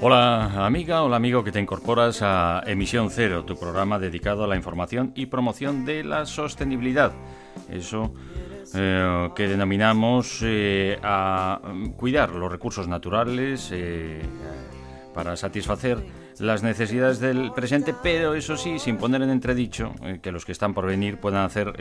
Hola 0.00 0.66
amiga, 0.66 1.02
hola 1.02 1.16
amigo 1.16 1.44
que 1.44 1.52
te 1.52 1.60
incorporas 1.60 2.22
a 2.22 2.62
Emisión 2.66 3.10
Cero, 3.10 3.44
tu 3.44 3.56
programa 3.56 3.98
dedicado 3.98 4.42
a 4.44 4.46
la 4.46 4.56
información 4.56 5.12
y 5.14 5.26
promoción 5.26 5.84
de 5.84 6.02
la 6.02 6.24
sostenibilidad. 6.24 7.12
Eso 7.72 8.12
eh, 8.74 9.30
que 9.34 9.48
denominamos 9.48 10.40
eh, 10.42 10.98
a 11.02 11.60
cuidar 11.96 12.30
los 12.30 12.50
recursos 12.50 12.88
naturales 12.88 13.68
eh, 13.70 14.22
para 15.12 15.36
satisfacer 15.36 15.98
las 16.38 16.62
necesidades 16.62 17.20
del 17.20 17.52
presente, 17.52 17.94
pero 18.02 18.34
eso 18.34 18.56
sí, 18.56 18.78
sin 18.78 18.96
poner 18.96 19.20
en 19.22 19.30
entredicho 19.30 19.92
que 20.22 20.32
los 20.32 20.46
que 20.46 20.52
están 20.52 20.72
por 20.72 20.86
venir 20.86 21.18
puedan 21.18 21.44
hacer 21.44 21.78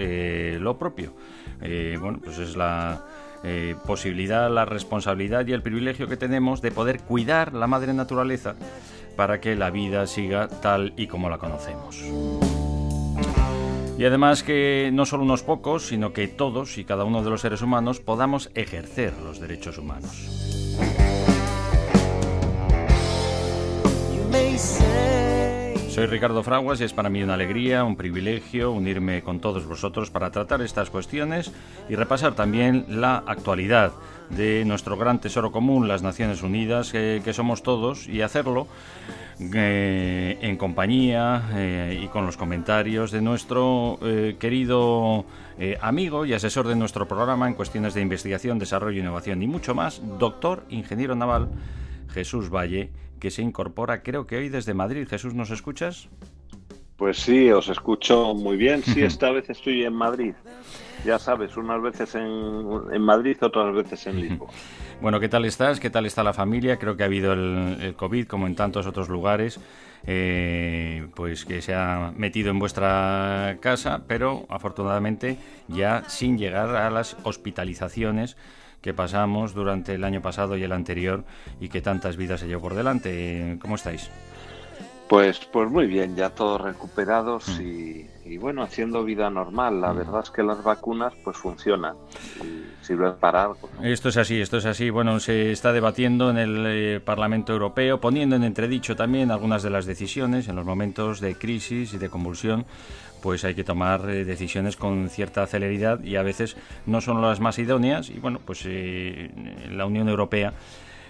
lo 0.59 0.77
propio. 0.77 1.13
bueno, 1.59 2.19
pues 2.21 2.37
es 2.37 2.57
la 2.57 3.05
posibilidad, 3.87 4.51
la 4.51 4.65
responsabilidad 4.65 5.47
y 5.47 5.53
el 5.53 5.63
privilegio 5.63 6.07
que 6.07 6.17
tenemos 6.17 6.61
de 6.61 6.71
poder 6.71 6.99
cuidar 6.99 7.53
la 7.53 7.67
madre 7.67 7.93
naturaleza 7.93 8.55
para 9.15 9.39
que 9.39 9.55
la 9.55 9.71
vida 9.71 10.05
siga 10.05 10.47
tal 10.47 10.93
y 10.97 11.07
como 11.07 11.29
la 11.29 11.37
conocemos. 11.37 12.03
Y 14.01 14.03
además 14.03 14.41
que 14.41 14.89
no 14.91 15.05
solo 15.05 15.21
unos 15.21 15.43
pocos, 15.43 15.85
sino 15.85 16.11
que 16.11 16.27
todos 16.27 16.79
y 16.79 16.85
cada 16.85 17.03
uno 17.03 17.23
de 17.23 17.29
los 17.29 17.41
seres 17.41 17.61
humanos 17.61 17.99
podamos 17.99 18.49
ejercer 18.55 19.13
los 19.23 19.39
derechos 19.39 19.77
humanos. 19.77 20.09
Soy 25.87 26.07
Ricardo 26.07 26.41
Fraguas 26.41 26.81
y 26.81 26.85
es 26.85 26.93
para 26.93 27.11
mí 27.11 27.21
una 27.21 27.35
alegría, 27.35 27.83
un 27.83 27.95
privilegio 27.95 28.71
unirme 28.71 29.21
con 29.21 29.39
todos 29.39 29.67
vosotros 29.67 30.09
para 30.09 30.31
tratar 30.31 30.63
estas 30.63 30.89
cuestiones 30.89 31.51
y 31.87 31.93
repasar 31.93 32.33
también 32.33 32.85
la 32.87 33.17
actualidad 33.27 33.91
de 34.31 34.65
nuestro 34.65 34.97
gran 34.97 35.19
tesoro 35.21 35.51
común, 35.51 35.87
las 35.87 36.01
Naciones 36.01 36.41
Unidas, 36.41 36.91
que 36.91 37.33
somos 37.33 37.61
todos, 37.61 38.07
y 38.07 38.23
hacerlo 38.23 38.65
eh, 39.53 40.37
en 40.41 40.55
compañía 40.55 41.49
eh, 41.53 42.01
y 42.03 42.07
con 42.09 42.25
los 42.25 42.37
comentarios 42.37 43.11
de 43.11 43.21
nuestro 43.21 43.97
eh, 44.01 44.35
querido 44.39 45.25
amigo 45.79 46.25
y 46.25 46.33
asesor 46.33 46.67
de 46.67 46.75
nuestro 46.75 47.07
programa 47.07 47.47
en 47.47 47.53
cuestiones 47.53 47.93
de 47.93 48.01
investigación, 48.01 48.57
desarrollo, 48.57 48.99
innovación 48.99 49.43
y 49.43 49.47
mucho 49.47 49.75
más, 49.75 50.01
doctor 50.17 50.65
ingeniero 50.69 51.15
naval 51.15 51.49
Jesús 52.09 52.49
Valle, 52.49 52.91
que 53.19 53.29
se 53.29 53.43
incorpora 53.43 54.01
creo 54.01 54.25
que 54.25 54.37
hoy 54.37 54.49
desde 54.49 54.73
Madrid. 54.73 55.07
Jesús, 55.07 55.35
¿nos 55.35 55.51
escuchas? 55.51 56.09
Pues 57.01 57.17
sí, 57.17 57.49
os 57.49 57.67
escucho 57.67 58.35
muy 58.35 58.57
bien. 58.57 58.83
Sí, 58.83 59.01
esta 59.01 59.31
vez 59.31 59.49
estoy 59.49 59.83
en 59.83 59.93
Madrid. 59.93 60.35
Ya 61.03 61.17
sabes, 61.17 61.57
unas 61.57 61.81
veces 61.81 62.13
en, 62.13 63.01
Madrid, 63.01 63.37
otras 63.41 63.73
veces 63.73 64.05
en 64.05 64.21
Lisboa. 64.21 64.51
Bueno, 65.01 65.19
¿qué 65.19 65.27
tal 65.27 65.45
estás? 65.45 65.79
¿Qué 65.79 65.89
tal 65.89 66.05
está 66.05 66.23
la 66.23 66.31
familia? 66.31 66.77
Creo 66.77 66.95
que 66.95 67.01
ha 67.01 67.07
habido 67.07 67.33
el, 67.33 67.95
COVID, 67.97 68.27
como 68.27 68.45
en 68.45 68.55
tantos 68.55 68.85
otros 68.85 69.09
lugares, 69.09 69.59
eh, 70.05 71.07
pues 71.15 71.43
que 71.43 71.63
se 71.63 71.73
ha 71.73 72.13
metido 72.15 72.51
en 72.51 72.59
vuestra 72.59 73.57
casa, 73.61 74.03
pero 74.07 74.45
afortunadamente 74.47 75.39
ya 75.69 76.03
sin 76.07 76.37
llegar 76.37 76.75
a 76.75 76.91
las 76.91 77.17
hospitalizaciones 77.23 78.37
que 78.83 78.93
pasamos 78.93 79.55
durante 79.55 79.95
el 79.95 80.03
año 80.03 80.21
pasado 80.21 80.55
y 80.55 80.61
el 80.61 80.71
anterior 80.71 81.23
y 81.59 81.69
que 81.69 81.81
tantas 81.81 82.15
vidas 82.15 82.41
se 82.41 82.47
llevó 82.47 82.61
por 82.61 82.75
delante. 82.75 83.57
¿Cómo 83.59 83.73
estáis? 83.73 84.11
Pues, 85.11 85.39
pues 85.39 85.69
muy 85.69 85.87
bien, 85.87 86.15
ya 86.15 86.29
todos 86.29 86.61
recuperados 86.61 87.59
mm. 87.59 87.61
y, 88.23 88.37
bueno, 88.37 88.63
haciendo 88.63 89.03
vida 89.03 89.29
normal. 89.29 89.81
La 89.81 89.91
mm. 89.91 89.97
verdad 89.97 90.21
es 90.23 90.29
que 90.29 90.41
las 90.41 90.63
vacunas 90.63 91.11
pues 91.21 91.35
funcionan 91.35 91.97
y 92.41 92.63
sirven 92.81 93.15
para 93.19 93.43
algo. 93.43 93.69
Esto 93.83 94.07
es 94.07 94.15
así, 94.15 94.39
esto 94.39 94.55
es 94.55 94.65
así. 94.65 94.89
Bueno, 94.89 95.19
se 95.19 95.51
está 95.51 95.73
debatiendo 95.73 96.29
en 96.29 96.37
el 96.37 96.65
eh, 96.65 97.01
Parlamento 97.01 97.51
Europeo, 97.51 97.99
poniendo 97.99 98.37
en 98.37 98.45
entredicho 98.45 98.95
también 98.95 99.31
algunas 99.31 99.63
de 99.63 99.69
las 99.69 99.85
decisiones 99.85 100.47
en 100.47 100.55
los 100.55 100.65
momentos 100.65 101.19
de 101.19 101.35
crisis 101.35 101.93
y 101.93 101.97
de 101.97 102.07
convulsión 102.07 102.65
pues 103.21 103.43
hay 103.45 103.53
que 103.53 103.63
tomar 103.63 104.09
eh, 104.09 104.25
decisiones 104.25 104.75
con 104.75 105.07
cierta 105.09 105.45
celeridad 105.45 106.03
y 106.03 106.15
a 106.15 106.23
veces 106.23 106.57
no 106.87 107.01
son 107.01 107.21
las 107.21 107.39
más 107.39 107.59
idóneas 107.59 108.09
y 108.09 108.17
bueno, 108.17 108.39
pues 108.43 108.63
eh, 108.65 109.29
la 109.69 109.85
Unión 109.85 110.09
Europea 110.09 110.53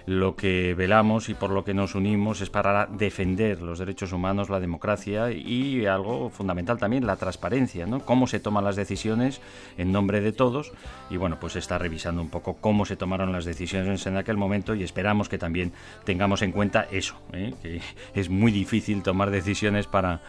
lo 0.06 0.36
que 0.36 0.74
velamos 0.74 1.28
y 1.28 1.34
por 1.34 1.50
lo 1.50 1.64
que 1.64 1.74
nos 1.74 1.94
unimos 1.94 2.40
es 2.40 2.50
para 2.50 2.86
defender 2.86 3.62
los 3.62 3.78
derechos 3.78 4.12
humanos, 4.12 4.50
la 4.50 4.60
democracia 4.60 5.30
y 5.30 5.86
algo 5.86 6.30
fundamental 6.30 6.78
también, 6.78 7.06
la 7.06 7.16
transparencia, 7.16 7.86
¿no? 7.86 8.00
Cómo 8.00 8.26
se 8.26 8.40
toman 8.40 8.64
las 8.64 8.76
decisiones 8.76 9.40
en 9.78 9.92
nombre 9.92 10.20
de 10.20 10.32
todos 10.32 10.72
y 11.10 11.16
bueno, 11.16 11.38
pues 11.40 11.56
está 11.56 11.78
revisando 11.78 12.22
un 12.22 12.30
poco 12.30 12.56
cómo 12.60 12.84
se 12.84 12.96
tomaron 12.96 13.32
las 13.32 13.44
decisiones 13.44 14.06
en 14.06 14.16
aquel 14.16 14.36
momento 14.36 14.74
y 14.74 14.82
esperamos 14.82 15.28
que 15.28 15.38
también 15.38 15.72
tengamos 16.04 16.42
en 16.42 16.52
cuenta 16.52 16.86
eso, 16.90 17.16
¿eh? 17.32 17.54
que 17.62 17.80
es 18.14 18.28
muy 18.28 18.52
difícil 18.52 19.02
tomar 19.02 19.30
decisiones 19.30 19.86
para 19.86 20.20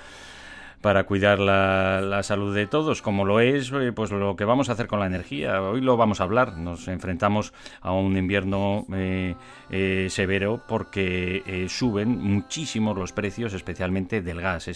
para 0.84 1.06
cuidar 1.06 1.40
la, 1.40 2.22
salud 2.24 2.54
de 2.54 2.68
todos, 2.68 3.02
como 3.02 3.24
lo 3.24 3.40
es 3.40 3.72
eh, 3.72 3.94
pues 3.94 4.12
lo 4.12 4.36
que 4.36 4.44
vamos 4.44 4.68
a 4.68 4.74
hacer 4.74 4.88
con 4.88 5.00
la 5.00 5.06
energía. 5.06 5.62
Hoy 5.62 5.80
lo 5.80 5.96
vamos 5.96 6.20
a 6.20 6.26
hablar. 6.26 6.58
Nos 6.58 6.90
enfrentamos 6.90 7.54
a 7.80 7.94
un 7.94 8.18
invierno 8.18 8.86
eh, 8.94 9.34
eh, 9.70 10.08
severo 10.10 10.62
porque 10.68 11.66
suben 11.70 12.22
muchísimo 12.22 12.94
los 12.94 13.14
precios, 13.14 13.54
especialmente 13.54 14.22
del 14.22 14.42
gas, 14.42 14.68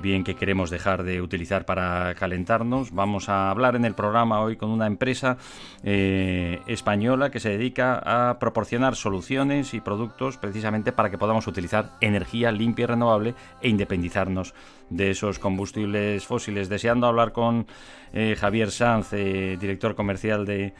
bien 0.00 0.22
que 0.24 0.36
queremos 0.36 0.70
dejar 0.70 1.02
de 1.02 1.20
utilizar 1.20 1.64
para 1.64 2.14
calentarnos. 2.14 2.92
Vamos 2.92 3.28
a 3.28 3.50
hablar 3.50 3.74
en 3.76 3.84
el 3.84 3.94
programa 3.94 4.40
hoy 4.40 4.56
con 4.56 4.70
una 4.70 4.86
empresa 4.86 5.36
española 5.82 7.30
que 7.30 7.40
se 7.40 7.50
dedica 7.50 7.98
a 8.04 8.38
proporcionar 8.38 8.94
soluciones 8.94 9.74
y 9.74 9.80
productos 9.80 10.36
precisamente 10.36 10.92
para 10.92 11.10
que 11.10 11.18
podamos 11.18 11.46
utilizar 11.46 11.90
energía 12.00 12.52
limpia 12.52 12.84
y 12.84 12.86
renovable 12.86 13.34
e 13.60 13.68
independizarnos 13.68 14.54
de 14.90 15.10
esos 15.10 15.38
combustibles 15.38 16.26
fósiles. 16.26 16.68
Deseando 16.68 17.06
hablar 17.06 17.32
con 17.32 17.66
eh, 18.12 18.36
Javier 18.38 18.70
Sanz, 18.70 19.12
eh, 19.12 19.56
director 19.58 19.94
comercial 19.94 20.44
de, 20.44 20.74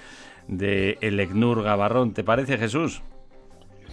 de 0.48 0.98
Elecnur 1.00 1.62
Gabarrón. 1.62 2.12
¿Te 2.12 2.24
parece, 2.24 2.58
Jesús? 2.58 3.02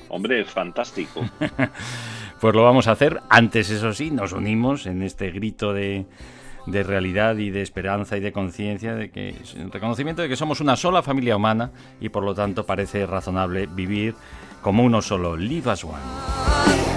Hombre, 0.10 0.42
es 0.42 0.50
fantástico. 0.50 1.22
pues 2.40 2.56
lo 2.56 2.64
vamos 2.64 2.88
a 2.88 2.92
hacer. 2.92 3.22
Antes, 3.30 3.70
eso 3.70 3.94
sí, 3.94 4.12
nos 4.12 4.34
unimos 4.34 4.86
en 4.86 5.02
este 5.02 5.32
grito 5.32 5.74
de, 5.74 6.06
de 6.68 6.84
realidad 6.84 7.38
y 7.38 7.50
de 7.50 7.62
esperanza 7.62 8.18
y 8.18 8.20
de 8.20 8.32
conciencia, 8.32 8.94
de 8.94 9.10
que 9.10 9.36
reconocimiento 9.72 10.22
de 10.22 10.30
que 10.30 10.36
somos 10.36 10.60
una 10.60 10.76
sola 10.76 11.02
familia 11.02 11.36
humana 11.36 11.72
y 12.00 12.10
por 12.10 12.24
lo 12.24 12.36
tanto 12.36 12.66
parece 12.66 13.06
razonable 13.06 13.68
vivir 13.68 14.16
como 14.62 14.84
uno 14.84 15.02
solo. 15.02 15.36
Live 15.36 15.72
as 15.72 15.84
one. 15.84 16.97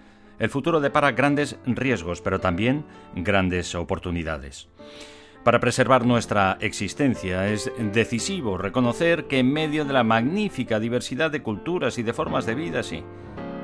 el 0.41 0.49
futuro 0.49 0.79
depara 0.79 1.11
grandes 1.11 1.59
riesgos, 1.67 2.19
pero 2.19 2.39
también 2.39 2.83
grandes 3.15 3.75
oportunidades. 3.75 4.69
Para 5.43 5.59
preservar 5.59 6.03
nuestra 6.03 6.57
existencia 6.61 7.47
es 7.47 7.71
decisivo 7.93 8.57
reconocer 8.57 9.25
que 9.25 9.37
en 9.37 9.53
medio 9.53 9.85
de 9.85 9.93
la 9.93 10.03
magnífica 10.03 10.79
diversidad 10.79 11.29
de 11.29 11.43
culturas 11.43 11.99
y 11.99 12.03
de 12.03 12.13
formas 12.13 12.47
de 12.47 12.55
vida, 12.55 12.81
sí, 12.81 13.03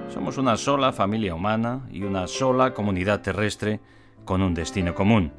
somos 0.08 0.38
una 0.38 0.56
sola 0.56 0.94
familia 0.94 1.34
humana 1.34 1.82
y 1.92 2.04
una 2.04 2.28
sola 2.28 2.76
comunidad 2.76 3.24
terrestre 3.24 3.80
con 4.24 4.44
un 4.44 4.54
destino 4.54 4.94
común. 4.94 5.32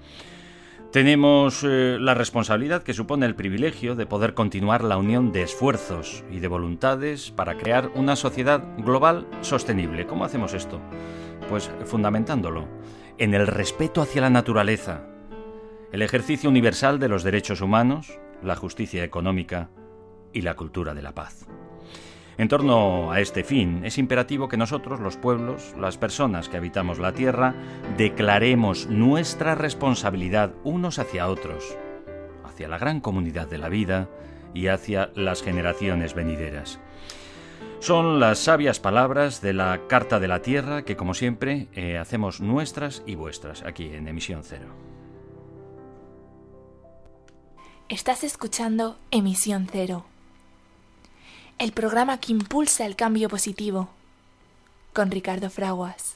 Tenemos 0.91 1.63
eh, 1.63 1.99
la 2.01 2.15
responsabilidad 2.15 2.83
que 2.83 2.95
supone 2.95 3.27
el 3.27 3.37
privilegio 3.37 3.95
de 3.95 4.07
poder 4.07 4.35
continuar 4.35 4.83
la 4.83 4.97
unión 4.97 5.31
de 5.31 5.43
esfuerzos 5.43 6.25
y 6.33 6.41
de 6.41 6.49
voluntades 6.49 7.31
para 7.31 7.59
crear 7.59 7.91
una 7.95 8.17
sociedad 8.17 8.65
global 8.79 9.27
sostenible. 9.43 10.07
¿Cómo 10.07 10.25
hacemos 10.25 10.55
esto? 10.55 10.81
Pues 11.49 11.71
fundamentándolo 11.85 12.69
en 13.17 13.35
el 13.35 13.47
respeto 13.47 14.03
hacia 14.03 14.21
la 14.21 14.31
naturaleza, 14.31 15.03
el 15.93 16.03
ejercicio 16.03 16.51
universal 16.51 16.99
de 16.99 17.09
los 17.09 17.23
derechos 17.23 17.61
humanos, 17.63 18.19
la 18.43 18.55
justicia 18.55 19.03
económica 19.03 19.71
y 20.33 20.43
la 20.43 20.55
cultura 20.55 20.95
de 20.95 21.03
la 21.03 21.15
paz. 21.15 21.47
En 22.37 22.49
torno 22.49 23.11
a 23.11 23.21
este 23.21 23.43
fin, 23.43 23.81
es 23.85 23.99
imperativo 23.99 24.49
que 24.49 24.57
nosotros, 24.57 25.01
los 25.01 25.17
pueblos, 25.17 25.75
las 25.77 25.99
personas 25.99 26.49
que 26.49 26.59
habitamos 26.59 27.01
la 27.01 27.13
Tierra, 27.13 27.55
declaremos 27.97 28.87
nuestra 28.87 29.57
responsabilidad 29.57 30.53
unos 30.63 31.01
hacia 31.01 31.29
otros, 31.29 31.77
hacia 32.45 32.69
la 32.69 32.79
gran 32.79 33.01
comunidad 33.01 33.49
de 33.49 33.59
la 33.59 33.69
vida 33.69 34.09
y 34.55 34.69
hacia 34.69 35.11
las 35.15 35.43
generaciones 35.43 36.15
venideras. 36.15 36.79
Son 37.81 38.21
las 38.21 38.41
sabias 38.41 38.81
palabras 38.81 39.41
de 39.41 39.53
la 39.53 39.87
Carta 39.89 40.21
de 40.21 40.29
la 40.29 40.43
Tierra 40.43 40.83
que, 40.83 40.97
como 40.97 41.15
siempre, 41.15 41.69
eh, 41.75 41.97
hacemos 41.97 42.41
nuestras 42.41 43.03
y 43.07 43.15
vuestras 43.15 43.63
aquí 43.63 43.85
en 43.85 44.09
Emisión 44.09 44.43
Cero. 44.45 44.67
Estás 47.89 48.25
escuchando 48.25 48.99
Emisión 49.11 49.69
Cero 49.71 50.05
el 51.59 51.73
programa 51.73 52.21
que 52.21 52.33
impulsa 52.33 52.87
el 52.87 52.95
cambio 52.95 53.29
positivo, 53.29 53.89
con 54.93 55.11
Ricardo 55.11 55.51
Fraguas. 55.51 56.08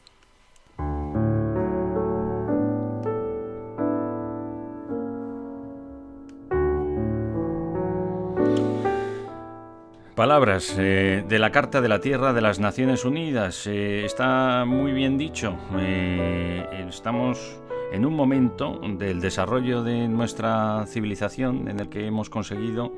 Palabras 10.22 10.76
eh, 10.78 11.24
de 11.28 11.38
la 11.40 11.50
Carta 11.50 11.80
de 11.80 11.88
la 11.88 12.00
Tierra 12.00 12.32
de 12.32 12.40
las 12.40 12.60
Naciones 12.60 13.04
Unidas. 13.04 13.66
Eh, 13.66 14.04
está 14.04 14.64
muy 14.64 14.92
bien 14.92 15.18
dicho. 15.18 15.58
Eh, 15.80 16.86
estamos 16.88 17.60
en 17.90 18.06
un 18.06 18.14
momento 18.14 18.80
del 19.00 19.20
desarrollo 19.20 19.82
de 19.82 20.06
nuestra 20.06 20.86
civilización 20.86 21.66
en 21.66 21.80
el 21.80 21.88
que 21.88 22.06
hemos 22.06 22.30
conseguido 22.30 22.92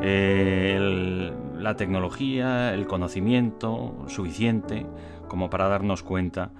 la 0.00 1.76
tecnología, 1.76 2.72
el 2.72 2.86
conocimiento 2.86 4.06
suficiente 4.08 4.86
como 5.28 5.50
para 5.50 5.68
darnos 5.68 6.02
cuenta 6.02 6.52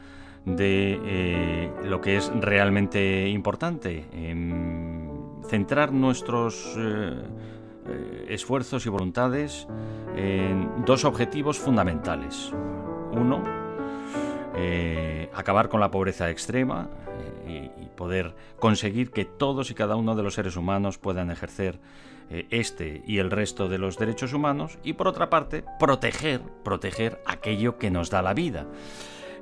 de 0.44 1.70
lo 1.84 2.02
que 2.02 2.18
es 2.18 2.30
realmente 2.38 3.30
importante, 3.30 4.04
centrar 5.48 5.90
nuestros 5.90 6.76
eh, 7.86 8.26
eh, 8.26 8.26
esfuerzos 8.30 8.86
y 8.86 8.88
voluntades 8.88 9.66
en 10.16 10.84
dos 10.84 11.04
objetivos 11.04 11.58
fundamentales. 11.58 12.52
Uno, 13.12 13.42
acabar 15.34 15.68
con 15.68 15.80
la 15.80 15.90
pobreza 15.90 16.30
extrema 16.30 16.88
y 17.46 17.86
poder 17.96 18.34
conseguir 18.58 19.10
que 19.10 19.24
todos 19.24 19.70
y 19.70 19.74
cada 19.74 19.96
uno 19.96 20.14
de 20.14 20.22
los 20.22 20.34
seres 20.34 20.56
humanos 20.56 20.98
puedan 20.98 21.30
ejercer 21.30 21.80
eh, 22.32 22.46
este 22.50 23.02
y 23.08 23.18
el 23.18 23.28
resto 23.28 23.68
de 23.68 23.78
los 23.78 23.98
derechos 23.98 24.32
humanos 24.32 24.78
y 24.84 24.92
por 24.92 25.08
otra 25.08 25.28
parte 25.30 25.64
proteger, 25.80 26.40
proteger 26.62 27.20
aquello 27.26 27.76
que 27.76 27.90
nos 27.90 28.08
da 28.08 28.22
la 28.22 28.34
vida. 28.34 28.68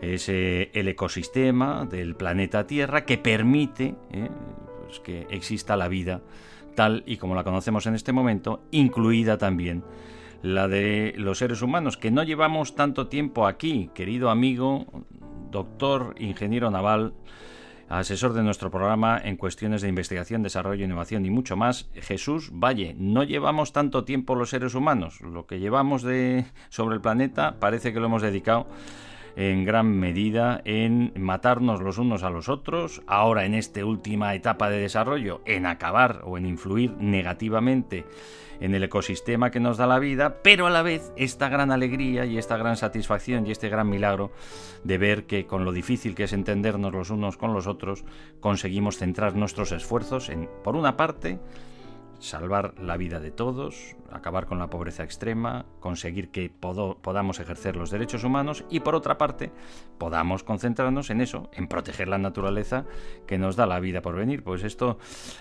Es 0.01 0.31
eh, 0.31 0.71
el 0.73 0.89
ecosistema 0.89 1.85
del 1.85 2.17
planeta 2.17 2.67
Tierra 2.67 3.05
que 3.05 3.19
permite 3.19 3.95
eh, 4.11 4.31
pues 4.87 5.01
que 5.01 5.27
exista 5.29 5.77
la 5.77 5.89
vida 5.89 6.23
tal 6.79 7.03
y 7.07 7.17
como 7.17 7.35
la 7.35 7.43
conocemos 7.43 7.89
en 7.89 7.97
este 7.97 8.13
momento, 8.13 8.63
incluida 8.71 9.37
también 9.37 9.83
la 10.43 10.69
de 10.69 11.13
los 11.17 11.39
seres 11.39 11.61
humanos, 11.61 11.97
que 11.97 12.13
no 12.13 12.23
llevamos 12.23 12.77
tanto 12.77 13.09
tiempo 13.09 13.49
aquí, 13.49 13.91
querido 13.95 14.31
amigo, 14.31 14.87
doctor, 15.51 16.15
ingeniero 16.21 16.71
naval, 16.71 17.15
asesor 17.89 18.33
de 18.33 18.45
nuestro 18.45 18.71
programa 18.71 19.21
en 19.21 19.37
cuestiones 19.37 19.83
de 19.83 19.89
investigación, 19.89 20.45
desarrollo, 20.45 20.85
innovación 20.85 21.27
y 21.27 21.31
mucho 21.31 21.57
más, 21.57 21.91
Jesús 21.95 22.53
Valle. 22.53 22.95
No 22.97 23.25
llevamos 23.25 23.73
tanto 23.73 24.05
tiempo 24.05 24.37
los 24.37 24.51
seres 24.51 24.77
humanos, 24.77 25.21
lo 25.21 25.49
que 25.49 25.59
llevamos 25.59 26.05
de 26.05 26.45
sobre 26.69 26.95
el 26.95 27.01
planeta 27.01 27.59
parece 27.59 27.93
que 27.93 27.99
lo 27.99 28.07
hemos 28.07 28.23
dedicado 28.23 28.69
en 29.39 29.65
gran 29.65 29.87
medida 29.87 30.61
en 30.65 31.13
matarnos 31.17 31.81
los 31.81 31.99
unos 31.99 32.25
a 32.25 32.31
los 32.31 32.49
otros, 32.49 33.03
ahora 33.07 33.45
en 33.45 33.55
esta 33.55 33.85
última 33.85 34.35
etapa 34.35 34.69
de 34.69 34.81
desarrollo, 34.81 35.43
en 35.45 35.65
acabar 35.65 36.23
o 36.25 36.39
en 36.39 36.45
influir 36.45 36.97
negativamente 36.99 38.05
en 38.61 38.75
el 38.75 38.83
ecosistema 38.83 39.53
que 39.53 39.61
nos 39.61 39.77
da 39.77 39.87
la 39.87 40.01
vida, 40.01 40.43
pero 40.43 40.67
a 40.67 40.71
la 40.71 40.83
vez 40.83 41.13
esta 41.15 41.49
gran 41.49 41.71
alegría 41.71 42.27
y 42.27 42.37
esta 42.37 42.57
gran 42.57 42.77
satisfacción 42.77 43.47
y 43.47 43.53
este 43.53 43.69
gran 43.69 43.89
milagro 43.89 44.33
de 44.83 44.99
ver 44.99 45.27
que 45.27 45.47
con 45.47 45.65
lo 45.65 45.71
difícil 45.71 46.17
que 46.17 46.25
es 46.25 46.33
entendernos 46.33 46.93
los 46.93 47.11
unos 47.11 47.37
con 47.37 47.55
los 47.55 47.69
otros, 47.69 48.05
conseguimos 48.41 48.99
centrar 48.99 49.37
nuestros 49.37 49.71
esfuerzos 49.71 50.31
en, 50.31 50.49
por 50.65 50.75
una 50.75 50.97
parte, 50.97 51.39
salvar 52.19 52.75
la 52.81 52.97
vida 52.97 53.21
de 53.21 53.31
todos, 53.31 53.97
acabar 54.11 54.47
con 54.47 54.59
la 54.59 54.71
pobreza 54.71 55.05
extrema, 55.05 55.67
conseguir 55.81 56.31
que 56.31 56.51
podamos 56.51 57.41
ejercer 57.41 57.77
los 57.77 57.91
derechos 57.91 58.25
humanos 58.25 58.65
y 58.71 58.81
por 58.81 58.95
otra 58.95 59.19
parte 59.19 59.53
podamos 59.99 60.43
concentrarnos 60.43 61.11
en 61.11 61.21
eso, 61.21 61.51
en 61.53 61.69
proteger 61.69 62.09
la 62.09 62.19
naturaleza 62.19 62.87
que 63.27 63.39
nos 63.39 63.57
da 63.57 63.67
la 63.67 63.81
vida 63.81 64.03
por 64.03 64.17
venir. 64.17 64.43
Pues 64.43 64.65
esto 64.65 64.99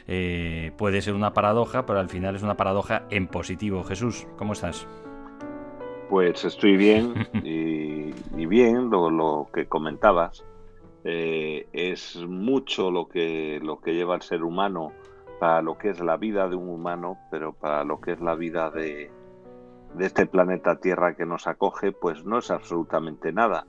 eh, 0.07 0.71
puede 0.77 1.01
ser 1.01 1.13
una 1.13 1.33
paradoja, 1.33 1.85
pero 1.85 1.99
al 1.99 2.09
final 2.09 2.35
es 2.35 2.43
una 2.43 2.57
paradoja 2.57 3.03
en 3.09 3.27
positivo. 3.27 3.83
Jesús, 3.83 4.27
¿cómo 4.37 4.53
estás? 4.53 4.87
Pues 6.09 6.45
estoy 6.45 6.77
bien 6.77 7.27
y, 7.43 8.45
bien 8.45 8.89
lo, 8.89 9.49
que 9.53 9.65
comentabas. 9.65 10.45
Eh, 11.03 11.67
es 11.71 12.17
mucho 12.17 12.91
lo 12.91 13.07
que, 13.07 13.59
lo 13.63 13.79
que 13.79 13.93
lleva 13.93 14.15
el 14.15 14.21
ser 14.21 14.43
humano 14.43 14.91
para 15.39 15.61
lo 15.61 15.77
que 15.77 15.89
es 15.89 15.99
la 15.99 16.17
vida 16.17 16.47
de 16.47 16.55
un 16.55 16.69
humano, 16.69 17.17
pero 17.29 17.53
para 17.53 17.83
lo 17.83 18.01
que 18.01 18.13
es 18.13 18.21
la 18.21 18.35
vida 18.35 18.69
de, 18.69 19.11
este 19.99 20.25
planeta 20.25 20.79
Tierra 20.79 21.15
que 21.15 21.25
nos 21.25 21.47
acoge, 21.47 21.91
pues 21.91 22.23
no 22.25 22.39
es 22.39 22.51
absolutamente 22.51 23.31
nada. 23.31 23.65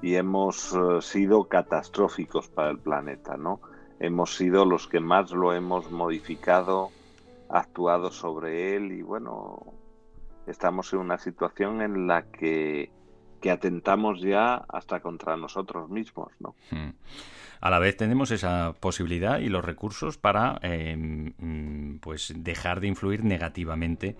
Y 0.00 0.14
hemos 0.14 0.74
eh, 0.74 1.02
sido 1.02 1.48
catastróficos 1.48 2.48
para 2.48 2.70
el 2.70 2.78
planeta, 2.78 3.36
¿no? 3.36 3.60
Hemos 3.98 4.36
sido 4.36 4.64
los 4.64 4.86
que 4.86 5.00
más 5.00 5.32
lo 5.32 5.52
hemos 5.52 5.90
modificado, 5.90 6.90
actuado 7.48 8.12
sobre 8.12 8.76
él 8.76 8.92
y 8.92 9.02
bueno, 9.02 9.58
estamos 10.46 10.92
en 10.92 11.00
una 11.00 11.18
situación 11.18 11.82
en 11.82 12.06
la 12.06 12.30
que, 12.30 12.92
que 13.40 13.50
atentamos 13.50 14.20
ya 14.20 14.56
hasta 14.68 15.00
contra 15.00 15.36
nosotros 15.36 15.88
mismos, 15.90 16.32
¿no? 16.38 16.54
Hmm 16.70 16.90
a 17.60 17.70
la 17.70 17.78
vez 17.78 17.96
tenemos 17.96 18.30
esa 18.30 18.74
posibilidad 18.80 19.38
y 19.38 19.48
los 19.48 19.64
recursos 19.64 20.18
para 20.18 20.58
em, 20.62 21.32
mm, 21.38 21.98
pues 22.00 22.32
dejar 22.36 22.80
de 22.80 22.88
influir 22.88 23.24
negativamente 23.24 24.16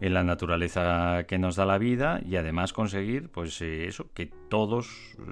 en 0.00 0.14
la 0.14 0.22
naturaleza 0.22 1.24
que 1.26 1.38
nos 1.38 1.56
da 1.56 1.66
la 1.66 1.78
vida 1.78 2.20
y 2.24 2.36
además 2.36 2.72
conseguir 2.72 3.30
pues 3.30 3.60
eh, 3.62 3.86
eso 3.86 4.06
que 4.14 4.26
todos 4.26 5.16
eh, 5.18 5.22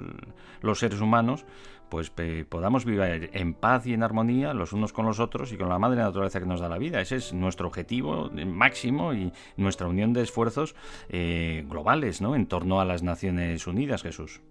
los 0.61 0.79
seres 0.79 0.99
humanos 0.99 1.45
pues 1.89 2.11
podamos 2.49 2.83
vivir 2.83 3.29
en 3.33 3.53
paz 3.53 3.85
y 3.87 3.93
en 3.93 4.03
armonía 4.03 4.53
los 4.53 4.73
unos 4.73 4.91
con 4.91 5.05
los 5.05 5.19
otros 5.19 5.53
y 5.53 5.57
con 5.57 5.69
la 5.69 5.79
madre 5.79 6.01
naturaleza 6.01 6.39
que 6.41 6.45
nos 6.45 6.59
da 6.59 6.67
la 6.67 6.77
vida. 6.77 6.99
Ese 6.99 7.15
es 7.15 7.31
nuestro 7.31 7.67
objetivo 7.67 8.29
máximo 8.45 9.13
y 9.13 9.31
nuestra 9.55 9.87
unión 9.87 10.11
de 10.11 10.23
esfuerzos 10.23 10.75
eh, 11.07 11.65
globales 11.69 12.19
¿no? 12.19 12.35
en 12.35 12.47
torno 12.47 12.81
a 12.81 12.85
las 12.85 13.03
Naciones 13.03 13.67
Unidas, 13.67 14.03
Jesús. 14.03 14.41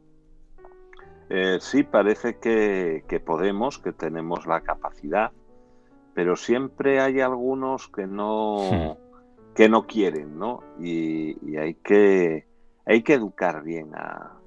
Eh, 1.29 1.59
sí, 1.61 1.83
parece 1.83 2.39
que, 2.39 3.23
podemos, 3.25 3.79
que 3.79 3.93
tenemos 3.93 4.47
la 4.47 4.61
capacidad, 4.61 5.33
pero 6.15 6.37
siempre 6.37 7.01
hay 7.01 7.21
algunos 7.21 7.89
que 7.89 8.07
no, 8.07 8.97
que 9.55 9.69
no 9.69 9.87
quieren, 9.87 10.39
¿no? 10.39 10.63
Y, 10.79 11.57
hay, 11.57 11.75
que, 11.75 12.47
hay 12.85 13.03
que 13.03 13.15
educar 13.15 13.63
bien 13.63 13.95
a, 13.95 14.39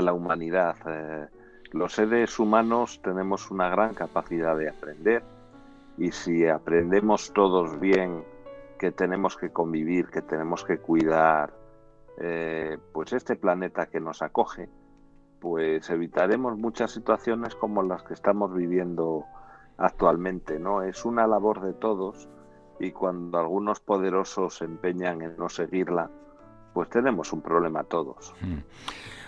la 0.00 0.12
humanidad. 0.12 0.76
Eh, 0.86 1.26
los 1.72 1.94
seres 1.94 2.38
humanos 2.38 3.00
tenemos 3.02 3.50
una 3.50 3.68
gran 3.68 3.94
capacidad 3.94 4.56
de 4.56 4.68
aprender 4.68 5.22
y 5.96 6.12
si 6.12 6.46
aprendemos 6.46 7.32
todos 7.32 7.80
bien 7.80 8.22
que 8.78 8.92
tenemos 8.92 9.36
que 9.36 9.50
convivir, 9.50 10.06
que 10.06 10.22
tenemos 10.22 10.64
que 10.64 10.78
cuidar, 10.78 11.52
eh, 12.18 12.78
pues 12.92 13.12
este 13.12 13.36
planeta 13.36 13.86
que 13.86 14.00
nos 14.00 14.22
acoge, 14.22 14.68
pues 15.40 15.88
evitaremos 15.90 16.56
muchas 16.58 16.92
situaciones 16.92 17.54
como 17.54 17.82
las 17.82 18.02
que 18.02 18.14
estamos 18.14 18.54
viviendo 18.54 19.24
actualmente, 19.76 20.58
¿no? 20.58 20.82
Es 20.82 21.04
una 21.04 21.26
labor 21.26 21.60
de 21.60 21.72
todos 21.72 22.28
y 22.80 22.90
cuando 22.92 23.38
algunos 23.38 23.80
poderosos 23.80 24.56
se 24.56 24.64
empeñan 24.64 25.22
en 25.22 25.36
no 25.36 25.48
seguirla, 25.48 26.10
pues 26.72 26.88
tenemos 26.90 27.32
un 27.32 27.42
problema 27.42 27.84
todos. 27.84 28.34
Hmm. 28.40 28.58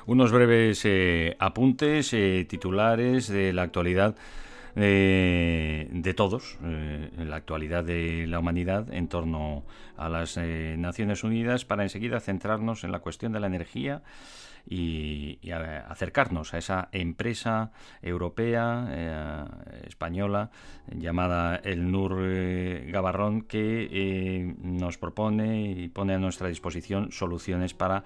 Unos 0.07 0.33
breves 0.33 0.83
eh, 0.85 1.37
apuntes, 1.38 2.12
eh, 2.12 2.47
titulares 2.49 3.29
de 3.29 3.52
la 3.52 3.62
actualidad 3.62 4.17
de 4.75 6.14
todos, 6.17 6.59
eh, 6.62 7.11
la 7.19 7.37
actualidad 7.37 7.85
de 7.85 8.26
la 8.26 8.38
humanidad 8.38 8.93
en 8.93 9.09
torno 9.09 9.64
a 9.97 10.09
las 10.09 10.37
eh, 10.37 10.76
Naciones 10.79 11.25
Unidas, 11.25 11.64
para 11.64 11.83
enseguida 11.83 12.21
centrarnos 12.21 12.85
en 12.85 12.93
la 12.93 13.00
cuestión 13.00 13.33
de 13.33 13.40
la 13.40 13.47
energía 13.47 14.02
y, 14.70 15.50
acercarnos 15.88 16.54
a 16.54 16.58
esa 16.58 16.88
empresa 16.92 17.72
europea, 18.00 18.86
eh, 18.90 19.44
española, 19.88 20.50
llamada 20.86 21.56
el 21.56 21.90
NUR 21.90 22.18
eh, 22.22 22.88
Gabarrón, 22.90 23.42
que 23.42 23.88
eh, 23.90 24.54
nos 24.62 24.96
propone 24.96 25.72
y 25.72 25.88
pone 25.88 26.14
a 26.14 26.18
nuestra 26.18 26.48
disposición 26.48 27.10
soluciones 27.10 27.74
para 27.74 28.04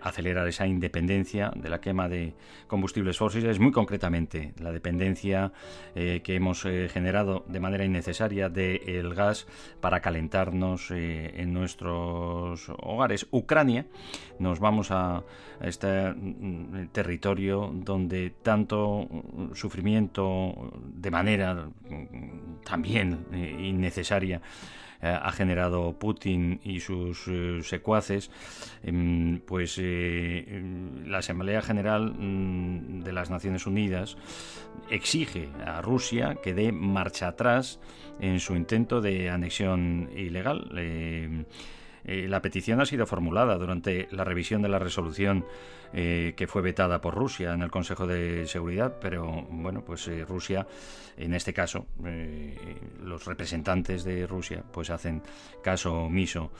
acelerar 0.00 0.46
esa 0.46 0.64
independencia 0.68 1.50
de 1.56 1.68
la 1.68 1.80
quema 1.80 2.08
de 2.08 2.34
combustibles 2.68 3.18
fósiles, 3.18 3.58
muy 3.58 3.72
concretamente 3.72 4.54
la 4.60 4.70
dependencia 4.70 5.52
que 5.92 6.22
hemos 6.36 6.62
generado 6.62 7.44
de 7.48 7.58
manera 7.58 7.84
innecesaria 7.84 8.48
del 8.48 9.12
gas 9.12 9.48
para 9.80 9.98
calentarnos 9.98 10.92
en 10.92 11.52
nuestros 11.52 12.68
hogares. 12.78 13.26
Ucrania, 13.32 13.86
nos 14.38 14.60
vamos 14.60 14.92
a 14.92 15.24
este 15.68 16.12
mm, 16.12 16.88
territorio 16.92 17.70
donde 17.72 18.30
tanto 18.42 19.08
sufrimiento 19.54 20.72
de 20.82 21.10
manera 21.10 21.54
mm, 21.54 22.64
también 22.64 23.26
eh, 23.32 23.56
innecesaria 23.60 24.40
eh, 25.02 25.08
ha 25.08 25.30
generado 25.32 25.98
Putin 25.98 26.60
y 26.64 26.80
sus 26.80 27.28
eh, 27.28 27.60
secuaces, 27.62 28.30
em, 28.82 29.40
pues 29.40 29.78
em, 29.78 31.06
la 31.06 31.18
Asamblea 31.18 31.60
General 31.60 32.14
mm, 32.16 33.02
de 33.02 33.12
las 33.12 33.30
Naciones 33.30 33.66
Unidas 33.66 34.16
exige 34.90 35.48
a 35.64 35.82
Rusia 35.82 36.38
que 36.42 36.54
dé 36.54 36.72
marcha 36.72 37.28
atrás 37.28 37.78
en 38.20 38.40
su 38.40 38.56
intento 38.56 39.00
de 39.00 39.28
anexión 39.28 40.10
ilegal. 40.16 40.70
Eh, 42.08 42.28
la 42.28 42.40
petición 42.40 42.80
ha 42.80 42.86
sido 42.86 43.04
formulada 43.04 43.58
durante 43.58 44.06
la 44.12 44.22
revisión 44.22 44.62
de 44.62 44.68
la 44.68 44.78
resolución 44.78 45.44
eh, 45.92 46.34
que 46.36 46.46
fue 46.46 46.62
vetada 46.62 47.00
por 47.00 47.14
Rusia 47.14 47.52
en 47.52 47.62
el 47.62 47.70
Consejo 47.70 48.06
de 48.06 48.46
Seguridad, 48.46 48.94
pero 49.00 49.46
bueno, 49.50 49.82
pues 49.84 50.06
eh, 50.06 50.24
Rusia, 50.24 50.68
en 51.16 51.34
este 51.34 51.52
caso, 51.52 51.86
los 53.02 53.24
representantes 53.24 54.04
de 54.04 54.24
Rusia, 54.24 54.62
pues 54.72 54.90
hacen 54.90 55.20
caso 55.64 56.04
omiso 56.04 56.52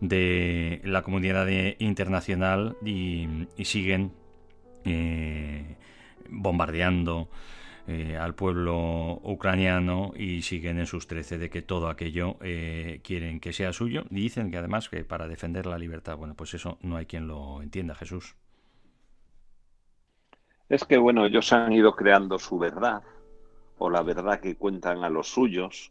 de 0.00 0.80
la 0.84 1.02
comunidad 1.02 1.48
internacional 1.78 2.76
y 2.84 3.26
siguen 3.64 4.12
bombardeando 6.28 7.28
eh, 7.88 8.16
al 8.16 8.36
pueblo 8.36 9.20
ucraniano 9.24 10.12
y 10.14 10.42
siguen 10.42 10.78
en 10.78 10.86
sus 10.86 11.08
trece 11.08 11.36
de 11.36 11.50
que 11.50 11.62
todo 11.62 11.88
aquello 11.88 12.36
eh, 12.40 13.00
quieren 13.02 13.40
que 13.40 13.52
sea 13.52 13.72
suyo. 13.72 14.04
Dicen 14.08 14.52
que 14.52 14.58
además 14.58 14.88
que 14.88 15.04
para 15.04 15.26
defender 15.26 15.66
la 15.66 15.78
libertad, 15.78 16.16
bueno, 16.16 16.34
pues 16.34 16.54
eso 16.54 16.78
no 16.82 16.96
hay 16.96 17.06
quien 17.06 17.26
lo 17.26 17.60
entienda, 17.60 17.96
Jesús. 17.96 18.36
Es 20.68 20.84
que, 20.84 20.96
bueno, 20.96 21.26
ellos 21.26 21.52
han 21.52 21.72
ido 21.72 21.96
creando 21.96 22.38
su 22.38 22.56
verdad, 22.56 23.02
o 23.78 23.90
la 23.90 24.02
verdad 24.02 24.38
que 24.38 24.54
cuentan 24.54 25.02
a 25.02 25.10
los 25.10 25.28
suyos, 25.28 25.90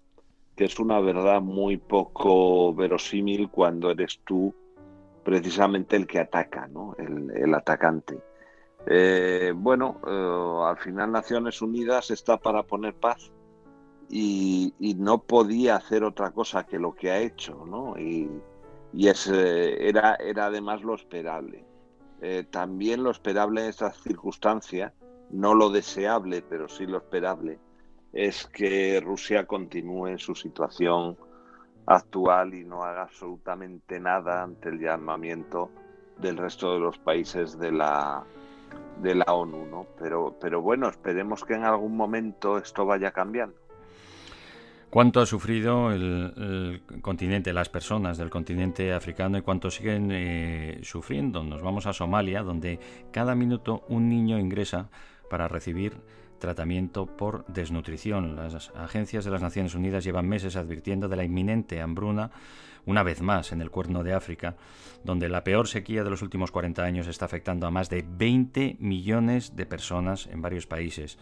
que 0.56 0.64
es 0.64 0.80
una 0.80 1.02
verdad 1.02 1.42
muy 1.42 1.76
poco 1.76 2.74
verosímil 2.74 3.50
cuando 3.50 3.92
eres 3.92 4.22
tú 4.26 4.56
precisamente 5.26 5.98
el 5.98 6.08
que 6.08 6.20
ataca, 6.20 6.68
¿no? 6.68 6.96
el 6.98 7.54
atacante. 7.54 8.31
Eh, 8.88 9.54
bueno, 9.56 10.00
eh, 10.08 10.70
al 10.70 10.78
final 10.78 11.12
Naciones 11.12 11.62
Unidas 11.62 12.12
está 12.12 12.38
para 12.38 12.64
poner 12.64 12.96
paz 12.96 13.32
y, 14.10 14.74
no 14.98 15.24
podía 15.24 15.78
hacer 15.78 16.04
otra 16.04 16.32
cosa 16.32 16.66
que 16.66 16.78
lo 16.78 16.94
que 16.94 17.12
ha 17.12 17.20
hecho, 17.20 17.66
¿no? 17.66 17.98
Y, 17.98 18.30
es, 18.94 19.28
eh, 19.28 19.88
era, 19.88 20.16
era 20.16 20.48
además 20.48 20.84
lo 20.84 20.96
esperable. 20.96 21.66
también 22.52 23.04
lo 23.04 23.10
esperable 23.10 23.62
en 23.64 23.70
esta 23.70 23.92
circunstancia, 23.94 24.94
no 25.32 25.56
lo 25.56 25.70
deseable, 25.70 26.44
pero 26.44 26.68
sí 26.68 26.86
lo 26.86 26.98
esperable, 26.98 27.60
es 28.14 28.46
que 28.48 29.02
Rusia 29.02 29.48
continúe 29.48 30.08
en 30.08 30.20
su 30.20 30.36
situación 30.36 31.18
actual 31.88 32.54
y 32.54 32.64
no 32.64 32.84
haga 32.84 33.04
absolutamente 33.04 34.00
nada 34.00 34.44
ante 34.44 34.70
el 34.70 34.80
llamamiento 34.80 35.72
del 36.20 36.38
resto 36.38 36.74
de 36.74 36.80
los 36.80 37.00
países 37.00 37.58
de 37.58 37.72
la, 37.72 38.24
de 39.02 39.16
la 39.16 39.26
ONU, 39.26 39.66
¿no? 39.66 39.88
Pero, 39.98 40.38
pero 40.40 40.62
bueno, 40.62 40.90
esperemos 40.90 41.44
que 41.44 41.56
en 41.56 41.64
algún 41.64 41.96
momento 41.96 42.58
esto 42.58 42.86
vaya 42.86 43.12
cambiando. 43.12 43.56
¿Cuánto 44.92 45.22
ha 45.22 45.26
sufrido 45.26 45.92
el, 45.94 46.82
continente, 47.02 47.54
las 47.54 47.70
personas 47.70 48.18
del 48.18 48.30
continente 48.30 48.92
africano 48.92 49.38
y 49.38 49.42
cuánto 49.42 49.72
siguen 49.72 50.10
eh, 50.12 50.80
sufriendo? 50.84 51.46
Nos 51.46 51.62
vamos 51.62 51.86
a 51.86 51.94
Somalia, 51.94 52.44
donde 52.44 52.78
cada 53.10 53.34
minuto 53.34 53.86
un 53.88 54.10
niño 54.10 54.38
ingresa 54.38 54.90
para 55.30 55.48
recibir 55.48 55.94
tratamiento 56.40 57.06
por 57.06 57.46
desnutrición. 57.46 58.36
Las 58.36 58.70
agencias 58.76 59.24
de 59.24 59.32
las 59.32 59.42
Naciones 59.42 59.76
Unidas 59.76 60.04
llevan 60.04 60.28
meses 60.28 60.58
advirtiendo 60.58 61.08
de 61.08 61.16
la 61.16 61.24
inminente 61.24 61.80
hambruna 61.80 62.32
una 62.86 63.04
vez 63.04 63.22
más 63.22 63.52
en 63.52 63.62
el 63.62 63.72
cuerno 63.72 64.04
de 64.04 64.14
África, 64.14 64.56
donde 65.04 65.30
la 65.30 65.44
peor 65.44 65.68
sequía 65.68 66.04
de 66.04 66.10
los 66.10 66.22
últimos 66.22 66.52
40 66.52 66.84
años 66.84 67.08
está 67.08 67.26
afectando 67.26 67.68
a 67.68 67.72
más 67.72 67.90
de 67.90 68.06
20 68.08 68.78
millones 68.80 69.56
de 69.56 69.66
personas 69.66 70.28
en 70.28 70.42
varios 70.42 70.68
países. 70.68 71.18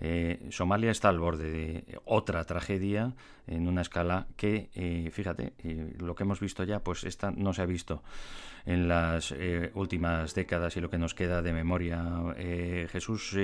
Eh, 0.00 0.46
Somalia 0.50 0.92
está 0.92 1.08
al 1.08 1.18
borde 1.18 1.50
de 1.50 1.98
otra 2.04 2.44
tragedia 2.44 3.14
en 3.48 3.66
una 3.66 3.80
escala 3.80 4.28
que, 4.36 4.70
eh, 4.74 5.10
fíjate, 5.12 5.54
eh, 5.64 5.94
lo 5.98 6.14
que 6.14 6.22
hemos 6.22 6.38
visto 6.38 6.62
ya, 6.62 6.80
pues 6.80 7.02
esta 7.04 7.32
no 7.32 7.52
se 7.52 7.62
ha 7.62 7.66
visto 7.66 8.02
en 8.64 8.86
las 8.86 9.34
últimas 9.72 10.34
décadas 10.34 10.76
y 10.76 10.80
lo 10.80 10.90
que 10.90 10.98
nos 10.98 11.14
queda 11.14 11.40
de 11.40 11.54
memoria. 11.54 12.04
Jesús, 12.92 13.34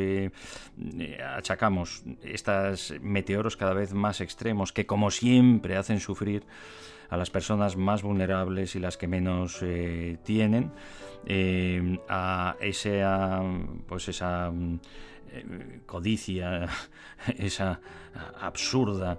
achacamos 1.34 2.02
estos 2.22 2.92
meteoros 3.00 3.56
cada 3.56 3.72
vez 3.72 3.94
más 3.94 4.20
extremos 4.20 4.74
que, 4.74 4.84
como 4.84 5.10
siempre, 5.10 5.78
hacen 5.78 6.00
sufrir 6.00 6.44
a 7.14 7.16
las 7.16 7.30
personas 7.30 7.76
más 7.76 8.02
vulnerables 8.02 8.74
y 8.74 8.80
las 8.80 8.96
que 8.96 9.06
menos 9.06 9.60
eh, 9.62 10.18
tienen, 10.24 10.72
eh, 11.26 11.98
a 12.08 12.56
esa, 12.60 13.40
pues 13.86 14.08
esa 14.08 14.52
eh, 15.32 15.80
codicia, 15.86 16.68
esa 17.38 17.80
absurda 18.40 19.18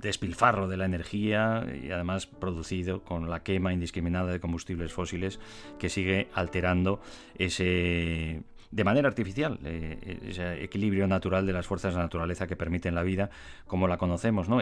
despilfarro 0.00 0.68
de 0.68 0.76
la 0.76 0.84
energía 0.84 1.66
y 1.82 1.90
además 1.90 2.26
producido 2.26 3.02
con 3.02 3.28
la 3.28 3.42
quema 3.42 3.72
indiscriminada 3.72 4.30
de 4.32 4.38
combustibles 4.38 4.92
fósiles 4.92 5.40
que 5.78 5.88
sigue 5.88 6.28
alterando 6.34 7.00
ese 7.38 8.42
de 8.70 8.84
manera 8.84 9.08
artificial, 9.08 9.58
eh, 9.64 10.18
ese 10.28 10.62
equilibrio 10.62 11.06
natural 11.06 11.46
de 11.46 11.52
las 11.52 11.66
fuerzas 11.66 11.92
de 11.92 11.98
la 11.98 12.04
naturaleza 12.04 12.46
que 12.46 12.56
permiten 12.56 12.94
la 12.94 13.02
vida 13.02 13.30
como 13.66 13.88
la 13.88 13.96
conocemos. 13.96 14.48
¿no? 14.48 14.60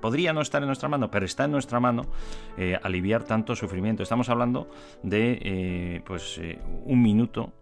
podría 0.00 0.32
no 0.32 0.40
estar 0.40 0.62
en 0.62 0.66
nuestra 0.66 0.88
mano, 0.88 1.10
pero 1.10 1.24
está 1.24 1.44
en 1.44 1.52
nuestra 1.52 1.80
mano 1.80 2.06
eh, 2.56 2.78
aliviar 2.82 3.24
tanto 3.24 3.54
sufrimiento. 3.54 4.02
Estamos 4.02 4.28
hablando 4.28 4.70
de 5.02 5.38
eh, 5.42 6.02
pues, 6.04 6.40
un 6.84 7.02
minuto. 7.02 7.52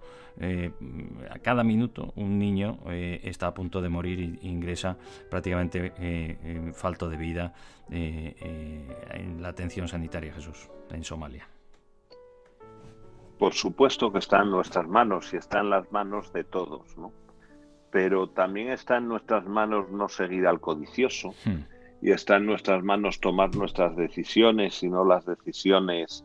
a 1.31 1.39
cada 1.39 1.65
minuto 1.65 2.13
un 2.17 2.39
niño 2.39 2.79
está 2.91 3.47
a 3.47 3.55
punto 3.55 3.81
de 3.81 3.89
morir 3.89 4.21
e 4.21 4.47
ingresa 4.47 4.99
prácticamente 5.31 6.73
falto 6.75 7.09
de 7.09 7.17
vida 7.17 7.55
en 7.89 9.41
la 9.41 9.49
atención 9.49 9.89
sanitaria, 9.89 10.35
Jesús, 10.35 10.69
en 10.91 11.05
Somalia. 11.05 11.56
Por 13.39 13.55
supuesto 13.55 14.13
que 14.13 14.19
está 14.19 14.43
en 14.43 14.51
nuestras 14.51 14.89
manos 14.89 15.33
y 15.33 15.37
está 15.37 15.61
en 15.61 15.71
las 15.71 15.91
manos 15.93 16.33
de 16.33 16.45
todos, 16.45 16.97
¿no? 16.97 17.13
Pero 17.91 18.29
también 18.29 18.71
está 18.71 18.97
en 18.97 19.09
nuestras 19.09 19.47
manos 19.47 19.91
no 19.91 20.09
seguir 20.09 20.47
al 20.47 20.61
codicioso 20.61 21.35
hmm. 21.45 22.05
y 22.07 22.11
está 22.13 22.37
en 22.37 22.47
nuestras 22.47 22.83
manos 22.83 23.21
tomar 23.21 23.55
nuestras 23.55 23.97
decisiones 23.97 24.83
y 24.83 24.89
no 24.89 25.05
las 25.05 25.25
decisiones 25.25 26.25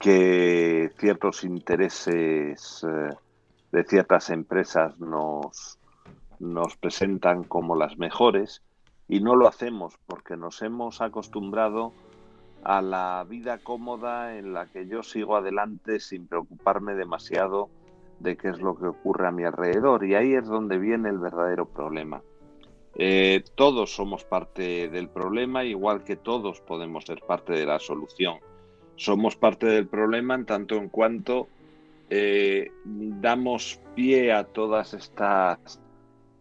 que 0.00 0.90
ciertos 0.98 1.44
intereses 1.44 2.84
eh, 2.88 3.14
de 3.72 3.84
ciertas 3.84 4.30
empresas 4.30 4.98
nos, 5.00 5.78
nos 6.38 6.76
presentan 6.76 7.44
como 7.44 7.76
las 7.76 7.98
mejores 7.98 8.62
y 9.08 9.20
no 9.20 9.34
lo 9.34 9.48
hacemos 9.48 9.98
porque 10.06 10.36
nos 10.36 10.62
hemos 10.62 11.00
acostumbrado 11.00 11.92
a 12.64 12.82
la 12.82 13.24
vida 13.28 13.58
cómoda 13.58 14.36
en 14.36 14.52
la 14.52 14.66
que 14.66 14.86
yo 14.86 15.02
sigo 15.02 15.36
adelante 15.36 16.00
sin 16.00 16.26
preocuparme 16.26 16.94
demasiado 16.94 17.70
de 18.20 18.36
qué 18.36 18.48
es 18.48 18.60
lo 18.60 18.76
que 18.76 18.86
ocurre 18.86 19.28
a 19.28 19.30
mi 19.30 19.44
alrededor. 19.44 20.04
Y 20.04 20.14
ahí 20.14 20.34
es 20.34 20.46
donde 20.46 20.78
viene 20.78 21.08
el 21.08 21.18
verdadero 21.18 21.66
problema. 21.66 22.22
Eh, 22.96 23.44
todos 23.54 23.94
somos 23.94 24.24
parte 24.24 24.88
del 24.88 25.08
problema, 25.08 25.64
igual 25.64 26.02
que 26.02 26.16
todos 26.16 26.60
podemos 26.60 27.04
ser 27.04 27.20
parte 27.20 27.52
de 27.52 27.64
la 27.64 27.78
solución. 27.78 28.38
Somos 28.96 29.36
parte 29.36 29.66
del 29.66 29.86
problema 29.86 30.34
en 30.34 30.44
tanto 30.44 30.74
en 30.74 30.88
cuanto 30.88 31.46
eh, 32.10 32.72
damos 32.84 33.80
pie 33.94 34.32
a 34.32 34.44
todas 34.44 34.94
estas 34.94 35.80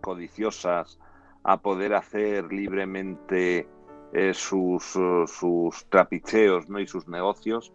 codiciosas 0.00 0.98
a 1.46 1.58
poder 1.58 1.94
hacer 1.94 2.52
libremente 2.52 3.68
eh, 4.12 4.34
sus, 4.34 4.96
eh, 4.96 5.24
sus, 5.26 5.86
trapicheos 5.88 6.68
¿no? 6.68 6.80
y 6.80 6.88
sus 6.88 7.06
negocios 7.06 7.72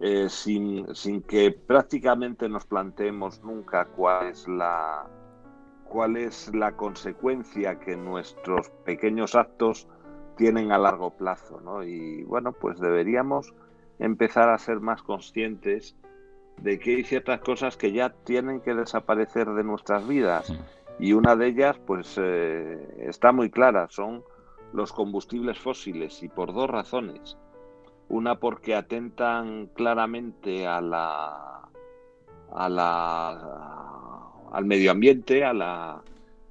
eh, 0.00 0.28
sin, 0.30 0.94
sin, 0.94 1.20
que 1.20 1.52
prácticamente 1.52 2.48
nos 2.48 2.64
planteemos 2.64 3.42
nunca 3.44 3.84
cuál 3.84 4.28
es 4.28 4.48
la 4.48 5.06
cuál 5.84 6.16
es 6.16 6.54
la 6.54 6.74
consecuencia 6.74 7.78
que 7.78 7.96
nuestros 7.96 8.70
pequeños 8.86 9.34
actos 9.34 9.88
tienen 10.38 10.72
a 10.72 10.78
largo 10.78 11.10
plazo 11.10 11.60
¿no? 11.60 11.84
y 11.84 12.24
bueno 12.24 12.52
pues 12.52 12.80
deberíamos 12.80 13.52
empezar 13.98 14.48
a 14.48 14.56
ser 14.56 14.80
más 14.80 15.02
conscientes 15.02 15.96
de 16.62 16.78
que 16.78 16.96
hay 16.96 17.04
ciertas 17.04 17.40
cosas 17.40 17.76
que 17.76 17.92
ya 17.92 18.14
tienen 18.24 18.62
que 18.62 18.74
desaparecer 18.74 19.50
de 19.50 19.64
nuestras 19.64 20.08
vidas 20.08 20.50
y 21.02 21.14
una 21.14 21.34
de 21.34 21.48
ellas, 21.48 21.76
pues, 21.84 22.14
eh, 22.16 23.08
está 23.08 23.32
muy 23.32 23.50
clara, 23.50 23.88
son 23.90 24.22
los 24.72 24.92
combustibles 24.92 25.58
fósiles 25.58 26.22
y 26.22 26.28
por 26.28 26.54
dos 26.54 26.70
razones. 26.70 27.36
Una 28.08 28.36
porque 28.36 28.76
atentan 28.76 29.66
claramente 29.74 30.64
a 30.64 30.80
la, 30.80 31.68
a 32.52 32.68
la, 32.68 33.30
al 34.52 34.64
medio 34.64 34.92
ambiente, 34.92 35.44
a 35.44 35.52
la, 35.52 36.02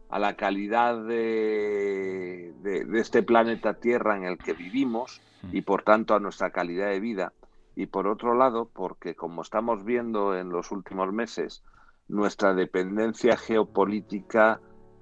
a 0.10 0.20
la 0.20 0.36
calidad 0.36 1.02
de, 1.02 2.54
de, 2.62 3.00
este 3.00 3.24
planeta 3.24 3.76
Tierra 3.76 4.18
en 4.18 4.26
el 4.26 4.38
que 4.38 4.52
vivimos 4.52 5.22
y 5.54 5.62
por 5.62 5.84
tanto 5.84 6.14
a 6.14 6.20
nuestra 6.20 6.50
calidad 6.50 6.90
de 6.90 7.00
vida. 7.00 7.32
Y 7.78 7.86
por 7.86 8.06
otro 8.06 8.36
lado, 8.36 8.70
porque 8.74 9.16
como 9.16 9.44
estamos 9.44 9.86
viendo 9.86 10.38
en 10.38 10.50
los 10.50 10.74
últimos 10.74 11.14
meses, 11.14 11.64
nuestra 12.12 12.54
dependencia 12.54 13.38
geopolítica 13.38 14.60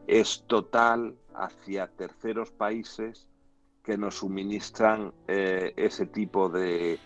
es 0.08 0.44
total 0.48 1.16
hacia 1.34 1.88
terceros 1.88 2.52
países 2.52 3.28
que 3.84 3.98
nos 3.98 4.16
suministran 4.20 5.12
eh, 5.28 5.74
ese 5.76 6.06
tipo 6.06 6.50
de, 6.50 7.00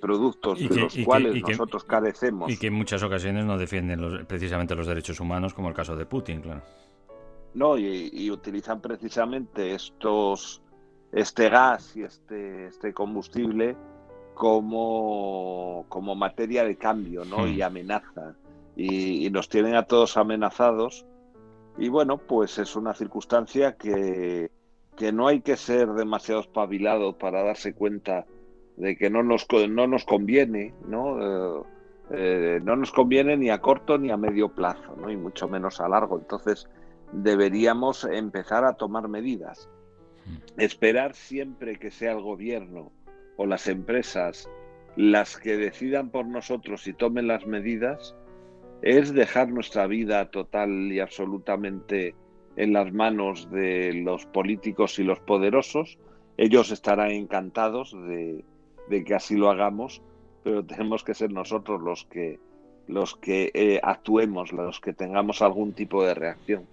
productos 0.00 0.58
de 0.58 0.76
los 0.76 0.96
cuales 1.04 1.40
nosotros 1.40 1.84
carecemos. 1.84 2.50
Y 2.50 2.56
que 2.56 2.66
en 2.66 2.74
muchas 2.74 3.02
ocasiones 3.04 3.44
no 3.44 3.56
defienden 3.56 4.26
precisamente 4.26 4.74
los 4.74 4.88
derechos 4.88 5.20
humanos, 5.20 5.54
como 5.54 5.68
el 5.68 5.74
caso 5.74 5.94
de 5.94 6.06
Putin, 6.06 6.40
claro. 6.40 6.62
No, 7.54 7.78
y, 7.78 8.28
utilizan 8.30 8.80
precisamente 8.80 9.74
estos 9.74 10.60
este 11.12 11.48
gas 11.48 11.96
y 11.96 12.02
este, 12.02 12.66
este 12.66 12.92
combustible 12.92 13.76
como, 14.34 15.86
como 15.88 16.16
materia 16.16 16.64
de 16.64 16.74
cambio 16.74 17.24
¿no? 17.24 17.46
y 17.46 17.58
hmm. 17.58 17.62
amenaza 17.62 18.34
y, 18.76 19.30
nos 19.30 19.48
tienen 19.48 19.74
a 19.74 19.84
todos 19.84 20.16
amenazados. 20.16 21.06
Y 21.78 21.88
bueno, 21.88 22.18
pues 22.18 22.58
es 22.58 22.76
una 22.76 22.94
circunstancia 22.94 23.76
que, 23.76 24.50
que 24.96 25.12
no 25.12 25.26
hay 25.26 25.40
que 25.40 25.56
ser 25.56 25.88
demasiado 25.92 26.40
espabilado 26.40 27.18
para 27.18 27.42
darse 27.42 27.74
cuenta 27.74 28.26
de 28.76 28.96
que 28.96 29.10
no 29.10 29.22
nos, 29.22 29.46
no 29.68 29.86
nos 29.86 30.04
conviene, 30.04 30.74
¿no? 30.86 31.60
Eh, 31.60 31.62
eh, 32.10 32.60
no 32.62 32.76
nos 32.76 32.92
conviene 32.92 33.36
ni 33.36 33.50
a 33.50 33.60
corto 33.60 33.96
ni 33.96 34.10
a 34.10 34.16
medio 34.16 34.50
plazo, 34.50 34.94
¿no? 34.96 35.10
y 35.10 35.16
mucho 35.16 35.48
menos 35.48 35.80
a 35.80 35.88
largo. 35.88 36.18
Entonces 36.18 36.68
deberíamos 37.12 38.04
empezar 38.04 38.64
a 38.64 38.74
tomar 38.74 39.08
medidas. 39.08 39.70
Esperar 40.56 41.14
siempre 41.14 41.78
que 41.78 41.90
sea 41.90 42.12
el 42.12 42.22
gobierno 42.22 42.92
o 43.36 43.46
las 43.46 43.66
empresas 43.68 44.48
las 44.96 45.36
que 45.36 45.56
decidan 45.56 46.10
por 46.10 46.26
nosotros 46.26 46.86
y 46.86 46.92
tomen 46.92 47.26
las 47.26 47.46
medidas, 47.46 48.14
es 48.84 49.14
dejar 49.14 49.48
nuestra 49.48 49.86
vida 49.86 50.30
total 50.30 50.92
y 50.92 51.00
absolutamente 51.00 52.14
en 52.56 52.74
las 52.74 52.92
manos 52.92 53.50
de 53.50 53.94
los 53.94 54.26
políticos 54.26 54.98
y 54.98 55.04
los 55.04 55.18
poderosos. 55.20 55.98
Ellos 56.36 56.70
estarán 56.70 57.10
encantados 57.10 57.96
de, 58.06 58.44
que 59.04 59.14
así 59.14 59.36
lo 59.36 59.48
hagamos, 59.48 60.02
pero 60.42 60.62
tenemos 60.66 61.02
que 61.02 61.14
ser 61.14 61.32
nosotros 61.32 61.80
los 61.80 62.04
que 62.04 62.38
los 62.86 63.16
que 63.16 63.50
eh, 63.54 63.80
actuemos, 63.82 64.52
los 64.52 64.78
que 64.78 64.92
tengamos 64.92 65.40
algún 65.40 65.72
tipo 65.72 66.04
de 66.04 66.12
reacción. 66.12 66.66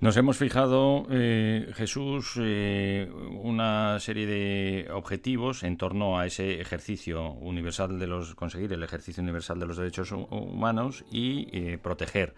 Nos 0.00 0.16
hemos 0.16 0.36
fijado, 0.36 1.08
eh, 1.10 1.72
Jesús, 1.74 2.34
eh, 2.40 3.10
una 3.42 3.98
serie 3.98 4.26
de 4.26 4.88
objetivos 4.92 5.64
en 5.64 5.76
torno 5.76 6.20
a 6.20 6.26
ese 6.26 6.60
ejercicio 6.60 7.32
universal 7.32 7.98
de 7.98 8.06
los 8.06 8.36
conseguir 8.36 8.72
el 8.72 8.84
ejercicio 8.84 9.24
universal 9.24 9.58
de 9.58 9.66
los 9.66 9.76
derechos 9.76 10.12
humanos 10.12 11.04
y 11.10 11.48
eh, 11.52 11.78
proteger 11.82 12.34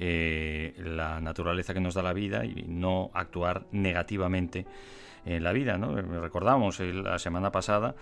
la 0.00 1.20
naturaleza 1.20 1.74
que 1.74 1.80
nos 1.80 1.94
da 1.94 2.02
la 2.02 2.12
vida 2.12 2.44
y 2.44 2.66
no 2.68 3.10
actuar 3.14 3.66
negativamente 3.72 4.64
en 5.24 5.44
la 5.44 5.52
vida. 5.52 5.78
¿no? 5.78 5.94
Recordamos 5.94 6.80
la 6.80 7.18
semana 7.18 7.50
pasada 7.50 7.94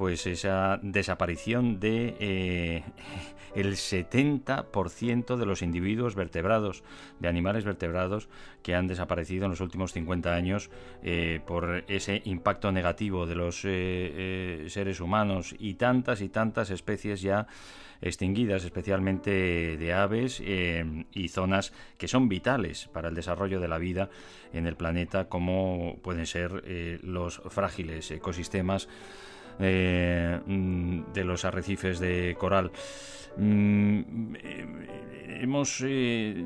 pues 0.00 0.26
esa 0.26 0.80
desaparición 0.82 1.78
de 1.78 2.16
eh, 2.20 2.84
el 3.54 3.74
70% 3.74 5.36
de 5.36 5.44
los 5.44 5.60
individuos 5.60 6.14
vertebrados, 6.14 6.82
de 7.18 7.28
animales 7.28 7.66
vertebrados 7.66 8.30
que 8.62 8.74
han 8.74 8.86
desaparecido 8.86 9.44
en 9.44 9.50
los 9.50 9.60
últimos 9.60 9.92
50 9.92 10.34
años 10.34 10.70
eh, 11.02 11.40
por 11.46 11.84
ese 11.86 12.22
impacto 12.24 12.72
negativo 12.72 13.26
de 13.26 13.34
los 13.34 13.60
eh, 13.64 14.64
seres 14.70 15.00
humanos 15.00 15.54
y 15.58 15.74
tantas 15.74 16.22
y 16.22 16.30
tantas 16.30 16.70
especies 16.70 17.20
ya 17.20 17.46
extinguidas, 18.02 18.64
especialmente 18.64 19.76
de 19.76 19.92
aves 19.92 20.40
y 20.40 21.28
zonas 21.28 21.72
que 21.98 22.08
son 22.08 22.28
vitales 22.28 22.88
para 22.92 23.08
el 23.08 23.14
desarrollo 23.14 23.60
de 23.60 23.68
la 23.68 23.78
vida 23.78 24.10
en 24.52 24.66
el 24.66 24.76
planeta, 24.76 25.28
como 25.28 25.98
pueden 26.02 26.26
ser 26.26 26.64
los 27.02 27.42
frágiles 27.48 28.10
ecosistemas 28.10 28.88
eh, 29.62 30.40
mm, 30.46 31.12
de 31.12 31.24
los 31.24 31.44
arrecifes 31.44 31.98
de 32.00 32.34
coral. 32.38 32.70
Mm, 33.36 34.34
eh, 34.36 35.38
hemos 35.42 35.82
eh, 35.86 36.42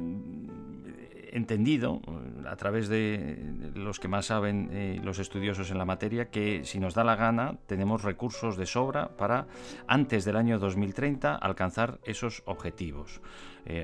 entendido 1.34 2.00
a 2.48 2.56
través 2.56 2.88
de 2.88 3.72
los 3.74 4.00
que 4.00 4.08
más 4.08 4.26
saben 4.26 5.00
los 5.04 5.18
estudiosos 5.18 5.70
en 5.70 5.78
la 5.78 5.84
materia 5.84 6.30
que 6.30 6.64
si 6.64 6.78
nos 6.78 6.94
da 6.94 7.04
la 7.04 7.16
gana 7.16 7.58
tenemos 7.66 8.02
recursos 8.02 8.56
de 8.56 8.66
sobra 8.66 9.16
para 9.16 9.46
antes 9.86 10.24
del 10.24 10.36
año 10.36 10.58
2030 10.58 11.34
alcanzar 11.34 11.98
esos 12.04 12.42
objetivos. 12.46 13.20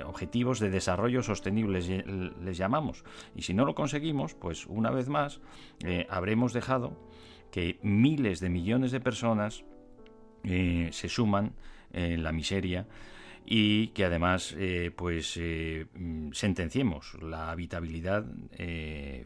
objetivos 0.05 0.61
de 0.61 0.71
desarrollo 0.71 1.23
sostenibles 1.23 1.89
les 1.89 2.57
llamamos. 2.57 3.05
Y 3.35 3.43
si 3.43 3.53
no 3.53 3.65
lo 3.65 3.75
conseguimos, 3.75 4.35
pues 4.35 4.67
una 4.67 4.91
vez 4.91 5.09
más 5.09 5.41
habremos 6.09 6.53
dejado 6.53 6.97
que 7.51 7.79
miles 7.83 8.41
de 8.41 8.49
millones 8.49 8.93
de 8.93 9.01
personas 9.01 9.65
eh, 10.45 10.89
se 10.93 11.09
suman 11.09 11.53
en 11.93 12.23
la 12.23 12.33
miseria 12.33 12.87
y 13.45 13.89
que 13.89 14.05
además 14.05 14.55
eh, 14.59 14.93
pues 14.95 15.37
eh, 15.37 15.87
sentenciemos 16.33 17.17
la 17.23 17.51
habitabilidad 17.51 18.25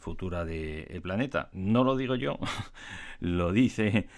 futura 0.01 0.45
del 0.45 1.03
planeta. 1.03 1.51
No 1.53 1.85
lo 1.85 1.97
digo 1.97 2.15
yo, 2.15 2.39
lo 3.21 3.53
dice 3.53 4.09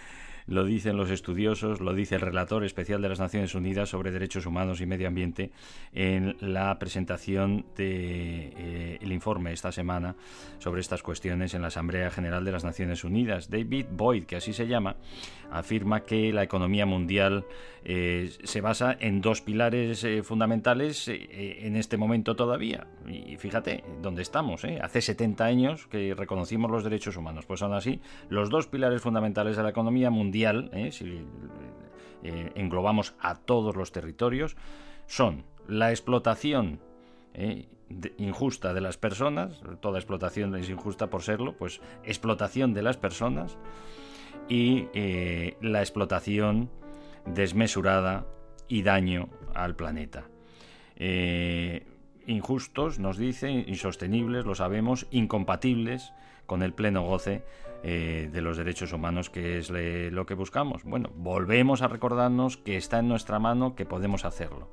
lo 0.47 0.65
dicen 0.65 0.97
los 0.97 1.11
estudiosos, 1.11 1.81
lo 1.81 1.93
dice 1.95 2.17
el 2.17 2.21
relator 2.21 2.65
especial 2.65 3.03
de 3.03 3.09
las 3.09 3.21
Naciones 3.21 3.55
Unidas 3.55 3.89
sobre 3.89 4.13
Derechos 4.13 4.47
Humanos 4.47 4.81
y 4.81 4.87
Medio 4.87 5.09
Ambiente 5.09 5.51
en 5.93 6.37
la 6.41 6.79
presentación 6.79 7.67
del 7.77 7.77
de, 7.77 8.99
eh, 9.01 9.09
informe 9.17 9.53
esta 9.53 9.73
semana 9.73 10.15
sobre 10.59 10.81
estas 10.81 11.03
cuestiones 11.03 11.55
en 11.55 11.63
la 11.63 11.69
Asamblea 11.69 12.11
General 12.11 12.45
de 12.45 12.53
las 12.53 12.65
Naciones 12.65 13.03
Unidas. 13.03 13.51
David 13.51 13.87
Boyd, 13.91 14.25
que 14.25 14.37
así 14.37 14.53
se 14.53 14.67
llama, 14.67 14.97
afirma 15.51 16.01
que 16.01 16.33
la 16.33 16.43
economía 16.43 16.87
mundial 16.87 17.47
eh, 17.85 18.31
se 18.45 18.61
basa 18.61 18.97
en 19.01 19.21
dos 19.21 19.41
pilares 19.41 20.05
eh, 20.05 20.23
fundamentales 20.23 21.09
en 21.09 21.77
este 21.77 21.97
momento 21.97 22.37
todavía. 22.37 22.87
Y 23.07 23.37
fíjate 23.37 23.85
dónde 24.03 24.23
estamos. 24.23 24.65
Hace 24.65 25.01
70 25.01 25.45
años 25.45 25.87
que 25.87 26.15
reconocimos 26.15 26.71
los 26.71 26.85
derechos 26.85 27.17
humanos. 27.17 27.47
Pues 27.47 27.63
aún 27.63 27.75
así, 27.75 28.01
los 28.29 28.51
dos 28.51 28.67
pilares 28.67 29.01
fundamentales 29.01 29.57
de 29.57 29.63
la 29.63 29.71
economía 29.71 30.11
mundial, 30.11 30.36
si 30.91 31.27
englobamos 32.55 33.15
a 33.21 33.37
todos 33.37 33.77
los 33.77 33.93
territorios, 33.93 34.57
son 35.07 35.45
la 35.69 35.91
explotación 35.91 36.81
eh, 37.35 37.69
injusta 38.19 38.75
de 38.75 38.81
las 38.81 38.97
personas, 38.97 39.61
toda 39.81 39.99
explotación 39.99 40.55
es 40.57 40.69
injusta 40.69 41.09
por 41.09 41.23
serlo, 41.23 41.57
pues 41.57 41.81
explotación 42.05 42.75
de 42.75 42.83
las 42.83 42.97
personas 42.97 43.59
y 44.49 44.87
eh, 44.93 45.57
la 45.61 45.81
explotación 45.81 46.71
desmesurada 47.27 48.27
y 48.69 48.83
daño 48.83 49.29
al 49.55 49.77
planeta. 49.77 50.25
Eh, 50.97 51.87
injustos, 52.27 52.99
nos 52.99 53.19
dice, 53.19 53.51
insostenibles, 53.51 54.45
lo 54.45 54.55
sabemos, 54.55 55.07
incompatibles 55.11 56.13
con 56.47 56.63
el 56.63 56.73
pleno 56.73 57.03
goce 57.03 57.45
eh, 57.89 58.29
de 58.33 58.41
los 58.41 58.57
derechos 58.57 58.93
humanos, 58.93 59.31
que 59.31 59.59
es 59.59 59.71
lo 59.71 60.27
que 60.27 60.35
buscamos. 60.35 60.83
Bueno, 60.83 61.09
volvemos 61.15 61.83
a 61.83 61.87
recordarnos 61.87 62.57
que 62.57 62.77
está 62.77 62.99
en 62.99 63.07
nuestra 63.07 63.39
mano, 63.39 63.77
que 63.77 63.87
podemos 63.87 64.25
hacerlo. 64.25 64.69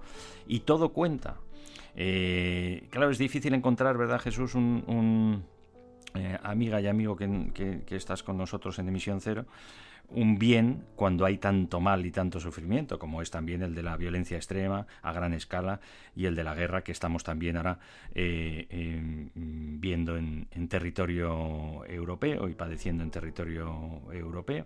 Y 0.47 0.62
todo 0.62 0.93
cuenta. 0.93 1.36
Eh, 1.95 2.88
claro, 2.89 3.12
es 3.12 3.19
difícil 3.19 3.54
encontrar, 3.54 3.99
¿verdad, 3.99 4.19
Jesús? 4.19 4.56
Un, 4.56 5.43
eh, 6.15 6.39
amiga 6.41 6.82
y 6.82 6.88
amigo 6.88 7.15
que, 7.15 7.84
que, 7.86 7.95
estás 7.95 8.23
con 8.23 8.36
nosotros 8.36 8.80
en 8.80 8.88
Emisión 8.88 9.21
Cero, 9.21 9.45
un 10.10 10.38
bien 10.38 10.84
cuando 10.96 11.26
hay 11.26 11.38
tanto 11.38 11.80
mal 11.80 12.06
y 12.06 12.12
tanto 12.12 12.39
sufrimiento, 12.39 13.00
como 13.00 13.22
es 13.22 13.32
también 13.32 13.63
el 13.63 13.74
de 13.74 13.84
la 13.84 13.98
violencia 13.98 14.38
extrema 14.38 14.86
a 15.02 15.12
gran 15.12 15.34
escala 15.34 15.80
y 16.16 16.26
el 16.26 16.36
de 16.36 16.44
la 16.44 16.54
guerra 16.54 16.84
que 16.84 16.92
estamos 16.92 17.24
también 17.24 17.58
ahora 17.58 17.80
eh, 18.13 19.30
viendo 19.34 20.18
en, 20.18 20.48
territorio 20.68 21.86
europeo 21.86 22.48
y 22.48 22.54
padeciendo 22.54 23.04
en 23.04 23.12
territorio 23.12 24.02
europeo. 24.12 24.66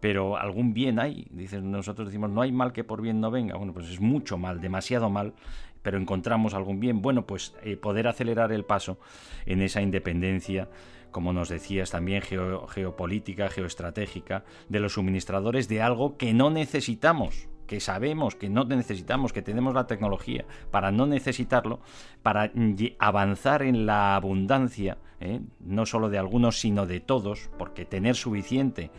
Pero 0.00 0.36
algún 0.36 0.74
bien 0.74 1.00
hay, 1.00 1.26
dicen, 1.30 1.72
nosotros 1.72 2.08
decimos, 2.08 2.30
no 2.30 2.42
hay 2.42 2.52
mal 2.52 2.72
que 2.72 2.84
por 2.84 3.02
bien 3.02 3.20
no 3.20 3.32
venga. 3.32 3.56
Bueno, 3.56 3.72
pues 3.72 3.88
es 3.88 4.00
mucho 4.00 4.38
mal, 4.38 4.60
demasiado 4.60 5.10
mal, 5.10 5.34
pero 5.82 5.98
encontramos 5.98 6.54
algún 6.54 6.78
bien. 6.78 7.02
Bueno, 7.02 7.26
pues 7.26 7.54
eh, 7.62 7.76
poder 7.76 8.06
acelerar 8.06 8.52
el 8.52 8.64
paso 8.64 8.98
en 9.44 9.60
esa 9.60 9.82
independencia 9.82 10.68
como 11.10 11.32
nos 11.32 11.48
decías 11.48 11.90
también, 11.90 12.22
geopolítica, 12.22 13.48
geoestratégica, 13.48 14.44
de 14.68 14.80
los 14.80 14.94
suministradores 14.94 15.68
de 15.68 15.82
algo 15.82 16.16
que 16.16 16.32
no 16.34 16.50
necesitamos 16.50 17.48
que 17.68 17.78
sabemos 17.80 18.34
que 18.34 18.48
no 18.48 18.64
necesitamos, 18.64 19.32
que 19.32 19.42
tenemos 19.42 19.74
la 19.74 19.86
tecnología 19.86 20.46
para 20.72 20.90
no 20.90 21.06
necesitarlo, 21.06 21.80
para 22.22 22.50
avanzar 22.98 23.62
en 23.62 23.86
la 23.86 24.16
abundancia, 24.16 24.96
¿eh? 25.20 25.40
no 25.60 25.86
solo 25.86 26.08
de 26.08 26.18
algunos, 26.18 26.58
sino 26.58 26.86
de 26.86 26.98
todos, 26.98 27.50
porque 27.58 27.84
tener 27.84 28.16
suficiente 28.16 28.90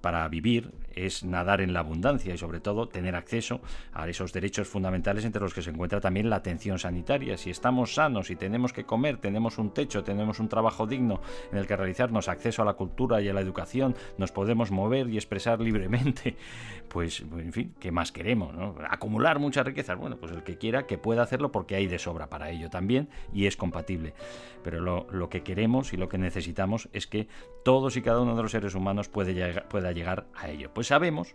para 0.00 0.28
vivir 0.28 0.70
es 0.94 1.24
nadar 1.24 1.60
en 1.60 1.72
la 1.72 1.80
abundancia 1.80 2.34
y 2.34 2.38
sobre 2.38 2.60
todo 2.60 2.88
tener 2.88 3.14
acceso 3.14 3.60
a 3.92 4.08
esos 4.08 4.32
derechos 4.32 4.68
fundamentales 4.68 5.24
entre 5.24 5.42
los 5.42 5.54
que 5.54 5.62
se 5.62 5.70
encuentra 5.70 6.00
también 6.00 6.30
la 6.30 6.36
atención 6.36 6.78
sanitaria. 6.78 7.36
Si 7.36 7.50
estamos 7.50 7.94
sanos 7.94 8.30
y 8.30 8.36
tenemos 8.36 8.72
que 8.72 8.84
comer, 8.84 9.18
tenemos 9.18 9.58
un 9.58 9.72
techo, 9.72 10.04
tenemos 10.04 10.40
un 10.40 10.48
trabajo 10.48 10.86
digno 10.86 11.20
en 11.52 11.58
el 11.58 11.66
que 11.66 11.76
realizarnos 11.76 12.28
acceso 12.28 12.62
a 12.62 12.64
la 12.64 12.74
cultura 12.74 13.20
y 13.20 13.28
a 13.28 13.34
la 13.34 13.40
educación, 13.40 13.94
nos 14.18 14.32
podemos 14.32 14.70
mover 14.70 15.08
y 15.08 15.16
expresar 15.16 15.60
libremente, 15.60 16.36
pues 16.88 17.20
en 17.20 17.52
fin, 17.52 17.74
¿qué 17.78 17.92
más 17.92 18.12
queremos? 18.12 18.54
Acumular 18.88 19.38
muchas 19.38 19.64
riquezas. 19.64 19.98
Bueno, 19.98 20.16
pues 20.16 20.32
el 20.32 20.42
que 20.42 20.58
quiera 20.58 20.86
que 20.86 20.98
pueda 20.98 21.22
hacerlo 21.22 21.52
porque 21.52 21.76
hay 21.76 21.86
de 21.86 21.98
sobra 21.98 22.28
para 22.28 22.50
ello 22.50 22.70
también 22.70 23.08
y 23.32 23.46
es 23.46 23.56
compatible. 23.56 24.14
Pero 24.62 24.80
lo, 24.80 25.06
lo 25.10 25.28
que 25.28 25.42
queremos 25.42 25.92
y 25.92 25.96
lo 25.96 26.08
que 26.08 26.18
necesitamos 26.18 26.88
es 26.92 27.06
que 27.06 27.28
todos 27.64 27.96
y 27.96 28.02
cada 28.02 28.20
uno 28.20 28.36
de 28.36 28.42
los 28.42 28.52
seres 28.52 28.74
humanos 28.74 29.08
pueda 29.08 29.92
llegar 29.92 30.26
a 30.34 30.50
ello. 30.50 30.70
Pues 30.80 30.86
sabemos 30.86 31.34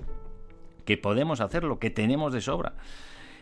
que 0.86 0.98
podemos 0.98 1.40
hacerlo, 1.40 1.78
que 1.78 1.92
tenemos 1.92 2.34
de 2.34 2.42
sobra 2.42 2.74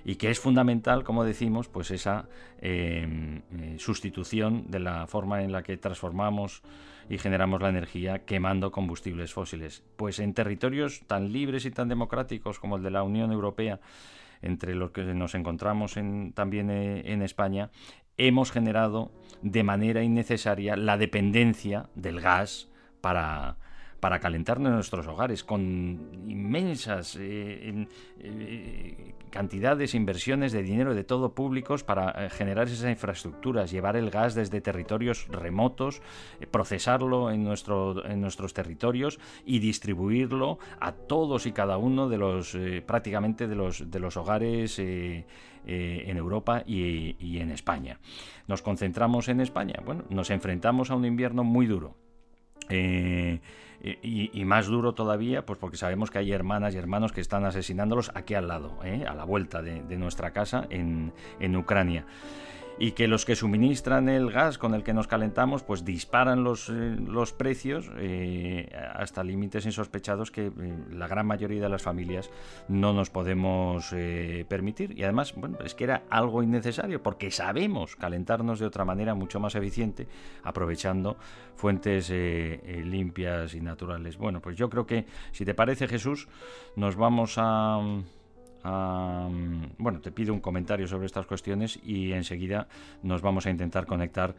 y 0.03 0.15
que 0.15 0.31
es 0.31 0.37
fundamental, 0.37 1.05
como 1.05 1.23
decimos, 1.23 1.69
pues 1.69 1.91
esa 1.91 2.27
em, 2.59 3.41
eh, 3.57 3.77
sustitución 3.79 4.65
de 4.67 4.81
la 4.81 5.07
forma 5.07 5.43
en 5.43 5.53
la 5.53 5.63
que 5.63 5.77
transformamos 5.77 6.61
y 7.09 7.19
generamos 7.19 7.61
la 7.61 7.69
energía 7.69 8.25
quemando 8.25 8.69
combustibles 8.69 9.31
fósiles. 9.31 9.85
Pues 9.95 10.19
en 10.19 10.33
territorios 10.33 11.03
tan 11.07 11.31
libres 11.31 11.63
y 11.63 11.71
tan 11.71 11.87
democráticos 11.87 12.59
como 12.59 12.75
el 12.75 12.83
de 12.83 12.91
la 12.91 13.03
Unión 13.03 13.31
Europea, 13.31 13.79
entre 14.41 14.75
los 14.75 14.91
que 14.91 15.03
nos 15.03 15.35
encontramos 15.35 15.95
también 16.33 16.69
eh, 16.69 17.13
en 17.13 17.21
España, 17.21 17.69
hemos 18.17 18.51
generado 18.51 19.13
de 19.41 19.63
manera 19.63 20.03
innecesaria 20.03 20.75
la 20.75 20.97
dependencia 20.97 21.87
del 21.95 22.19
gas 22.19 22.67
para, 22.99 23.55
para 24.03 24.19
calentarnos 24.19 24.67
en 24.67 24.75
nuestros 24.75 25.07
hogares, 25.07 25.45
con 25.45 26.09
inmensas 26.27 27.15
eh, 27.17 27.87
eh, 28.19 29.13
cantidades, 29.29 29.95
inversiones 29.95 30.51
de 30.51 30.61
dinero 30.61 30.93
de 30.93 31.05
todo 31.05 31.33
públicos 31.33 31.85
para 31.85 32.25
eh, 32.25 32.29
generar 32.29 32.67
esas 32.67 32.89
infraestructuras, 32.89 33.71
llevar 33.71 33.95
el 33.95 34.09
gas 34.09 34.35
desde 34.35 34.59
territorios 34.59 35.29
remotos, 35.29 36.01
procesarlo 36.51 37.31
en, 37.31 37.45
nuestro, 37.45 38.05
en 38.05 38.19
nuestros 38.19 38.53
territorios 38.53 39.21
y 39.45 39.59
distribuirlo 39.59 40.59
a 40.81 40.91
todos 40.91 41.45
y 41.45 41.53
cada 41.53 41.77
uno 41.77 42.09
de 42.09 42.17
los, 42.17 42.57
prácticamente 42.85 43.47
de 43.47 43.55
los, 43.55 43.89
de 43.89 43.99
los 44.01 44.17
hogares. 44.17 44.79
en 44.79 46.17
Europa 46.17 46.61
y, 46.65 47.37
en 47.39 47.51
España. 47.51 47.97
Nos 48.49 48.61
concentramos 48.61 49.29
en 49.29 49.39
España. 49.39 49.75
Bueno, 49.85 50.03
nos 50.09 50.29
enfrentamos 50.29 50.91
a 50.91 50.95
un 50.95 51.05
invierno 51.05 51.45
muy 51.45 51.67
duro. 51.67 51.95
Y, 53.83 54.45
más 54.45 54.67
duro 54.67 54.93
todavía, 54.93 55.45
pues 55.45 55.59
porque 55.59 55.77
sabemos 55.77 56.09
que 56.09 56.19
hay 56.19 56.31
hermanas 56.31 56.73
y 56.73 56.77
hermanos 56.77 57.11
que 57.11 57.19
están 57.19 57.43
asesinándolos 57.45 58.11
aquí 58.15 58.33
al 58.33 58.47
lado, 58.47 58.79
¿eh? 58.83 59.05
a 59.07 59.13
la 59.13 59.25
vuelta 59.25 59.61
de, 59.61 59.97
nuestra 59.97 60.31
casa 60.31 60.65
en, 60.69 61.11
en 61.39 61.55
Ucrania 61.55 62.05
y 62.79 62.91
que 62.91 63.07
los 63.07 63.25
que 63.25 63.36
suministran 63.36 64.09
el 64.09 64.31
gas 64.31 64.57
con 64.57 64.73
el 64.73 64.83
que 64.83 64.93
nos 64.93 65.07
calentamos 65.07 65.63
pues 65.63 65.86
disparan 65.86 66.43
los, 66.43 66.69
eh, 66.69 66.95
los 67.07 67.33
precios 67.33 67.89
eh, 67.97 68.69
hasta 68.93 69.23
límites 69.23 69.65
insospechados 69.65 70.31
que 70.31 70.47
eh, 70.47 70.51
la 70.91 71.07
gran 71.07 71.27
mayoría 71.27 71.62
de 71.62 71.69
las 71.69 71.81
familias 71.81 72.29
no 72.67 72.93
nos 72.93 73.09
podemos 73.09 73.93
permitir. 74.47 74.97
Y 74.97 75.03
además 75.03 75.33
bueno 75.36 75.57
es 75.63 75.75
que 75.75 75.83
era 75.83 76.03
algo 76.09 76.41
innecesario 76.41 77.01
porque 77.01 77.31
sabemos 77.31 77.95
calentarnos 77.95 78.59
de 78.59 78.65
otra 78.65 78.86
manera 78.86 79.13
mucho 79.13 79.39
más 79.39 79.55
eficiente 79.55 80.07
aprovechando 80.43 81.17
fuentes 81.55 82.09
limpias 82.09 83.53
y 83.53 83.62
naturales. 83.62 84.17
Bueno 84.17 84.41
pues 84.41 84.57
yo 84.57 84.69
creo 84.69 84.86
que 84.86 85.05
si 85.31 85.45
te 85.45 85.53
parece 85.53 85.88
Jesús 85.88 86.27
nos 86.75 86.95
vamos 86.95 87.36
a 87.38 87.79
bueno, 88.63 89.99
te 90.02 90.12
pido 90.12 90.34
un 90.34 90.39
comentario 90.39 90.88
sobre 90.88 91.06
estas 91.06 91.26
cuestiones 91.26 91.80
y 91.84 92.13
enseguida 92.13 92.67
nos 93.02 93.21
vamos 93.21 93.45
a 93.45 93.49
intentar 93.49 93.86
conectar 93.86 94.36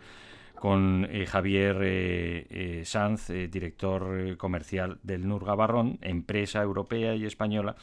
con 0.55 1.07
eh, 1.11 1.27
Javier 1.27 1.77
eh, 1.83 2.47
eh, 2.49 2.83
Sanz, 2.87 3.29
director 3.29 4.37
comercial 4.39 4.99
del 5.03 5.29
Nurga 5.29 5.55
Barrón, 5.55 5.99
empresa 6.01 6.63
europea 6.63 7.15
y 7.15 7.27
española 7.27 7.77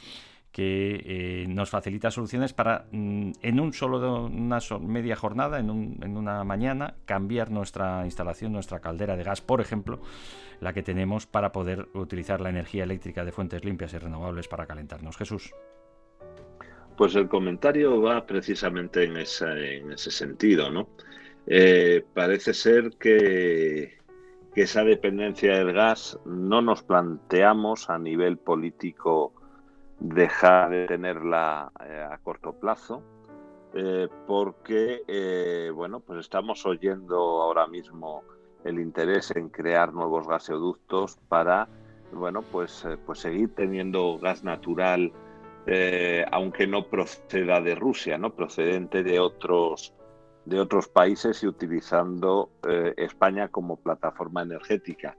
que 0.50 1.46
nos 1.48 1.70
facilita 1.70 2.10
soluciones 2.10 2.52
para 2.52 2.86
mm, 2.90 3.30
en 3.40 3.60
un 3.60 3.72
solo 3.72 4.26
una 4.26 4.58
media 4.80 5.16
jornada, 5.16 5.60
en, 5.60 5.96
en, 6.02 6.16
una 6.16 6.44
mañana, 6.44 6.94
cambiar 7.06 7.50
nuestra 7.50 8.04
instalación, 8.04 8.52
nuestra 8.52 8.80
caldera 8.80 9.16
de 9.16 9.22
gas, 9.22 9.40
por 9.40 9.60
ejemplo, 9.60 10.00
la 10.60 10.74
que 10.74 10.82
tenemos 10.82 11.26
para 11.26 11.52
poder 11.52 11.88
utilizar 11.94 12.40
la 12.40 12.50
energía 12.50 12.84
eléctrica 12.84 13.24
de 13.24 13.32
fuentes 13.32 13.64
limpias 13.64 13.94
y 13.94 13.98
renovables 13.98 14.46
para 14.48 14.66
calentarnos. 14.66 15.16
Jesús. 15.16 15.54
Pues 16.96 17.14
el 17.14 17.28
comentario 17.28 18.00
va 18.00 18.26
precisamente 18.26 19.04
en, 19.04 19.16
ese 19.16 20.10
sentido, 20.10 20.70
¿no? 20.70 20.88
Eh, 21.46 22.04
parece 22.14 22.54
ser 22.54 22.90
que, 22.98 24.00
esa 24.54 24.84
dependencia 24.84 25.56
del 25.56 25.72
gas 25.72 26.18
no 26.26 26.60
nos 26.60 26.82
planteamos 26.82 27.88
a 27.88 27.98
nivel 27.98 28.36
político 28.36 29.32
dejar 29.98 30.68
de 30.68 30.86
tenerla 30.86 31.72
eh, 31.86 32.06
a 32.10 32.18
corto 32.18 32.52
plazo, 32.52 33.02
eh, 33.72 34.08
porque 34.26 35.70
bueno, 35.74 36.00
pues 36.00 36.20
estamos 36.20 36.66
oyendo 36.66 37.16
ahora 37.40 37.66
mismo 37.66 38.24
el 38.64 38.78
interés 38.78 39.30
en 39.34 39.48
crear 39.48 39.94
nuevos 39.94 40.28
gasoductos 40.28 41.16
para 41.28 41.66
bueno, 42.12 42.42
pues, 42.42 42.86
pues 43.06 43.20
seguir 43.20 43.54
teniendo 43.54 44.18
gas 44.18 44.44
natural, 44.44 45.12
eh, 45.66 46.24
aunque 46.32 46.66
no 46.66 46.88
proceda 46.88 47.60
de 47.60 47.76
Rusia, 47.76 48.18
¿no? 48.18 48.34
Procedente 48.34 49.04
de 49.04 49.20
otros, 49.20 49.94
países 50.92 51.42
y 51.44 51.46
utilizando 51.46 52.50
eh, 52.68 52.94
España 52.96 53.48
como 53.48 53.76
plataforma 53.76 54.42
energética. 54.42 55.16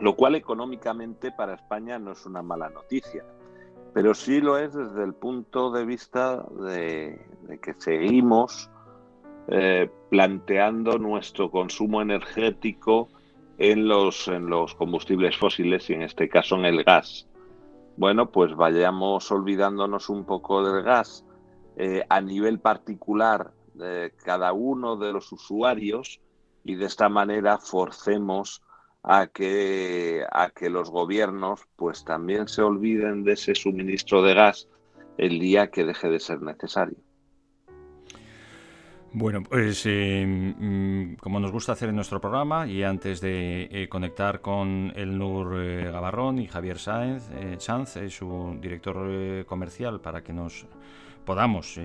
Lo 0.00 0.16
cual 0.16 0.34
económicamente 0.34 1.30
para 1.30 1.54
España 1.54 2.00
no 2.00 2.12
es 2.12 2.26
una 2.26 2.42
mala 2.42 2.68
noticia, 2.70 3.24
pero 3.94 4.14
sí 4.14 4.40
lo 4.40 4.58
es 4.58 4.74
desde 4.74 5.04
el 5.04 5.14
punto 5.14 5.70
de 5.70 5.84
vista 5.84 6.44
de, 6.60 7.24
que 7.60 7.74
seguimos 7.74 8.68
planteando 10.08 10.98
nuestro 10.98 11.50
consumo 11.50 12.00
energético 12.00 13.08
en 13.58 13.86
los 13.86 14.74
combustibles 14.76 15.36
fósiles 15.36 15.90
y 15.90 15.94
en 15.94 16.02
este 16.02 16.28
caso 16.28 16.56
en 16.56 16.64
el 16.64 16.84
gas. 16.84 17.28
Bueno, 17.96 18.30
pues 18.30 18.54
vayamos 18.54 19.30
olvidándonos 19.30 20.08
un 20.08 20.24
poco 20.24 20.62
del 20.64 20.82
gas 20.82 21.24
eh, 21.76 22.04
a 22.08 22.20
nivel 22.20 22.58
particular 22.58 23.52
de 23.74 24.12
cada 24.24 24.52
uno 24.52 24.96
de 24.96 25.12
los 25.12 25.30
usuarios 25.32 26.20
y 26.64 26.74
de 26.76 26.86
esta 26.86 27.08
manera 27.08 27.58
forcemos 27.58 28.62
a 29.02 29.26
que, 29.26 30.24
a 30.30 30.50
que 30.50 30.70
los 30.70 30.90
gobiernos 30.90 31.60
pues 31.76 32.04
también 32.04 32.48
se 32.48 32.62
olviden 32.62 33.24
de 33.24 33.32
ese 33.32 33.54
suministro 33.54 34.22
de 34.22 34.34
gas 34.34 34.68
el 35.18 35.38
día 35.38 35.70
que 35.70 35.84
deje 35.84 36.08
de 36.08 36.20
ser 36.20 36.40
necesario. 36.40 36.96
Bueno, 39.14 39.42
pues 39.42 39.82
eh, 39.84 41.14
como 41.20 41.38
nos 41.38 41.52
gusta 41.52 41.72
hacer 41.72 41.90
en 41.90 41.96
nuestro 41.96 42.18
programa 42.18 42.66
y 42.66 42.82
antes 42.82 43.20
de 43.20 43.68
eh, 43.70 43.86
conectar 43.86 44.40
con 44.40 44.90
el 44.96 45.18
Nur 45.18 45.60
eh, 45.60 45.90
Gabarrón 45.92 46.38
y 46.38 46.46
Javier 46.46 46.78
Sáenz, 46.78 47.28
Sanz, 47.58 47.98
su 48.08 48.56
director 48.58 49.44
comercial, 49.44 50.00
para 50.00 50.22
que 50.22 50.32
nos 50.32 50.66
podamos 51.26 51.78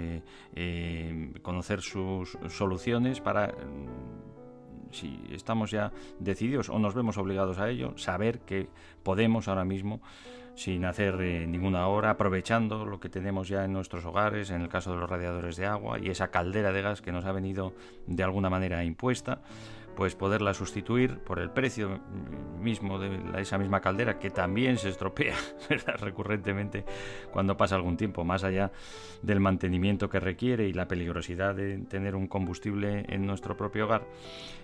conocer 1.41 1.81
sus 1.81 2.37
soluciones 2.47 3.19
para, 3.19 3.47
mm, 3.47 4.93
si 4.93 5.19
estamos 5.29 5.69
ya 5.71 5.91
decididos 6.19 6.69
o 6.69 6.79
nos 6.79 6.95
vemos 6.95 7.17
obligados 7.17 7.59
a 7.59 7.69
ello, 7.69 7.97
saber 7.97 8.39
que 8.39 8.69
podemos 9.03 9.49
ahora 9.49 9.65
mismo 9.65 9.99
sin 10.57 10.85
hacer 10.85 11.21
eh, 11.21 11.45
ninguna 11.45 11.87
hora, 11.87 12.09
aprovechando 12.09 12.83
lo 12.83 12.99
que 12.99 13.09
tenemos 13.09 13.47
ya 13.47 13.63
en 13.63 13.73
nuestros 13.73 14.03
hogares, 14.05 14.49
en 14.49 14.61
el 14.63 14.69
caso 14.69 14.91
de 14.91 14.97
los 14.97 15.07
radiadores 15.07 15.55
de 15.55 15.67
agua 15.67 15.99
y 15.99 16.09
esa 16.09 16.29
caldera 16.31 16.71
de 16.71 16.81
gas 16.81 16.99
que 16.99 17.11
nos 17.11 17.25
ha 17.25 17.31
venido 17.31 17.73
de 18.07 18.23
alguna 18.23 18.49
manera 18.49 18.83
impuesta, 18.83 19.39
pues 19.95 20.15
poderla 20.15 20.55
sustituir 20.55 21.19
por 21.19 21.37
el 21.37 21.51
precio 21.51 21.99
mismo 22.59 22.97
de 22.97 23.19
esa 23.39 23.59
misma 23.59 23.81
caldera 23.81 24.17
que 24.17 24.31
también 24.31 24.79
se 24.79 24.89
estropea 24.89 25.35
recurrentemente 25.99 26.85
cuando 27.31 27.55
pasa 27.55 27.75
algún 27.75 27.95
tiempo, 27.95 28.23
más 28.23 28.43
allá 28.43 28.71
del 29.21 29.39
mantenimiento 29.39 30.09
que 30.09 30.19
requiere 30.19 30.67
y 30.67 30.73
la 30.73 30.87
peligrosidad 30.87 31.53
de 31.53 31.77
tener 31.87 32.15
un 32.15 32.27
combustible 32.27 33.05
en 33.09 33.27
nuestro 33.27 33.55
propio 33.55 33.85
hogar. 33.85 34.07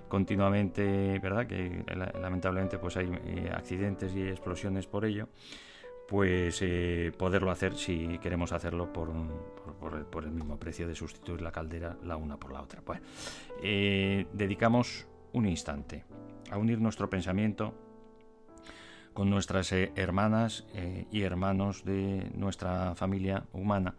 Continuamente, 0.08 1.20
¿verdad? 1.20 1.46
Que 1.46 1.84
lamentablemente 2.20 2.80
pues 2.80 2.98
hay 2.98 3.12
eh, 3.26 3.52
accidentes 3.54 4.16
y 4.16 4.24
explosiones 4.24 4.88
por 4.88 5.06
ello 5.06 5.28
pues 6.08 6.60
eh, 6.62 7.12
poderlo 7.18 7.52
hacer 7.52 7.76
si 7.76 8.18
queremos 8.20 8.52
hacerlo 8.52 8.92
por, 8.92 9.12
por, 10.10 10.24
el 10.24 10.32
mismo 10.32 10.58
precio 10.58 10.88
de 10.88 10.96
sustituir 10.96 11.42
la 11.42 11.52
caldera 11.52 11.98
la 12.04 12.18
una 12.18 12.38
por 12.38 12.52
la 12.52 12.62
otra. 12.62 12.82
Bueno, 12.86 13.02
eh, 13.62 14.28
dedicamos 14.34 15.08
un 15.32 15.48
instante 15.48 16.04
a 16.52 16.58
unir 16.58 16.80
nuestro 16.80 17.10
pensamiento 17.10 17.74
con 19.14 19.30
nuestras 19.30 19.72
eh, 19.72 19.92
hermanas 19.96 20.66
y 21.12 21.22
hermanos 21.22 21.86
de 21.86 22.32
nuestra 22.36 22.96
familia 22.96 23.46
humana, 23.54 23.96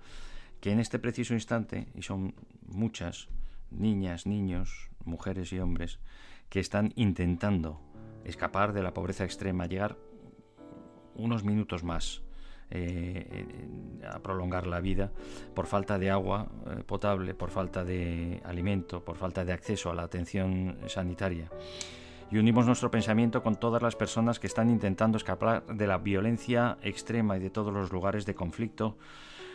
que 0.61 0.73
en 0.73 0.81
este 0.81 0.99
preciso 0.99 1.35
instante, 1.35 1.87
y 1.95 2.03
son 2.03 2.35
muchas 2.67 3.29
niñas, 3.71 4.27
niños, 4.27 4.91
mujeres 5.05 5.53
y 5.53 5.61
hombres, 5.61 6.01
que 6.49 6.61
están 6.61 6.93
intentando 6.97 7.81
escapar 8.25 8.73
de 8.73 8.83
la 8.83 8.95
pobreza 8.95 9.25
extrema, 9.25 9.67
llegar 9.67 9.97
unos 11.17 11.45
minutos 11.45 11.85
más 11.85 12.23
eh, 12.71 13.47
a 14.11 14.19
prolongar 14.21 14.67
la 14.67 14.81
vida 14.81 15.13
por 15.55 15.67
falta 15.67 15.99
de 15.99 16.11
agua 16.11 16.49
eh, 16.67 16.83
potable, 16.85 17.35
por 17.35 17.51
falta 17.51 17.85
de 17.85 18.41
alimento, 18.45 19.05
por 19.05 19.17
falta 19.17 19.45
de 19.45 19.53
acceso 19.53 19.91
a 19.91 19.95
la 19.95 20.03
atención 20.03 20.79
sanitaria. 20.87 21.51
Y 22.31 22.39
unimos 22.39 22.67
nuestro 22.67 22.91
pensamiento 22.91 23.43
con 23.43 23.57
todas 23.57 23.83
las 23.83 23.97
personas 23.97 24.41
que 24.41 24.47
están 24.47 24.71
intentando 24.71 25.19
escapar 25.19 25.65
de 25.67 25.87
la 25.87 25.99
violencia 25.99 26.79
extrema 26.83 27.37
y 27.37 27.41
de 27.41 27.51
todos 27.51 27.73
los 27.73 27.93
lugares 27.93 28.27
de 28.27 28.35
conflicto 28.35 28.97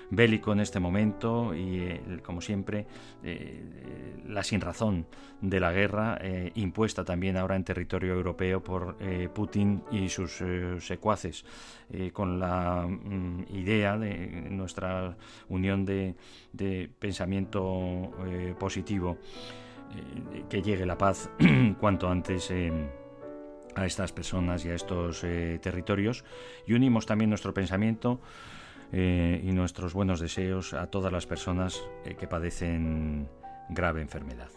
bélico 0.10 0.52
en 0.54 0.60
este 0.60 0.80
momento 0.80 1.54
y, 1.54 1.80
eh, 1.80 2.20
como 2.24 2.42
siempre, 2.42 2.86
eh, 3.24 4.22
la 4.28 4.44
sinrazón 4.44 5.06
de 5.42 5.60
la 5.60 5.72
guerra 5.72 6.18
eh, 6.22 6.52
impuesta 6.56 7.06
también 7.06 7.38
ahora 7.38 7.56
en 7.56 7.64
territorio 7.64 8.14
europeo 8.14 8.64
por 8.64 8.98
Putin 9.34 9.84
y 9.92 10.10
sus 10.10 10.44
secuaces, 10.80 11.46
con 12.14 12.40
la 12.40 12.86
mm, 12.88 13.46
idea 13.54 13.98
de 13.98 14.48
nuestra 14.50 15.16
unión 15.48 15.86
de, 15.86 16.16
de 16.52 16.90
pensamiento 17.00 18.12
positivo, 18.60 19.18
que 20.50 20.62
llegue 20.62 20.86
la 20.86 20.98
paz 20.98 21.30
cuanto 21.80 22.10
antes 22.10 22.52
a 23.76 23.86
estas 23.86 24.12
personas 24.12 24.66
y 24.66 24.70
a 24.70 24.76
estos 24.76 25.22
territorios. 25.22 26.26
Y 26.68 26.74
unimos 26.74 27.06
también 27.06 27.30
nuestro 27.30 27.54
pensamiento 27.54 28.20
eh, 28.92 29.42
y 29.44 29.52
nuestros 29.52 29.94
buenos 29.94 30.20
deseos 30.20 30.74
a 30.74 30.88
todas 30.88 31.12
las 31.12 31.26
personas 31.26 31.82
eh, 32.06 32.16
que 32.16 32.28
padecen 32.28 33.30
grave 33.70 34.02
enfermedad. 34.02 34.50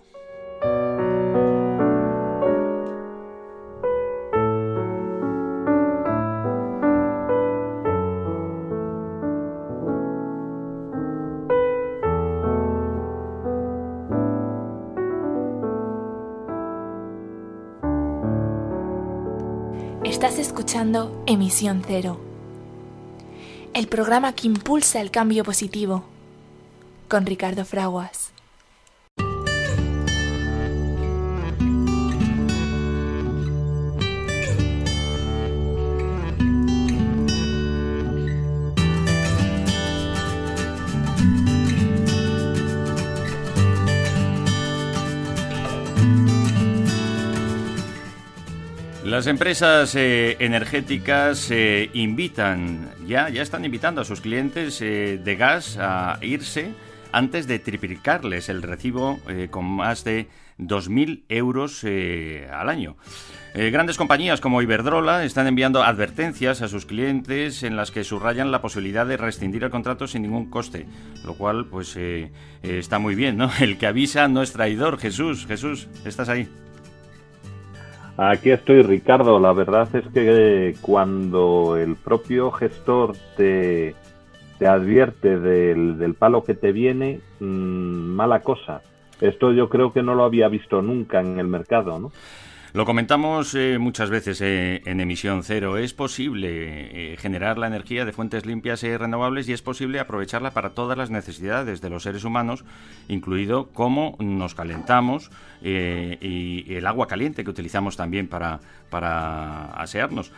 Estás 20.05 20.39
escuchando 20.39 21.23
Emisión 21.27 21.83
Cero 21.85 22.32
el 23.75 23.89
programa 23.89 24.35
que 24.35 24.47
impulsa 24.47 25.01
el 25.01 25.11
cambio 25.11 25.45
positivo, 25.45 26.05
con 27.09 27.25
Ricardo 27.25 27.65
Fraguas. 27.65 28.22
Las 49.13 49.27
empresas 49.27 49.95
eh, 49.95 50.39
energéticas 50.39 51.51
eh, 51.51 51.91
invitan, 51.93 52.89
ya, 53.07 53.29
ya 53.29 53.43
están 53.43 53.63
invitando 53.63 54.01
a 54.01 54.07
sus 54.07 54.23
clientes 54.23 54.81
eh, 54.81 55.21
de 55.23 55.37
gas 55.37 55.77
a 55.79 56.19
irse 56.23 56.73
antes 57.13 57.47
de 57.47 57.59
triplicarles 57.59 58.49
el 58.49 58.63
recibo 58.63 59.21
con 59.51 59.67
más 59.67 60.03
de 60.05 60.29
2.000 60.59 61.25
euros 61.29 61.85
al 61.85 62.71
año. 62.71 62.97
grandes 63.55 63.99
compañías 63.99 64.41
como 64.41 64.63
Iberdrola 64.63 65.23
están 65.23 65.47
enviando 65.47 65.83
advertencias 65.83 66.63
a 66.63 66.69
sus 66.69 66.87
clientes 66.87 67.65
en 67.65 67.77
las 67.77 67.91
que 67.91 68.05
subrayan 68.05 68.51
la 68.51 68.63
posibilidad 68.63 69.05
de 69.05 69.19
rescindir 69.19 69.65
el 69.65 69.71
contrato 69.71 70.07
sin 70.07 70.23
ningún 70.23 70.49
coste, 70.49 70.87
lo 71.23 71.35
cual 71.35 71.67
pues 71.67 71.99
está 72.63 72.99
muy 72.99 73.15
bien, 73.15 73.37
¿no? 73.37 73.51
El 73.61 73.77
que 73.77 73.89
avisa 73.89 74.27
no 74.29 74.41
es 74.41 74.55
traidor. 74.55 74.99
Jesús, 74.99 75.45
Jesús, 75.45 75.89
¿estás 76.07 76.31
ahí? 76.31 76.49
Aquí 78.17 78.51
estoy, 78.51 78.83
Ricardo. 78.83 79.39
La 79.41 79.53
verdad 79.53 79.89
es 79.95 80.07
que 80.13 80.75
cuando 80.81 81.77
el 81.77 81.97
propio 81.97 82.51
gestor 82.51 83.15
te, 83.37 83.95
te 84.59 84.67
advierte 84.67 85.39
del, 85.39 86.15
palo 86.19 86.45
que 86.45 86.55
te 86.55 86.73
viene, 86.73 87.21
mm, 87.41 87.45
mala 87.45 88.41
cosa. 88.41 88.83
Esto 89.21 89.53
yo 89.53 89.69
creo 89.69 89.93
que 89.93 90.03
no 90.03 90.15
lo 90.15 90.25
había 90.25 90.49
visto 90.49 90.83
nunca 90.83 91.21
en 91.21 91.39
el 91.39 91.47
mercado, 91.47 91.99
¿no? 91.99 92.13
Lo 92.75 92.87
comentamos 92.87 93.55
eh, 93.55 93.77
muchas 93.79 94.09
veces 94.09 94.41
eh, 94.41 94.81
en 94.87 95.01
emisión 95.01 95.43
cero. 95.45 95.77
Es 95.77 95.93
posible 95.93 97.13
eh, 97.13 97.17
generar 97.19 97.59
la 97.59 97.67
energía 97.67 98.07
de 98.07 98.15
fuentes 98.15 98.47
limpias 98.47 98.83
y 98.83 98.97
renovables 98.97 99.47
y 99.47 99.53
es 99.53 99.61
posible 99.61 100.01
aprovecharla 100.01 100.53
para 100.53 100.71
todas 100.71 100.97
las 100.97 101.11
necesidades 101.11 101.83
de 101.83 101.91
los 101.91 102.05
seres 102.05 102.25
humanos, 102.25 102.65
incluido 103.09 103.69
cómo 103.75 104.17
nos 104.21 104.55
calentamos 104.55 105.31
y 105.61 106.75
el 106.75 106.87
agua 106.87 107.07
caliente 107.07 107.45
que 107.45 107.51
utilizamos 107.51 107.97
también 107.97 108.27
para, 108.27 108.61
para 108.89 109.67
asearnos. 109.75 110.33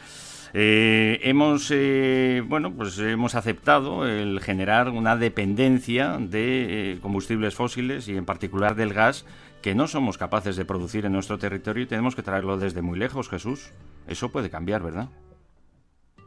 Eh, 0.56 1.18
hemos, 1.24 1.72
eh, 1.72 2.40
bueno, 2.46 2.72
pues 2.72 2.96
hemos 3.00 3.34
aceptado 3.34 4.06
el 4.06 4.40
generar 4.40 4.88
una 4.88 5.16
dependencia 5.16 6.16
de 6.20 6.92
eh, 6.92 6.98
combustibles 7.02 7.56
fósiles 7.56 8.06
y 8.06 8.16
en 8.16 8.24
particular 8.24 8.76
del 8.76 8.94
gas 8.94 9.26
que 9.64 9.74
no 9.74 9.86
somos 9.86 10.18
capaces 10.18 10.56
de 10.56 10.66
producir 10.66 11.06
en 11.06 11.12
nuestro 11.12 11.38
territorio 11.38 11.84
y 11.84 11.86
tenemos 11.86 12.14
que 12.14 12.20
traerlo 12.20 12.58
desde 12.58 12.82
muy 12.82 12.98
lejos, 12.98 13.30
Jesús. 13.30 13.72
Eso 14.06 14.30
puede 14.30 14.50
cambiar, 14.50 14.82
¿verdad? 14.82 15.08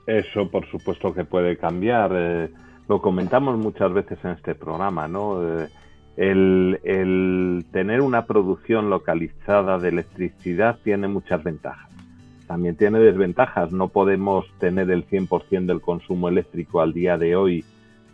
Eso, 0.08 0.50
por 0.50 0.68
supuesto 0.72 1.14
que 1.14 1.24
puede 1.24 1.56
cambiar. 1.56 2.50
lo 2.90 3.00
comentamos 3.00 3.56
muchas 3.60 3.94
veces 3.94 4.18
en 4.24 4.32
este 4.32 4.56
programa, 4.56 5.08
¿no? 5.08 5.40
El, 6.16 6.80
el, 6.84 7.68
tener 7.72 8.02
una 8.02 8.26
producción 8.26 8.90
localizada 8.90 9.78
de 9.78 9.90
electricidad 9.90 10.80
tiene 10.84 11.08
muchas 11.08 11.44
ventajas 11.44 11.92
también 12.48 12.78
tiene 12.78 13.00
desventajas. 13.00 13.74
No 13.74 13.90
podemos 13.90 14.46
tener 14.58 14.90
el 14.90 15.06
100% 15.06 15.66
del 15.66 15.82
consumo 15.82 16.30
eléctrico 16.30 16.80
al 16.80 16.94
día 16.94 17.18
de 17.18 17.36
hoy 17.36 17.66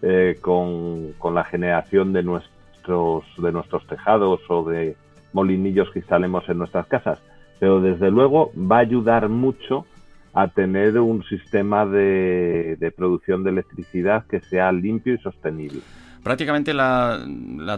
eh, 0.02 0.38
con, 0.42 1.14
la 1.34 1.44
generación 1.44 2.14
de 2.14 2.24
nuestros, 2.24 3.24
de 3.38 3.52
nuestros 3.52 3.86
tejados 3.86 4.42
o 4.50 4.64
de 4.64 4.98
molinillos 5.34 5.90
que 5.92 6.00
instalemos 6.00 6.48
en 6.48 6.60
nuestras 6.60 6.88
casas. 6.88 7.20
Pero 7.60 7.82
desde 7.82 8.12
luego 8.12 8.52
va 8.56 8.78
a 8.78 8.82
ayudar 8.82 9.30
mucho 9.30 9.86
a 10.34 10.48
tener 10.48 10.98
un 11.00 11.24
sistema 11.24 11.86
de, 11.86 12.94
producción 12.96 13.44
de 13.44 13.52
electricidad 13.52 14.26
que 14.26 14.40
sea 14.42 14.72
limpio 14.72 15.14
y 15.14 15.18
sostenible. 15.20 15.80
Prácticamente 16.24 16.74
la, 16.74 17.20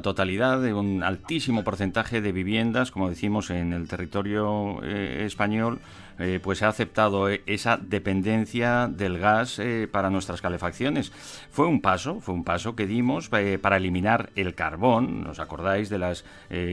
totalidad 0.01 0.61
de 0.61 0.73
un 0.73 1.03
altísimo 1.03 1.63
porcentaje 1.63 2.21
de 2.21 2.31
viviendas, 2.31 2.91
como 2.91 3.09
decimos 3.09 3.49
en 3.49 3.73
el 3.73 3.87
territorio 3.87 4.81
eh, 4.83 5.23
español, 5.25 5.79
eh, 6.19 6.39
pues 6.41 6.61
ha 6.63 6.69
aceptado 6.69 7.29
eh, 7.29 7.43
esa 7.45 7.77
dependencia 7.77 8.87
del 8.87 9.19
gas 9.19 9.61
para 9.91 10.09
nuestras 10.09 10.41
calefacciones. 10.41 11.11
Fue 11.49 11.67
un 11.67 11.81
paso, 11.81 12.19
fue 12.21 12.33
un 12.33 12.43
paso 12.43 12.75
que 12.75 12.87
dimos 12.87 13.29
para 13.29 13.77
eliminar 13.77 14.29
el 14.35 14.55
carbón, 14.55 15.27
¿os 15.27 15.39
acordáis 15.39 15.89
de 15.89 15.99
las 15.99 16.25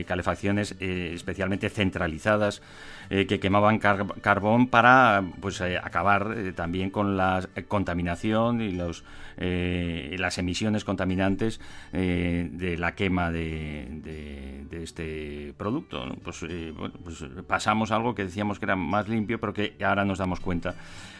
calefacciones 0.05 0.75
especialmente 0.79 1.69
centralizadas 1.69 2.61
que 3.09 3.39
quemaban 3.39 3.79
carbón 3.79 4.67
para 4.67 5.23
pues 5.39 5.61
acabar 5.61 6.35
también 6.55 6.89
con 6.89 7.17
la 7.17 7.47
contaminación 7.67 8.61
y 8.61 8.71
los, 8.71 9.03
las 9.37 10.37
emisiones 10.37 10.83
contaminantes 10.83 11.59
eh, 11.91 12.49
de 12.51 12.77
la 12.77 12.95
quema 12.95 13.31
de, 13.31 14.67
este 14.71 15.53
producto. 15.57 16.15
Pues, 16.23 16.43
eh, 16.49 16.73
pues, 17.03 17.25
pasamos 17.47 17.91
algo 17.91 18.15
que 18.15 18.25
decíamos 18.25 18.59
que 18.59 18.65
era 18.65 18.75
más 18.75 19.07
limpio, 19.07 19.39
pero 19.39 19.53
que 19.53 19.75
ahora 19.83 20.05
nos 20.05 20.17
damos 20.17 20.39
cuenta 20.39 20.75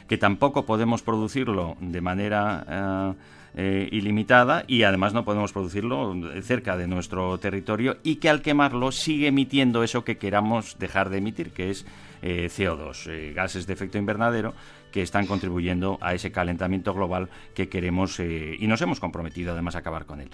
que 0.08 0.18
tampoco 0.18 0.66
podemos 0.66 1.02
producirlo 1.02 1.78
de 1.80 2.02
manera 2.02 3.16
eh, 3.56 3.88
ilimitada 3.92 4.64
y 4.68 4.84
además 4.84 5.14
no 5.14 5.26
podemos 5.26 5.52
producirlo 5.52 6.16
cerca 6.42 6.78
de 6.78 6.88
nuestro 6.88 7.38
territorio 7.40 7.98
y 8.04 8.16
que 8.16 8.30
al 8.30 8.42
quemarlo 8.42 8.92
sigue 8.92 9.28
emitiendo 9.28 9.84
eso 9.84 10.04
que 10.04 10.18
queramos 10.18 10.78
dejar 10.80 11.10
de 11.10 11.18
emitir, 11.18 11.52
que 11.52 11.70
es 11.70 11.86
CO2, 12.24 13.34
gases 13.34 13.68
de 13.68 13.74
efecto 13.74 13.98
invernadero, 13.98 14.54
que 14.94 15.02
están 15.02 15.26
contribuyendo 15.26 15.98
a 16.02 16.14
ese 16.14 16.32
calentamiento 16.32 16.94
global 16.94 17.28
que 17.56 17.68
queremos 17.68 18.20
eh, 18.20 18.56
y 18.58 18.68
nos 18.68 18.80
hemos 18.82 19.00
comprometido 19.00 19.52
además 19.52 19.76
a 19.76 19.80
acabar 19.80 20.06
con 20.06 20.22
él. 20.22 20.30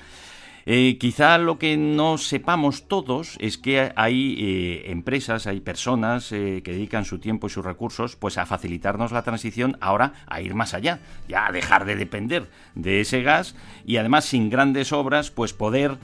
Eh, 0.72 1.00
quizá 1.00 1.40
lo 1.40 1.58
que 1.58 1.78
no 1.78 2.20
sepamos 2.20 2.88
todos 2.88 3.38
es 3.40 3.58
que 3.58 3.92
hay 3.96 4.36
eh, 4.38 4.92
empresas, 4.92 5.48
hay 5.48 5.62
personas 5.62 6.30
que 6.30 6.62
dedican 6.64 7.06
su 7.06 7.18
tiempo 7.18 7.48
y 7.48 7.50
sus 7.50 7.66
recursos 7.66 8.16
pues 8.16 8.38
a 8.38 8.46
facilitarnos 8.46 9.12
la 9.12 9.24
transición 9.24 9.78
ahora 9.82 10.14
a 10.28 10.42
ir 10.42 10.54
más 10.54 10.76
allá, 10.76 11.00
ya 11.28 11.48
a 11.48 11.52
dejar 11.52 11.86
de 11.86 11.96
depender 11.96 12.52
de 12.76 13.02
ese 13.02 13.24
gas 13.24 13.56
y 13.84 13.98
además 13.98 14.26
sin 14.26 14.52
grandes 14.52 14.94
obras 14.94 15.32
pues 15.32 15.54
poder 15.54 15.98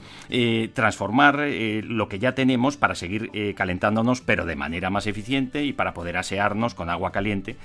transformar 0.74 1.46
lo 1.84 2.08
que 2.08 2.18
ya 2.18 2.34
tenemos 2.34 2.76
para 2.76 2.96
seguir 2.96 3.54
calentándonos 3.54 4.20
pero 4.20 4.46
de 4.46 4.56
manera 4.56 4.90
más 4.90 5.06
eficiente 5.06 5.64
y 5.64 5.72
para 5.74 5.94
poder 5.94 6.16
asearnos 6.16 6.74
con 6.74 6.90
agua 6.90 7.12
caliente 7.12 7.56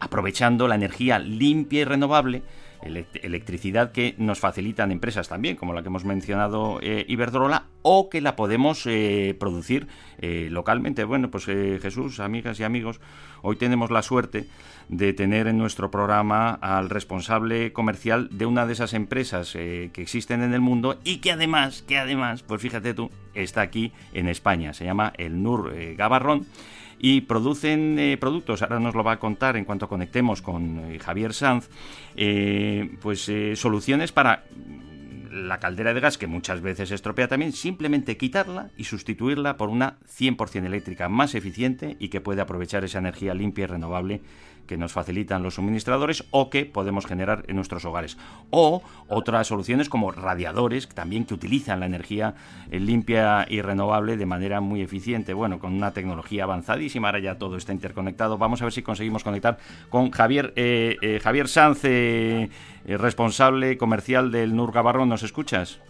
aprovechando 0.00 0.66
la 0.66 0.74
energía 0.74 1.18
limpia 1.18 1.82
y 1.82 1.84
renovable, 1.84 2.42
electricidad 2.82 3.92
que 3.92 4.14
nos 4.18 4.40
facilitan 4.40 4.92
empresas 4.92 5.28
también, 5.28 5.56
como 5.56 5.72
la 5.72 5.82
que 5.82 5.88
hemos 5.88 6.04
mencionado 6.04 6.78
eh, 6.82 7.04
Iberdrola, 7.08 7.64
o 7.82 8.10
que 8.10 8.20
la 8.20 8.36
podemos 8.36 8.86
eh, 8.86 9.36
producir 9.38 9.88
eh, 10.18 10.48
localmente. 10.50 11.04
Bueno, 11.04 11.30
pues 11.30 11.44
Jesús, 11.44 12.20
amigas 12.20 12.60
y 12.60 12.64
amigos, 12.64 13.00
hoy 13.42 13.56
tenemos 13.56 13.90
la 13.90 14.02
suerte 14.02 14.46
de 14.88 15.12
tener 15.12 15.46
en 15.46 15.58
nuestro 15.58 15.90
programa 15.90 16.50
al 16.54 16.90
responsable 16.90 17.72
comercial 17.72 18.28
de 18.32 18.46
una 18.46 18.66
de 18.66 18.72
esas 18.72 18.92
empresas 18.92 19.52
que 19.52 19.90
existen 19.94 20.42
en 20.42 20.52
el 20.52 20.60
mundo 20.60 20.98
y 21.04 21.18
que 21.18 21.30
además, 21.30 21.82
que 21.82 21.96
además, 21.96 22.42
pues 22.42 22.60
fíjate 22.60 22.92
tú, 22.92 23.10
está 23.34 23.60
aquí 23.60 23.92
en 24.12 24.28
España. 24.28 24.74
Se 24.74 24.84
llama 24.84 25.12
el 25.16 25.42
NUR 25.42 25.72
Gabarrón 25.96 26.46
y 27.02 27.22
producen 27.22 27.98
eh, 27.98 28.18
productos, 28.18 28.60
ahora 28.62 28.78
nos 28.78 28.94
lo 28.94 29.02
va 29.02 29.12
a 29.12 29.18
contar 29.18 29.56
en 29.56 29.64
cuanto 29.64 29.88
conectemos 29.88 30.42
con 30.42 30.78
eh, 30.78 30.98
Javier 30.98 31.32
Sanz, 31.32 31.70
eh, 32.14 32.96
pues 33.00 33.30
soluciones 33.54 34.12
para 34.12 34.44
la 35.30 35.60
caldera 35.60 35.94
de 35.94 36.00
gas, 36.00 36.18
que 36.18 36.26
muchas 36.26 36.60
veces 36.60 36.90
estropea 36.90 37.28
también, 37.28 37.52
simplemente 37.52 38.16
quitarla 38.16 38.70
y 38.76 38.84
sustituirla 38.84 39.56
por 39.56 39.70
una 39.70 39.98
100% 40.06 40.66
eléctrica 40.66 41.08
más 41.08 41.34
eficiente 41.34 41.96
y 41.98 42.08
que 42.08 42.20
puede 42.20 42.42
aprovechar 42.42 42.84
esa 42.84 42.98
energía 42.98 43.32
limpia 43.32 43.64
y 43.64 43.66
renovable 43.66 44.20
que 44.66 44.76
nos 44.76 44.92
facilitan 44.92 45.42
los 45.42 45.54
suministradores 45.54 46.24
o 46.30 46.50
que 46.50 46.66
podemos 46.66 47.06
generar 47.06 47.44
en 47.48 47.56
nuestros 47.56 47.84
hogares. 47.84 48.16
O 48.50 48.82
otras 49.08 49.46
soluciones 49.46 49.88
como 49.88 50.12
radiadores, 50.12 50.88
también 50.88 51.24
que 51.24 51.34
utilizan 51.34 51.80
la 51.80 51.86
energía 51.86 52.34
eh, 52.70 52.80
limpia 52.80 53.46
y 53.48 53.62
renovable 53.62 54.16
de 54.16 54.26
manera 54.26 54.60
muy 54.60 54.82
eficiente. 54.82 55.34
Bueno, 55.34 55.58
con 55.58 55.72
una 55.74 55.92
tecnología 55.92 56.44
avanzadísima, 56.44 57.08
ahora 57.08 57.18
ya 57.20 57.38
todo 57.38 57.56
está 57.56 57.72
interconectado. 57.72 58.38
Vamos 58.38 58.62
a 58.62 58.64
ver 58.64 58.72
si 58.72 58.82
conseguimos 58.82 59.24
conectar 59.24 59.58
con 59.88 60.10
Javier, 60.10 60.52
eh, 60.56 60.96
eh, 61.02 61.20
Javier 61.22 61.48
Sanz, 61.48 61.82
responsable 62.86 63.76
comercial 63.78 64.30
del 64.30 64.54
NUR 64.54 64.72
Gabarro. 64.72 65.06
¿Nos 65.06 65.22
escuchas? 65.22 65.80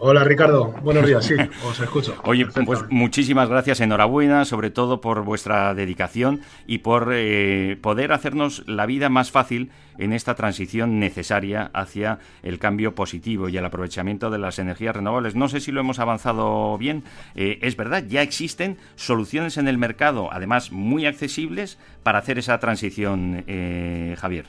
Hola 0.00 0.22
Ricardo, 0.22 0.72
buenos 0.82 1.04
días, 1.04 1.24
sí, 1.24 1.34
os 1.68 1.80
escucho. 1.80 2.14
Oye, 2.22 2.46
pues 2.46 2.84
muchísimas 2.88 3.48
gracias, 3.48 3.80
enhorabuena, 3.80 4.44
sobre 4.44 4.70
todo 4.70 5.00
por 5.00 5.24
vuestra 5.24 5.74
dedicación 5.74 6.40
y 6.68 6.78
por 6.78 7.10
eh, 7.12 7.76
poder 7.82 8.12
hacernos 8.12 8.62
la 8.68 8.86
vida 8.86 9.08
más 9.08 9.32
fácil 9.32 9.72
en 9.98 10.12
esta 10.12 10.36
transición 10.36 11.00
necesaria 11.00 11.72
hacia 11.74 12.20
el 12.44 12.60
cambio 12.60 12.94
positivo 12.94 13.48
y 13.48 13.56
el 13.56 13.64
aprovechamiento 13.64 14.30
de 14.30 14.38
las 14.38 14.60
energías 14.60 14.94
renovables. 14.94 15.34
No 15.34 15.48
sé 15.48 15.58
si 15.58 15.72
lo 15.72 15.80
hemos 15.80 15.98
avanzado 15.98 16.78
bien, 16.78 17.02
eh, 17.34 17.58
es 17.62 17.76
verdad, 17.76 18.04
ya 18.06 18.22
existen 18.22 18.78
soluciones 18.94 19.56
en 19.56 19.66
el 19.66 19.78
mercado, 19.78 20.28
además 20.32 20.70
muy 20.70 21.06
accesibles, 21.06 21.76
para 22.04 22.20
hacer 22.20 22.38
esa 22.38 22.60
transición, 22.60 23.42
eh, 23.48 24.14
Javier. 24.16 24.46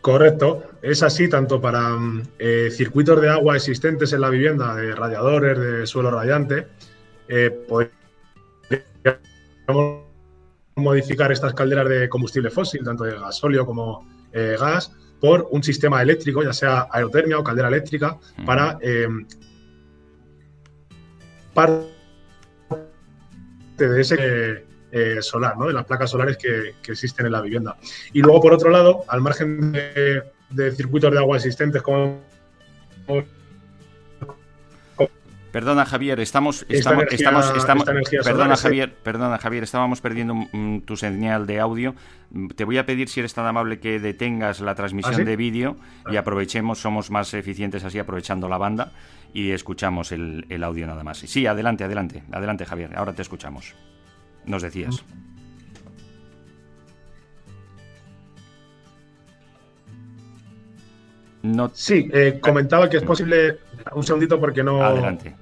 Correcto, 0.00 0.62
es 0.80 1.02
así 1.02 1.28
tanto 1.28 1.60
para 1.60 1.90
mm, 1.90 2.22
eh, 2.38 2.70
circuitos 2.70 3.20
de 3.20 3.28
agua 3.30 3.56
existentes 3.56 4.12
en 4.12 4.20
la 4.20 4.30
vivienda, 4.30 4.74
de 4.76 4.94
radiadores, 4.94 5.58
de 5.58 5.86
suelo 5.86 6.10
radiante, 6.10 6.68
eh, 7.28 7.50
podemos 7.68 7.92
modificar 10.76 11.32
estas 11.32 11.52
calderas 11.54 11.88
de 11.88 12.08
combustible 12.08 12.50
fósil, 12.50 12.84
tanto 12.84 13.04
de 13.04 13.18
gasóleo 13.18 13.66
como 13.66 14.08
eh, 14.32 14.56
gas, 14.58 14.92
por 15.20 15.48
un 15.50 15.64
sistema 15.64 16.00
eléctrico, 16.00 16.44
ya 16.44 16.52
sea 16.52 16.86
aerotermia 16.92 17.38
o 17.38 17.42
caldera 17.42 17.66
eléctrica, 17.66 18.16
para 18.46 18.78
parte 21.54 21.88
de 23.78 24.00
ese 24.00 24.67
eh, 24.90 25.18
solar, 25.20 25.56
¿no? 25.58 25.66
de 25.66 25.74
las 25.74 25.84
placas 25.84 26.10
solares 26.10 26.36
que, 26.36 26.74
existen 26.90 27.26
en 27.26 27.32
la 27.32 27.42
vivienda. 27.42 27.76
Y 28.12 28.20
luego, 28.20 28.40
por 28.40 28.52
otro 28.52 28.70
lado, 28.70 29.04
al 29.08 29.20
margen 29.20 29.72
de, 29.72 30.72
circuitos 30.72 31.12
de 31.12 31.18
agua 31.18 31.36
existentes 31.36 31.82
como 31.82 32.20
Perdona 35.52 35.86
Javier, 35.86 36.20
estamos, 36.20 36.66
estamos, 36.68 37.04
estamos, 37.10 37.50
perdona 38.22 38.56
Javier, 38.56 38.94
perdona 38.94 39.38
Javier, 39.38 39.62
estábamos 39.62 40.02
perdiendo 40.02 40.34
tu 40.84 40.96
señal 40.96 41.46
de 41.46 41.58
audio. 41.58 41.94
Te 42.54 42.64
voy 42.64 42.76
a 42.76 42.84
pedir 42.84 43.08
si 43.08 43.20
eres 43.20 43.32
tan 43.32 43.46
amable 43.46 43.80
que 43.80 43.98
detengas 43.98 44.60
la 44.60 44.74
transmisión 44.74 45.22
¿Ah, 45.22 45.24
de 45.24 45.36
vídeo 45.36 45.76
y 46.10 46.16
ah. 46.16 46.20
aprovechemos, 46.20 46.80
somos 46.80 47.10
más 47.10 47.32
eficientes 47.32 47.82
así 47.82 47.98
aprovechando 47.98 48.46
la 48.48 48.58
banda 48.58 48.92
y 49.32 49.52
escuchamos 49.52 50.12
el, 50.12 50.44
el 50.50 50.62
audio 50.62 50.86
nada 50.86 51.02
más. 51.02 51.18
Sí, 51.18 51.46
adelante, 51.46 51.82
adelante, 51.82 52.22
adelante 52.30 52.66
Javier, 52.66 52.94
ahora 52.94 53.14
te 53.14 53.22
escuchamos 53.22 53.74
nos 54.44 54.62
decías. 54.62 55.04
No... 61.42 61.70
Sí, 61.72 62.08
eh, 62.12 62.38
comentaba 62.40 62.88
que 62.90 62.98
es 62.98 63.02
posible. 63.02 63.58
Un 63.94 64.02
segundito 64.02 64.38
porque 64.40 64.62
no. 64.62 64.82
Adelante. 64.82 65.34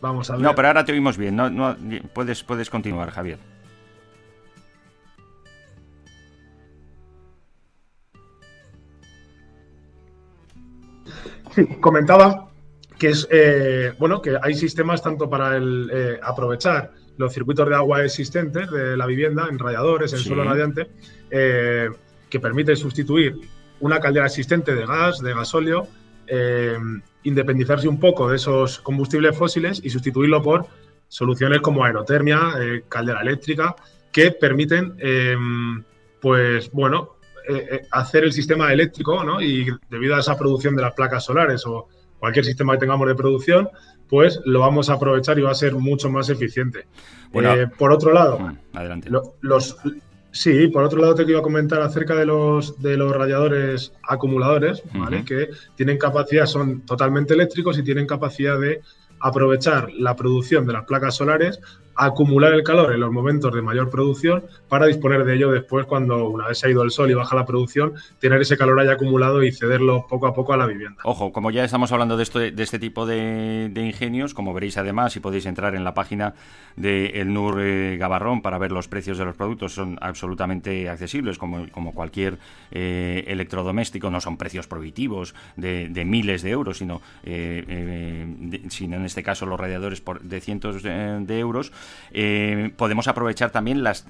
Vamos 0.00 0.30
a 0.30 0.34
ver. 0.34 0.42
No, 0.42 0.54
pero 0.54 0.68
ahora 0.68 0.84
te 0.84 0.92
oímos 0.92 1.18
bien. 1.18 1.36
No, 1.36 1.50
no, 1.50 1.76
puedes, 2.14 2.42
puedes 2.42 2.70
continuar, 2.70 3.10
Javier. 3.10 3.38
Sí, 11.54 11.66
comentaba 11.80 12.48
que 12.98 13.08
es 13.08 13.26
eh, 13.30 13.92
bueno 13.98 14.22
que 14.22 14.38
hay 14.40 14.54
sistemas 14.54 15.02
tanto 15.02 15.28
para 15.28 15.56
el, 15.56 15.90
eh, 15.92 16.20
aprovechar 16.22 16.92
los 17.20 17.32
circuitos 17.34 17.68
de 17.68 17.74
agua 17.74 18.02
existentes 18.02 18.70
de 18.70 18.96
la 18.96 19.06
vivienda 19.06 19.46
en 19.48 19.58
radiadores, 19.58 20.12
en 20.14 20.18
suelo 20.20 20.42
radiante, 20.42 20.88
eh, 21.30 21.90
que 22.30 22.40
permite 22.40 22.74
sustituir 22.74 23.38
una 23.80 24.00
caldera 24.00 24.26
existente 24.26 24.74
de 24.74 24.86
gas, 24.86 25.20
de 25.20 25.34
gasóleo, 25.34 25.86
independizarse 27.24 27.88
un 27.88 27.98
poco 27.98 28.30
de 28.30 28.36
esos 28.36 28.78
combustibles 28.80 29.36
fósiles 29.36 29.80
y 29.82 29.90
sustituirlo 29.90 30.40
por 30.40 30.66
soluciones 31.08 31.60
como 31.60 31.84
aerotermia, 31.84 32.40
caldera 32.88 33.20
eléctrica, 33.20 33.74
que 34.12 34.30
permiten, 34.30 34.94
pues 36.20 36.70
bueno, 36.70 37.16
hacer 37.90 38.24
el 38.24 38.32
sistema 38.32 38.72
eléctrico, 38.72 39.24
¿no? 39.24 39.42
Y 39.42 39.66
debido 39.88 40.14
a 40.14 40.20
esa 40.20 40.38
producción 40.38 40.76
de 40.76 40.82
las 40.82 40.94
placas 40.94 41.24
solares 41.24 41.66
o 41.66 41.88
cualquier 42.20 42.44
sistema 42.44 42.74
que 42.74 42.80
tengamos 42.80 43.08
de 43.08 43.14
producción, 43.14 43.68
pues 44.10 44.40
lo 44.44 44.60
vamos 44.60 44.90
a 44.90 44.94
aprovechar 44.94 45.38
y 45.38 45.42
va 45.42 45.52
a 45.52 45.54
ser 45.54 45.74
mucho 45.74 46.10
más 46.10 46.28
eficiente. 46.28 46.86
Eh, 47.32 47.66
por 47.78 47.92
otro 47.92 48.12
lado, 48.12 48.52
adelante. 48.72 49.08
los, 49.40 49.76
sí, 50.32 50.66
por 50.66 50.82
otro 50.82 51.00
lado 51.00 51.14
te 51.14 51.24
quiero 51.24 51.42
comentar 51.42 51.80
acerca 51.80 52.16
de 52.16 52.26
los, 52.26 52.82
de 52.82 52.96
los 52.96 53.14
radiadores 53.14 53.92
acumuladores, 54.02 54.82
¿vale? 54.92 55.24
que 55.24 55.50
tienen 55.76 55.96
capacidad, 55.96 56.46
son 56.46 56.80
totalmente 56.80 57.34
eléctricos 57.34 57.78
y 57.78 57.84
tienen 57.84 58.06
capacidad 58.06 58.58
de 58.58 58.80
aprovechar 59.20 59.92
la 59.92 60.16
producción 60.16 60.66
de 60.66 60.72
las 60.72 60.84
placas 60.84 61.14
solares 61.14 61.60
acumular 62.06 62.54
el 62.54 62.62
calor 62.62 62.92
en 62.94 63.00
los 63.00 63.12
momentos 63.12 63.54
de 63.54 63.60
mayor 63.60 63.90
producción 63.90 64.44
para 64.68 64.86
disponer 64.86 65.24
de 65.24 65.34
ello 65.34 65.50
después 65.50 65.86
cuando 65.86 66.28
una 66.28 66.48
vez 66.48 66.58
se 66.58 66.66
ha 66.66 66.70
ido 66.70 66.82
el 66.82 66.90
sol 66.90 67.10
y 67.10 67.14
baja 67.14 67.36
la 67.36 67.44
producción, 67.44 67.92
tener 68.18 68.40
ese 68.40 68.56
calor 68.56 68.80
ahí 68.80 68.88
acumulado 68.88 69.42
y 69.42 69.52
cederlo 69.52 70.06
poco 70.08 70.26
a 70.26 70.34
poco 70.34 70.52
a 70.54 70.56
la 70.56 70.66
vivienda. 70.66 71.00
Ojo, 71.04 71.32
como 71.32 71.50
ya 71.50 71.64
estamos 71.64 71.92
hablando 71.92 72.16
de, 72.16 72.22
esto, 72.22 72.38
de 72.38 72.62
este 72.62 72.78
tipo 72.78 73.04
de, 73.04 73.70
ingenios, 73.76 74.34
como 74.34 74.54
veréis 74.54 74.78
además, 74.78 75.14
y 75.16 75.20
podéis 75.20 75.46
entrar 75.46 75.74
en 75.74 75.84
la 75.84 75.94
página 75.94 76.34
de 76.76 77.06
El 77.20 77.34
NUR 77.34 77.60
eh, 77.60 77.96
Gabarrón 77.98 78.40
para 78.40 78.58
ver 78.58 78.72
los 78.72 78.88
precios 78.88 79.18
de 79.18 79.24
los 79.24 79.36
productos, 79.36 79.74
son 79.74 79.98
absolutamente 80.00 80.88
accesibles 80.88 81.36
como, 81.38 81.92
cualquier 81.92 82.38
eh, 82.70 83.24
electrodoméstico, 83.26 84.10
no 84.10 84.20
son 84.20 84.36
precios 84.36 84.66
prohibitivos 84.66 85.34
de, 85.56 86.04
miles 86.06 86.42
de 86.42 86.50
euros, 86.50 86.78
sino, 86.78 87.02
eh, 87.24 88.64
sino 88.68 88.96
en 88.96 89.04
este 89.04 89.22
caso 89.22 89.44
los 89.44 89.60
radiadores 89.60 90.00
por, 90.00 90.22
de 90.22 90.40
cientos 90.40 90.82
de 90.82 91.38
euros 91.38 91.72
eh, 92.12 92.72
podemos 92.76 93.08
aprovechar 93.08 93.50
también 93.50 93.82
las, 93.82 94.04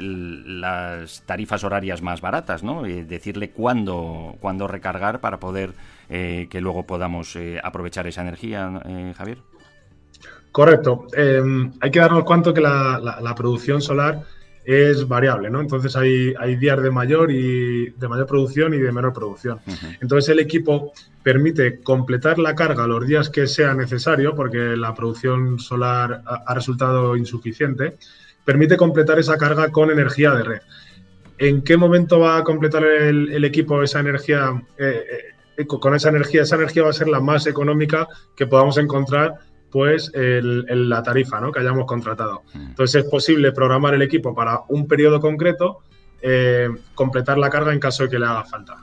tarifas 1.27 1.65
horarias 1.65 2.03
más 2.03 2.21
baratas, 2.21 2.63
¿no? 2.63 2.87
Eh, 2.87 3.05
decirle 3.05 3.51
cuándo, 3.51 4.37
cuándo 4.41 4.67
recargar 4.67 5.21
para 5.21 5.39
poder 5.39 5.73
eh, 6.09 6.49
que 6.51 6.61
luego 6.61 6.87
podamos 6.87 7.37
aprovechar 7.63 8.07
esa 8.07 8.23
energía, 8.23 8.83
Javier. 9.17 9.39
Correcto. 10.53 11.07
hay 11.17 11.91
que 11.91 12.01
darnos 12.01 12.25
cuenta 12.25 12.53
que 12.53 12.61
la 12.61 13.35
producción 13.37 13.81
solar 13.81 14.25
es 14.65 15.09
variable, 15.09 15.51
¿no? 15.51 15.61
Entonces 15.61 15.97
hay, 15.97 16.35
hay 16.39 16.57
días 16.57 16.83
de 16.83 16.91
mayor 16.91 17.31
y 17.31 17.91
de 17.91 18.09
mayor 18.09 18.27
producción 18.27 18.75
y 18.75 18.79
de 18.79 18.93
menor 18.93 19.13
producción. 19.13 19.59
Entonces 20.01 20.29
el 20.29 20.39
equipo 20.39 20.93
permite 21.23 21.81
completar 21.81 22.39
la 22.39 22.55
carga 22.55 22.87
los 22.87 23.07
días 23.07 23.31
que 23.31 23.47
sea 23.47 23.75
necesario, 23.75 24.35
porque 24.35 24.59
la 24.59 24.95
producción 24.95 25.59
solar 25.59 26.23
ha, 26.25 26.55
resultado 26.55 27.17
insuficiente, 27.17 27.97
permite 28.45 28.77
completar 28.77 29.19
esa 29.19 29.39
carga 29.39 29.71
con 29.71 29.91
energía 29.91 30.33
de 30.33 30.43
red. 30.43 30.61
¿En 31.39 31.63
qué 31.63 31.77
momento 31.77 32.21
va 32.21 32.39
a 32.39 32.45
completar 32.45 32.85
el, 32.85 33.45
equipo 33.45 33.83
esa 33.83 34.01
energía? 34.01 34.63
Eh, 34.77 35.05
eh, 35.57 35.67
con 35.67 35.95
esa 35.95 36.11
energía, 36.11 36.43
esa 36.43 36.57
energía 36.57 36.85
va 36.85 36.91
a 36.91 36.95
ser 36.95 37.09
la 37.09 37.21
más 37.21 37.47
económica 37.47 38.09
que 38.37 38.47
podamos 38.47 38.79
encontrar 38.79 39.35
pues 39.71 40.11
el, 40.15 40.89
la 40.89 41.03
tarifa 41.03 41.41
¿no? 41.41 41.53
que 41.53 41.61
hayamos 41.61 41.87
contratado. 41.87 42.43
Mm. 42.55 42.67
Entonces 42.71 43.05
es 43.05 43.11
posible 43.11 43.53
programar 43.53 43.95
el 43.95 44.03
equipo 44.03 44.35
para 44.35 44.63
un 44.69 44.87
periodo 44.87 45.21
concreto, 45.21 45.81
eh, 46.23 46.69
completar 46.95 47.39
la 47.39 47.51
carga 47.51 47.73
en 47.73 47.81
caso 47.81 48.05
de 48.05 48.11
que 48.11 48.19
le 48.19 48.27
haga 48.27 48.45
falta. 48.45 48.77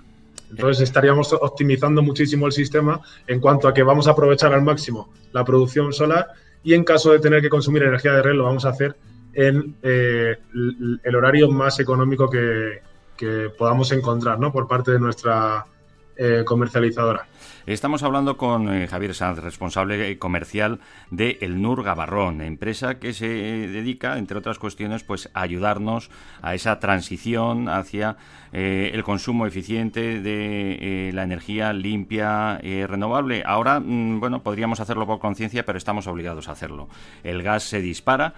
Entonces 0.49 0.83
estaríamos 0.83 1.33
optimizando 1.33 2.01
muchísimo 2.01 2.45
el 2.45 2.53
sistema 2.53 3.01
en 3.27 3.39
cuanto 3.39 3.67
a 3.67 3.73
que 3.73 3.83
vamos 3.83 4.07
a 4.07 4.11
aprovechar 4.11 4.53
al 4.53 4.61
máximo 4.61 5.11
la 5.33 5.43
producción 5.43 5.91
solar 5.91 6.27
y 6.63 6.73
en 6.73 6.83
caso 6.83 7.11
de 7.11 7.19
tener 7.19 7.41
que 7.41 7.49
consumir 7.49 7.83
energía 7.83 8.13
de 8.13 8.21
red 8.21 8.33
lo 8.33 8.45
vamos 8.45 8.65
a 8.65 8.69
hacer 8.69 8.95
en 9.33 9.75
eh, 9.83 10.35
el 11.03 11.15
horario 11.15 11.49
más 11.51 11.79
económico 11.79 12.29
que, 12.29 12.81
podamos 13.57 13.91
encontrar 13.91 14.39
¿no? 14.39 14.51
por 14.51 14.67
parte 14.67 14.91
de 14.91 14.99
nuestra 14.99 15.65
eh, 16.15 16.43
comercializadora. 16.45 17.27
Estamos 17.67 18.01
hablando 18.01 18.37
con 18.37 18.73
eh, 18.73 18.87
Javier 18.87 19.13
Sanz, 19.13 19.39
responsable 19.39 20.09
eh, 20.09 20.17
comercial 20.17 20.79
de 21.11 21.37
El 21.41 21.61
Nur 21.61 21.83
Gabarrón, 21.83 22.39
empresa 22.39 22.97
que 22.97 23.11
se 23.11 23.27
dedica, 23.27 24.17
entre 24.17 24.37
otras 24.37 24.57
cuestiones, 24.57 25.03
pues 25.03 25.29
a 25.33 25.41
ayudarnos 25.41 26.09
a 26.41 26.55
esa 26.55 26.79
transición 26.79 27.67
hacia 27.67 28.15
eh, 28.59 28.91
el 28.93 29.03
consumo 29.03 29.45
eficiente 29.45 30.19
de 30.21 31.11
la 31.13 31.23
energía 31.23 31.73
limpia 31.73 32.59
y 32.63 32.85
renovable. 32.85 33.43
Ahora, 33.45 33.79
mm, 33.79 34.19
bueno, 34.19 34.41
podríamos 34.41 34.79
hacerlo 34.79 35.05
por 35.05 35.19
conciencia, 35.19 35.65
pero 35.65 35.77
estamos 35.77 36.07
obligados 36.07 36.47
a 36.47 36.53
hacerlo. 36.53 36.89
El 37.23 37.43
gas 37.43 37.63
se 37.63 37.81
dispara 37.81 38.33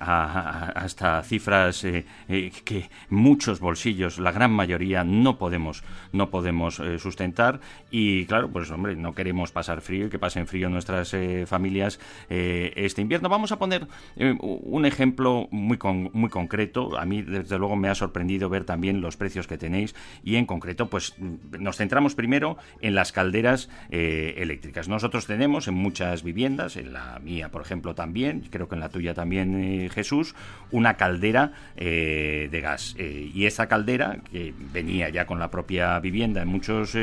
hasta 0.00 1.22
cifras 1.22 1.82
que 1.82 2.90
muchos 3.10 3.60
bolsillos, 3.60 4.18
la 4.18 4.32
gran 4.32 4.52
mayoría, 4.52 5.04
no 5.04 5.38
podemos, 5.38 5.82
no 6.12 6.30
podemos 6.30 6.82
sustentar 6.98 7.60
y 7.90 8.26
claro, 8.26 8.48
pues 8.50 8.70
hombre, 8.70 8.96
no 8.96 9.14
queremos 9.14 9.50
pasar 9.50 9.80
frío 9.80 10.06
y 10.06 10.10
que 10.10 10.18
pasen 10.18 10.46
frío 10.46 10.68
nuestras 10.68 11.14
eh, 11.14 11.46
familias 11.46 11.98
eh, 12.28 12.72
este 12.76 13.02
invierno. 13.02 13.28
Vamos 13.28 13.52
a 13.52 13.58
poner 13.58 13.86
eh, 14.16 14.36
un 14.40 14.86
ejemplo 14.86 15.48
muy, 15.50 15.78
muy 16.12 16.30
concreto. 16.30 16.98
A 16.98 17.04
mí, 17.04 17.22
desde 17.22 17.58
luego, 17.58 17.76
me 17.76 17.88
ha 17.88 17.94
sorprendido 17.94 18.48
ver 18.48 18.64
también 18.68 19.00
los 19.00 19.16
precios 19.16 19.46
que 19.46 19.58
tenéis 19.58 19.96
y 20.22 20.36
en 20.36 20.46
concreto, 20.46 20.88
pues 20.88 21.16
nos 21.58 21.78
centramos 21.78 22.14
primero 22.14 22.58
en 22.80 22.94
las 22.94 23.10
calderas 23.10 23.68
eléctricas. 23.90 24.88
Nosotros 24.88 25.26
tenemos 25.26 25.66
en 25.68 25.74
muchas 25.74 26.22
viviendas, 26.22 26.76
en 26.76 26.92
la 26.92 27.18
mía, 27.18 27.48
por 27.48 27.62
ejemplo, 27.62 27.94
también, 27.94 28.44
creo 28.50 28.68
que 28.68 28.74
en 28.74 28.80
la 28.80 28.90
tuya 28.90 29.14
también, 29.14 29.88
Jesús, 29.90 30.34
una 30.70 30.98
caldera 30.98 31.52
de 31.76 32.60
gas. 32.62 32.94
y 32.98 33.46
esa 33.46 33.66
caldera, 33.68 34.18
que 34.30 34.52
venía 34.72 35.08
ya 35.08 35.26
con 35.26 35.38
la 35.38 35.50
propia 35.50 35.98
vivienda 35.98 36.42
en 36.42 36.48
muchos 36.48 36.94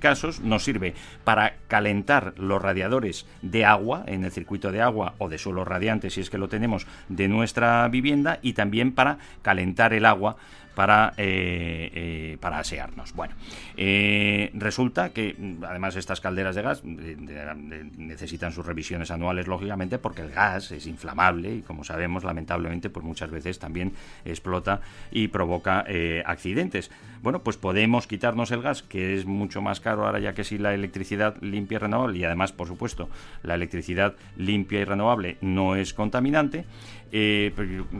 casos, 0.00 0.40
nos 0.40 0.64
sirve 0.64 0.94
para 1.22 1.54
calentar 1.68 2.34
los 2.36 2.60
radiadores 2.60 3.26
de 3.42 3.64
agua 3.64 4.02
en 4.06 4.24
el 4.24 4.32
circuito 4.32 4.72
de 4.72 4.82
agua 4.82 5.14
o 5.18 5.28
de 5.28 5.38
suelo 5.38 5.64
radiante 5.64 6.10
si 6.10 6.20
es 6.20 6.30
que 6.30 6.38
lo 6.38 6.48
tenemos 6.48 6.86
de 7.08 7.28
nuestra 7.28 7.86
vivienda 7.88 8.38
y 8.42 8.54
también 8.54 8.92
para 8.92 9.18
calentar 9.42 9.92
el 9.92 10.06
agua 10.06 10.36
para, 10.74 11.14
eh, 11.16 11.90
eh, 11.94 12.38
para 12.40 12.58
asearnos. 12.58 13.14
Bueno, 13.14 13.34
eh, 13.76 14.50
resulta 14.54 15.10
que 15.10 15.36
además 15.66 15.96
estas 15.96 16.20
calderas 16.20 16.54
de 16.54 16.62
gas 16.62 16.82
necesitan 16.84 18.52
sus 18.52 18.66
revisiones 18.66 19.10
anuales, 19.10 19.46
lógicamente, 19.46 19.98
porque 19.98 20.22
el 20.22 20.30
gas 20.30 20.72
es 20.72 20.86
inflamable 20.86 21.56
y, 21.56 21.62
como 21.62 21.84
sabemos, 21.84 22.24
lamentablemente, 22.24 22.90
pues 22.90 23.04
muchas 23.04 23.30
veces 23.30 23.58
también 23.58 23.92
explota 24.24 24.80
y 25.10 25.28
provoca 25.28 25.84
accidentes. 26.24 26.90
Bueno, 27.24 27.42
pues 27.42 27.56
podemos 27.56 28.06
quitarnos 28.06 28.50
el 28.50 28.60
gas, 28.60 28.82
que 28.82 29.14
es 29.14 29.24
mucho 29.24 29.62
más 29.62 29.80
caro 29.80 30.04
ahora 30.04 30.18
ya 30.18 30.34
que 30.34 30.44
si 30.44 30.58
la 30.58 30.74
electricidad 30.74 31.36
limpia 31.40 31.76
y 31.76 31.78
renovable, 31.78 32.18
y 32.18 32.24
además, 32.24 32.52
por 32.52 32.68
supuesto, 32.68 33.08
la 33.42 33.54
electricidad 33.54 34.12
limpia 34.36 34.80
y 34.80 34.84
renovable 34.84 35.38
no 35.40 35.74
es 35.74 35.94
contaminante, 35.94 36.66
eh, 37.12 37.54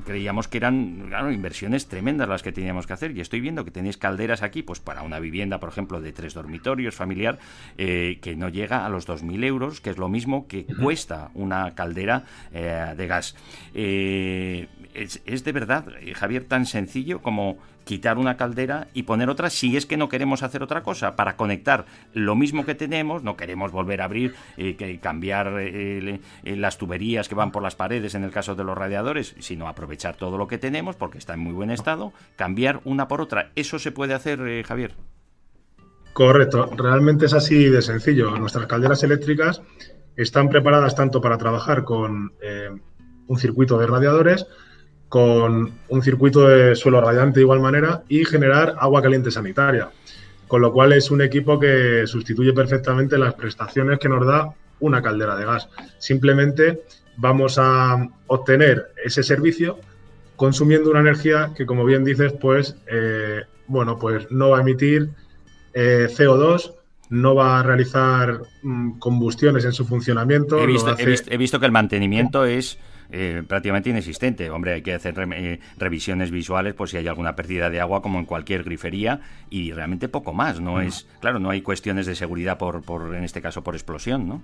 creíamos 0.04 0.46
que 0.46 0.58
eran 0.58 1.08
inversiones 1.32 1.86
tremendas 1.86 2.28
las 2.28 2.42
que 2.42 2.52
teníamos 2.52 2.86
que 2.86 2.92
hacer. 2.92 3.16
Y 3.16 3.22
estoy 3.22 3.40
viendo 3.40 3.64
que 3.64 3.70
tenéis 3.70 3.96
calderas 3.96 4.42
aquí 4.42 4.62
pues 4.62 4.80
para 4.80 5.00
una 5.00 5.20
vivienda 5.20 5.58
por 5.58 5.70
ejemplo 5.70 6.02
de 6.02 6.12
tres 6.12 6.34
dormitorios 6.34 6.94
familiar 6.94 7.38
eh, 7.78 8.18
que 8.20 8.36
no 8.36 8.50
llega 8.50 8.84
a 8.84 8.90
los 8.90 9.08
2.000 9.08 9.42
euros 9.44 9.80
que 9.80 9.88
es 9.88 9.96
lo 9.96 10.10
mismo 10.10 10.46
que 10.48 10.66
cuesta 10.66 11.30
una 11.32 11.74
caldera 11.74 12.24
eh, 12.52 12.92
de 12.94 13.06
gas. 13.06 13.36
Es, 13.72 15.22
es 15.24 15.44
de 15.44 15.52
verdad 15.52 15.86
Javier 16.14 16.44
tan 16.44 16.66
sencillo 16.66 17.22
como 17.22 17.58
quitar 17.84 18.18
una 18.18 18.36
caldera 18.36 18.88
y 18.94 19.04
poner 19.04 19.30
otra 19.30 19.50
si 19.50 19.76
es 19.76 19.86
que 19.86 19.96
no 19.96 20.08
queremos 20.08 20.42
hacer 20.42 20.62
otra 20.62 20.82
cosa, 20.82 21.16
para 21.16 21.36
conectar 21.36 21.86
lo 22.12 22.34
mismo 22.34 22.64
que 22.64 22.74
tenemos, 22.74 23.22
no 23.22 23.36
queremos 23.36 23.72
volver 23.72 24.00
a 24.00 24.06
abrir, 24.06 24.34
eh, 24.56 24.98
cambiar 25.00 25.54
eh, 25.60 26.20
eh, 26.44 26.56
las 26.56 26.78
tuberías 26.78 27.28
que 27.28 27.34
van 27.34 27.52
por 27.52 27.62
las 27.62 27.76
paredes 27.76 28.14
en 28.14 28.24
el 28.24 28.30
caso 28.30 28.54
de 28.54 28.64
los 28.64 28.76
radiadores, 28.76 29.34
sino 29.38 29.68
aprovechar 29.68 30.16
todo 30.16 30.38
lo 30.38 30.48
que 30.48 30.58
tenemos 30.58 30.96
porque 30.96 31.18
está 31.18 31.34
en 31.34 31.40
muy 31.40 31.52
buen 31.52 31.70
estado, 31.70 32.12
cambiar 32.36 32.80
una 32.84 33.08
por 33.08 33.20
otra. 33.20 33.50
¿Eso 33.54 33.78
se 33.78 33.92
puede 33.92 34.14
hacer, 34.14 34.64
Javier? 34.64 34.94
Correcto, 36.12 36.70
realmente 36.76 37.26
es 37.26 37.34
así 37.34 37.68
de 37.68 37.82
sencillo. 37.82 38.30
Nuestras 38.38 38.66
calderas 38.66 39.02
eléctricas 39.02 39.62
están 40.16 40.48
preparadas 40.48 40.94
tanto 40.94 41.20
para 41.20 41.38
trabajar 41.38 41.84
con 41.84 42.32
un 43.26 43.38
circuito 43.38 43.78
de 43.78 43.86
radiadores, 43.86 44.46
con 45.14 45.70
un 45.90 46.02
circuito 46.02 46.48
de 46.48 46.74
suelo 46.74 47.00
radiante 47.00 47.38
de 47.38 47.42
igual 47.42 47.60
manera 47.60 48.02
y 48.08 48.24
generar 48.24 48.74
agua 48.80 49.00
caliente 49.00 49.30
sanitaria. 49.30 49.90
con 50.48 50.60
lo 50.60 50.72
cual 50.72 50.92
es 50.92 51.08
un 51.08 51.22
equipo 51.22 51.60
que 51.60 52.04
sustituye 52.06 52.52
perfectamente 52.52 53.16
las 53.16 53.34
prestaciones 53.34 54.00
que 54.00 54.08
nos 54.08 54.26
da 54.26 54.52
una 54.80 55.00
caldera 55.00 55.36
de 55.36 55.44
gas. 55.44 55.68
Simplemente 55.98 56.82
vamos 57.16 57.58
a 57.58 58.08
obtener 58.26 58.88
ese 59.04 59.22
servicio 59.22 59.78
consumiendo 60.34 60.90
una 60.90 61.00
energía 61.00 61.52
que, 61.56 61.64
como 61.64 61.84
bien 61.84 62.04
dices, 62.04 62.32
pues, 62.32 62.76
eh, 62.88 63.42
bueno, 63.68 63.96
pues 63.96 64.28
no 64.32 64.50
va 64.50 64.58
a 64.58 64.60
emitir 64.62 65.10
eh, 65.74 66.08
CO2, 66.10 66.74
no 67.10 67.36
va 67.36 67.60
a 67.60 67.62
realizar 67.62 68.40
mm, 68.64 68.98
combustiones 68.98 69.64
en 69.64 69.72
su 69.72 69.84
funcionamiento. 69.84 70.58
He 70.58 70.66
visto, 70.66 71.60
que 71.60 71.66
el 71.66 71.72
mantenimiento 71.72 72.44
es 72.44 72.78
eh, 73.10 73.42
prácticamente 73.46 73.90
inexistente. 73.90 74.50
Hombre, 74.50 74.74
hay 74.74 74.82
que 74.82 74.94
hacer 74.94 75.14
revisiones 75.76 76.30
visuales 76.30 76.74
por 76.74 76.88
si 76.88 76.96
hay 76.96 77.06
alguna 77.06 77.36
pérdida 77.36 77.70
de 77.70 77.80
agua, 77.80 78.02
como 78.02 78.18
en 78.18 78.24
cualquier 78.24 78.64
grifería, 78.64 79.20
y 79.50 79.72
realmente 79.72 80.08
poco 80.08 80.32
más. 80.32 80.60
No 80.60 80.80
es, 80.80 81.06
claro, 81.20 81.38
no 81.38 81.50
hay 81.50 81.62
cuestiones 81.62 82.06
de 82.06 82.14
seguridad 82.14 82.58
por, 82.58 82.82
por 82.82 83.14
en 83.14 83.24
este 83.24 83.40
caso, 83.40 83.62
por 83.62 83.74
explosión, 83.74 84.28
¿no? 84.28 84.42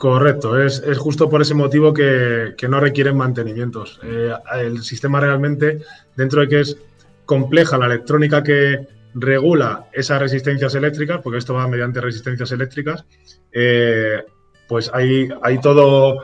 Correcto, 0.00 0.58
es, 0.58 0.82
justo 0.96 1.28
por 1.28 1.42
ese 1.42 1.52
motivo 1.52 1.92
que, 1.92 2.54
no 2.70 2.80
requieren 2.80 3.18
mantenimientos. 3.18 4.00
Eh, 4.02 4.32
el 4.58 4.82
sistema 4.82 5.20
realmente, 5.20 5.82
dentro 6.16 6.40
de 6.40 6.48
que 6.48 6.60
es 6.60 6.78
compleja 7.26 7.76
la 7.76 7.84
electrónica 7.84 8.42
que 8.42 8.88
regula 9.12 9.88
esas 9.92 10.18
resistencias 10.18 10.74
eléctricas, 10.74 11.20
porque 11.22 11.36
esto 11.36 11.52
va 11.52 11.68
mediante 11.68 12.00
resistencias 12.00 12.50
eléctricas, 12.50 13.04
eh, 13.52 14.22
pues 14.68 14.90
hay, 14.94 15.28
hay 15.42 15.60
todo, 15.60 16.16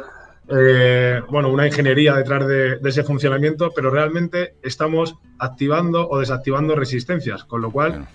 eh, 0.49 1.21
bueno, 1.29 1.51
una 1.51 1.67
ingeniería 1.67 2.15
detrás 2.15 2.47
de, 2.47 2.79
ese 2.85 3.03
funcionamiento, 3.03 3.73
pero 3.75 3.91
realmente 3.91 4.55
estamos 4.63 5.17
activando 5.39 6.09
o 6.09 6.19
desactivando 6.19 6.75
resistencias, 6.75 7.45
con 7.45 7.63
lo 7.63 7.71
cual 7.71 8.07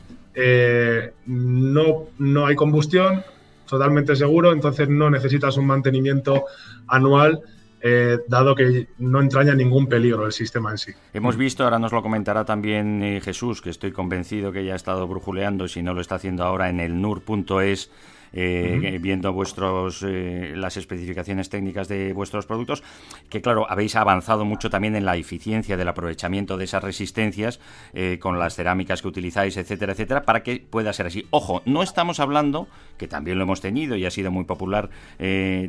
no, 1.25 2.05
no 2.17 2.45
hay 2.45 2.55
combustión, 2.55 3.23
totalmente 3.71 4.15
seguro, 4.15 4.51
entonces 4.51 4.89
no 4.89 5.09
necesitas 5.09 5.57
un 5.57 5.65
mantenimiento 5.65 6.45
anual. 6.87 7.41
Eh, 7.83 8.19
dado 8.27 8.53
que 8.53 8.89
no 8.99 9.21
entraña 9.21 9.55
ningún 9.55 9.87
peligro 9.87 10.27
el 10.27 10.31
sistema 10.31 10.69
en 10.69 10.77
sí. 10.77 10.91
Hemos 11.13 11.35
visto, 11.35 11.63
ahora 11.63 11.79
nos 11.79 11.91
lo 11.91 12.03
comentará 12.03 12.45
también 12.45 13.01
eh, 13.01 13.21
Jesús, 13.21 13.59
que 13.59 13.71
estoy 13.71 13.91
convencido 13.91 14.51
que 14.51 14.63
ya 14.63 14.73
ha 14.73 14.75
estado 14.75 15.07
brujuleando, 15.07 15.67
si 15.67 15.81
no 15.81 15.95
lo 15.95 16.01
está 16.01 16.15
haciendo 16.15 16.43
ahora 16.43 16.69
en 16.69 16.79
el 16.79 17.01
nur.es, 17.01 17.89
eh, 18.33 18.97
viendo 19.01 19.33
vuestros 19.33 20.03
eh, 20.03 20.53
las 20.55 20.77
especificaciones 20.77 21.49
técnicas 21.49 21.87
de 21.87 22.13
vuestros 22.13 22.45
productos, 22.45 22.83
que 23.29 23.41
claro, 23.41 23.69
habéis 23.69 23.95
avanzado 23.95 24.45
mucho 24.45 24.69
también 24.69 24.95
en 24.95 25.05
la 25.05 25.17
eficiencia 25.17 25.77
del 25.77 25.87
aprovechamiento 25.87 26.57
de 26.57 26.65
esas 26.65 26.83
resistencias 26.83 27.59
eh, 27.93 28.19
con 28.19 28.39
las 28.39 28.55
cerámicas 28.55 29.01
que 29.01 29.07
utilizáis, 29.07 29.57
etcétera, 29.57 29.93
etcétera, 29.93 30.23
para 30.23 30.43
que 30.43 30.59
pueda 30.59 30.93
ser 30.93 31.07
así. 31.07 31.27
Ojo, 31.29 31.61
no 31.65 31.83
estamos 31.83 32.19
hablando, 32.19 32.67
que 32.97 33.07
también 33.07 33.37
lo 33.37 33.43
hemos 33.43 33.61
tenido 33.61 33.95
y 33.95 34.05
ha 34.05 34.11
sido 34.11 34.31
muy 34.31 34.45
popular 34.45 34.89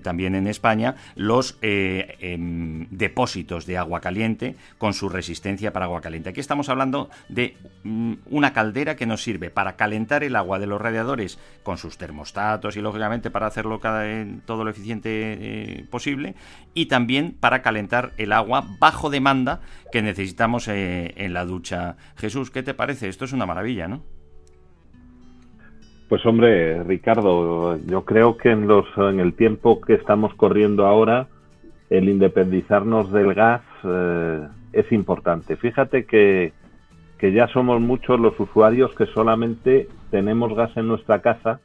también 0.03 0.35
en 0.35 0.47
España, 0.47 0.97
los 1.15 1.59
em, 1.61 2.87
depósitos 2.91 3.67
de 3.67 3.79
agua 3.79 4.01
caliente 4.01 4.55
con 4.79 4.95
su 4.95 5.09
resistencia 5.09 5.73
para 5.73 5.87
agua 5.87 6.01
caliente. 6.01 6.31
Aquí 6.31 6.41
estamos 6.41 6.69
hablando 6.69 7.11
de 7.29 7.57
mm, 7.85 8.15
una 8.31 8.53
caldera 8.53 8.97
que 8.97 9.07
nos 9.07 9.23
sirve 9.23 9.51
para 9.51 9.77
calentar 9.77 10.25
el 10.25 10.37
agua 10.37 10.59
de 10.59 10.67
los 10.67 10.81
radiadores 10.81 11.39
con 11.63 11.79
sus 11.79 11.99
termostatos, 11.99 12.52
y 12.77 12.81
lógicamente 12.81 13.31
para 13.31 13.47
hacerlo 13.47 13.81
todo 14.45 14.65
lo 14.65 14.71
eficiente 14.71 15.11
eh, 15.11 15.85
posible 15.91 16.35
y 16.75 16.87
también 16.87 17.35
para 17.39 17.63
calentar 17.63 18.13
el 18.19 18.33
agua 18.33 18.65
bajo 18.79 19.11
demanda 19.11 19.61
que 19.91 20.03
necesitamos 20.03 20.69
eh, 20.69 21.13
en 21.17 21.33
la 21.33 21.45
ducha. 21.45 21.97
Jesús, 22.17 22.51
¿qué 22.51 22.63
te 22.63 22.75
parece? 22.75 23.09
Esto 23.09 23.25
es 23.25 23.33
una 23.33 23.47
maravilla, 23.47 23.89
¿no? 23.89 24.03
Pues 26.09 26.25
hombre, 26.27 26.83
Ricardo, 26.85 27.79
yo 27.87 28.05
creo 28.05 28.37
que 28.37 28.51
en, 28.51 28.69
los, 28.69 28.87
en 28.99 29.19
el 29.19 29.33
tiempo 29.33 29.81
que 29.81 29.95
estamos 29.95 30.35
corriendo 30.35 30.87
ahora, 30.87 31.29
el 31.89 32.09
independizarnos 32.09 33.11
del 33.13 33.33
gas 33.33 33.63
eh, 33.83 34.47
es 34.73 34.93
importante. 34.93 35.57
Fíjate 35.57 36.05
que, 36.05 36.53
que 37.17 37.33
ya 37.33 37.49
somos 37.49 37.81
muchos 37.81 38.21
los 38.21 38.39
usuarios 38.39 38.95
que 38.95 39.07
solamente 39.07 39.89
tenemos 40.11 40.55
gas 40.55 40.77
en 40.77 40.89
nuestra 40.89 41.23
casa 41.23 41.61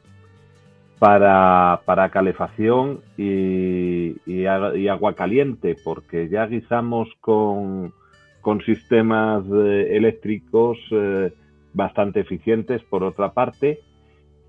para, 0.98 1.80
para 1.84 2.10
calefacción 2.10 3.00
y, 3.16 4.16
y, 4.26 4.46
agua 4.46 5.14
caliente, 5.14 5.76
porque 5.84 6.28
ya 6.28 6.46
guisamos 6.46 7.08
con, 7.20 7.92
con 8.40 8.60
sistemas 8.62 9.44
eh, 9.52 9.88
eléctricos 9.92 10.78
eh, 10.90 11.32
bastante 11.72 12.20
eficientes, 12.20 12.82
por 12.84 13.04
otra 13.04 13.32
parte, 13.32 13.80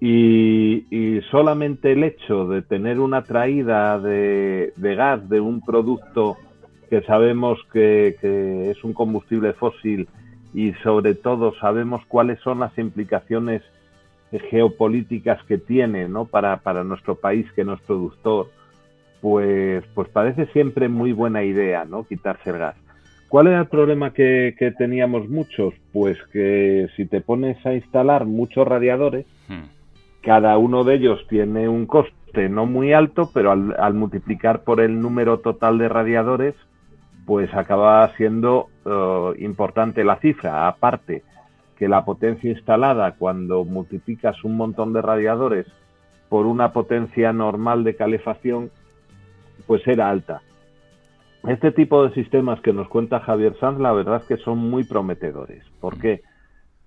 y, 0.02 1.20
solamente 1.30 1.92
el 1.92 2.04
hecho 2.04 2.48
de 2.48 2.62
tener 2.62 3.00
una 3.00 3.24
traída 3.24 4.00
de, 4.00 4.72
gas 4.78 5.28
de 5.30 5.42
un 5.42 5.62
producto 5.62 6.38
que 6.90 7.02
sabemos 7.02 7.60
que 7.72 8.16
es 8.72 8.84
un 8.84 8.94
combustible 8.94 9.54
fósil 9.54 10.08
y 10.54 10.72
sobre 10.82 11.14
todo 11.14 11.54
sabemos 11.60 12.04
cuáles 12.08 12.40
son 12.40 12.60
las 12.60 12.76
implicaciones 12.78 13.62
geopolíticas 14.32 15.44
que 15.44 15.58
tiene 15.58 16.08
¿no? 16.08 16.26
para, 16.26 16.58
para 16.58 16.84
nuestro 16.84 17.16
país 17.16 17.52
que 17.54 17.64
no 17.64 17.74
es 17.74 17.82
productor, 17.82 18.48
pues, 19.22 19.84
pues 19.94 20.08
parece 20.10 20.46
siempre 20.48 20.88
muy 20.88 21.12
buena 21.12 21.44
idea 21.44 21.86
¿no? 21.86 22.06
quitarse 22.06 22.52
el 22.52 22.60
gas. 22.60 22.76
¿Cuál 23.28 23.48
era 23.48 23.60
el 23.60 23.68
problema 23.68 24.12
que, 24.12 24.56
que 24.58 24.72
teníamos 24.72 25.30
muchos? 25.30 25.74
Pues 25.94 26.18
que 26.34 26.88
si 26.96 27.06
te 27.06 27.22
pones 27.22 27.64
a 27.66 27.74
instalar 27.74 28.26
muchos 28.26 28.68
radiadores, 28.68 29.26
hmm. 29.48 29.66
cada 30.22 30.58
uno 30.58 30.84
de 30.84 30.96
ellos 30.96 31.26
tiene 31.30 31.70
un 31.70 31.86
coste 31.86 32.50
no 32.50 32.66
muy 32.66 32.94
alto, 32.94 33.30
pero 33.34 33.52
al, 33.52 33.76
al 33.80 33.94
multiplicar 33.94 34.64
por 34.64 34.82
el 34.82 35.00
número 35.00 35.40
total 35.40 35.78
de 35.78 35.90
radiadores, 35.90 36.56
pues 37.26 37.54
acaba 37.54 38.12
siendo 38.18 38.70
uh, 38.86 39.34
importante 39.38 40.04
la 40.04 40.16
cifra. 40.18 40.68
Aparte, 40.68 41.24
que 41.80 41.88
la 41.88 42.04
potencia 42.04 42.52
instalada 42.52 43.14
cuando 43.14 43.64
multiplicas 43.64 44.44
un 44.44 44.58
montón 44.58 44.92
de 44.92 45.02
radiadores 45.02 45.66
por 46.28 46.46
una 46.46 46.74
potencia 46.74 47.32
normal 47.32 47.86
de 47.86 47.96
calefacción, 47.96 48.70
pues 49.66 49.88
era 49.88 50.10
alta. 50.10 50.42
Este 51.48 51.72
tipo 51.72 52.06
de 52.06 52.14
sistemas 52.14 52.60
que 52.60 52.74
nos 52.74 52.90
cuenta 52.90 53.22
Javier 53.22 53.56
Sanz, 53.62 53.80
la 53.80 53.94
verdad 53.94 54.18
es 54.18 54.28
que 54.28 54.44
son 54.44 54.58
muy 54.58 54.84
prometedores. 54.84 55.64
¿Por 55.80 55.98
qué? 55.98 56.22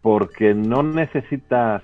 Porque 0.02 0.52
no 0.52 0.82
necesitas 0.82 1.82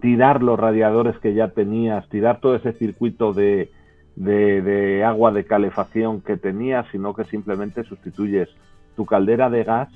tirar 0.00 0.40
los 0.40 0.58
radiadores 0.58 1.18
que 1.18 1.34
ya 1.34 1.48
tenías, 1.48 2.08
tirar 2.08 2.38
todo 2.38 2.54
ese 2.54 2.72
circuito 2.74 3.32
de, 3.32 3.72
de, 4.14 4.62
de 4.62 5.02
agua 5.02 5.32
de 5.32 5.44
calefacción 5.44 6.20
que 6.20 6.36
tenías, 6.36 6.86
sino 6.92 7.14
que 7.14 7.24
simplemente 7.24 7.82
sustituyes 7.82 8.48
tu 8.94 9.06
caldera 9.06 9.50
de 9.50 9.64
gas 9.64 9.88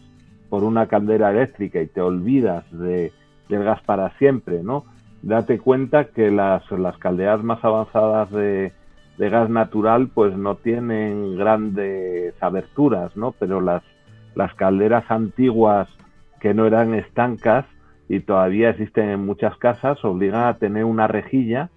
por 0.49 0.65
una 0.65 0.87
caldera 0.87 1.31
eléctrica 1.31 1.81
y 1.81 1.87
te 1.87 2.01
olvidas 2.01 2.65
de, 2.71 3.13
del 3.49 3.65
gas 3.65 3.83
para 3.83 4.11
siempre, 4.19 4.63
¿no? 4.63 4.85
Date 5.23 5.59
cuenta 5.59 6.05
que 6.05 6.31
las, 6.31 6.71
las 6.71 6.97
calderas 6.99 7.43
más 7.43 7.63
avanzadas 7.65 8.31
de, 8.31 8.73
de 9.19 9.31
gas 9.31 9.51
natural 9.51 10.09
pues 10.15 10.37
no 10.37 10.57
tienen 10.57 11.37
grandes 11.37 12.35
aberturas, 12.41 13.17
¿no? 13.17 13.33
Pero 13.33 13.61
las, 13.61 13.83
las 14.35 14.55
calderas 14.55 15.11
antiguas 15.11 15.89
que 16.41 16.55
no 16.55 16.67
eran 16.67 16.95
estancas 16.95 17.67
y 18.09 18.21
todavía 18.21 18.71
existen 18.71 19.11
en 19.11 19.27
muchas 19.27 19.57
casas 19.59 20.03
obligan 20.05 20.45
a 20.45 20.59
tener 20.59 20.85
una 20.85 21.09
rejilla 21.09 21.69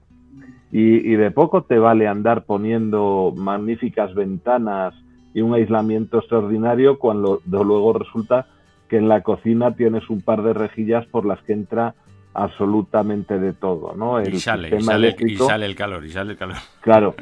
y, 0.72 1.12
y 1.12 1.16
de 1.16 1.32
poco 1.32 1.64
te 1.64 1.80
vale 1.80 2.08
andar 2.08 2.44
poniendo 2.44 3.34
magníficas 3.36 4.14
ventanas 4.14 4.94
y 5.34 5.42
un 5.42 5.54
aislamiento 5.54 6.20
extraordinario 6.20 7.00
cuando 7.00 7.42
luego 7.46 7.94
resulta 7.94 8.48
que 8.92 8.98
en 8.98 9.08
la 9.08 9.22
cocina 9.22 9.74
tienes 9.74 10.10
un 10.10 10.20
par 10.20 10.44
de 10.44 10.52
rejillas 10.52 11.06
por 11.06 11.26
las 11.26 11.42
que 11.44 11.54
entra 11.54 11.96
absolutamente 12.34 13.40
de 13.40 13.54
todo, 13.54 13.96
¿no? 13.96 14.20
El 14.20 14.34
y, 14.34 14.40
sale, 14.42 14.68
y, 14.68 14.82
sale, 14.82 15.16
y 15.18 15.38
sale 15.38 15.66
el 15.66 15.76
calor, 15.76 16.06
y 16.06 16.10
sale 16.10 16.34
el 16.34 16.38
calor. 16.38 16.58
Claro. 16.82 17.16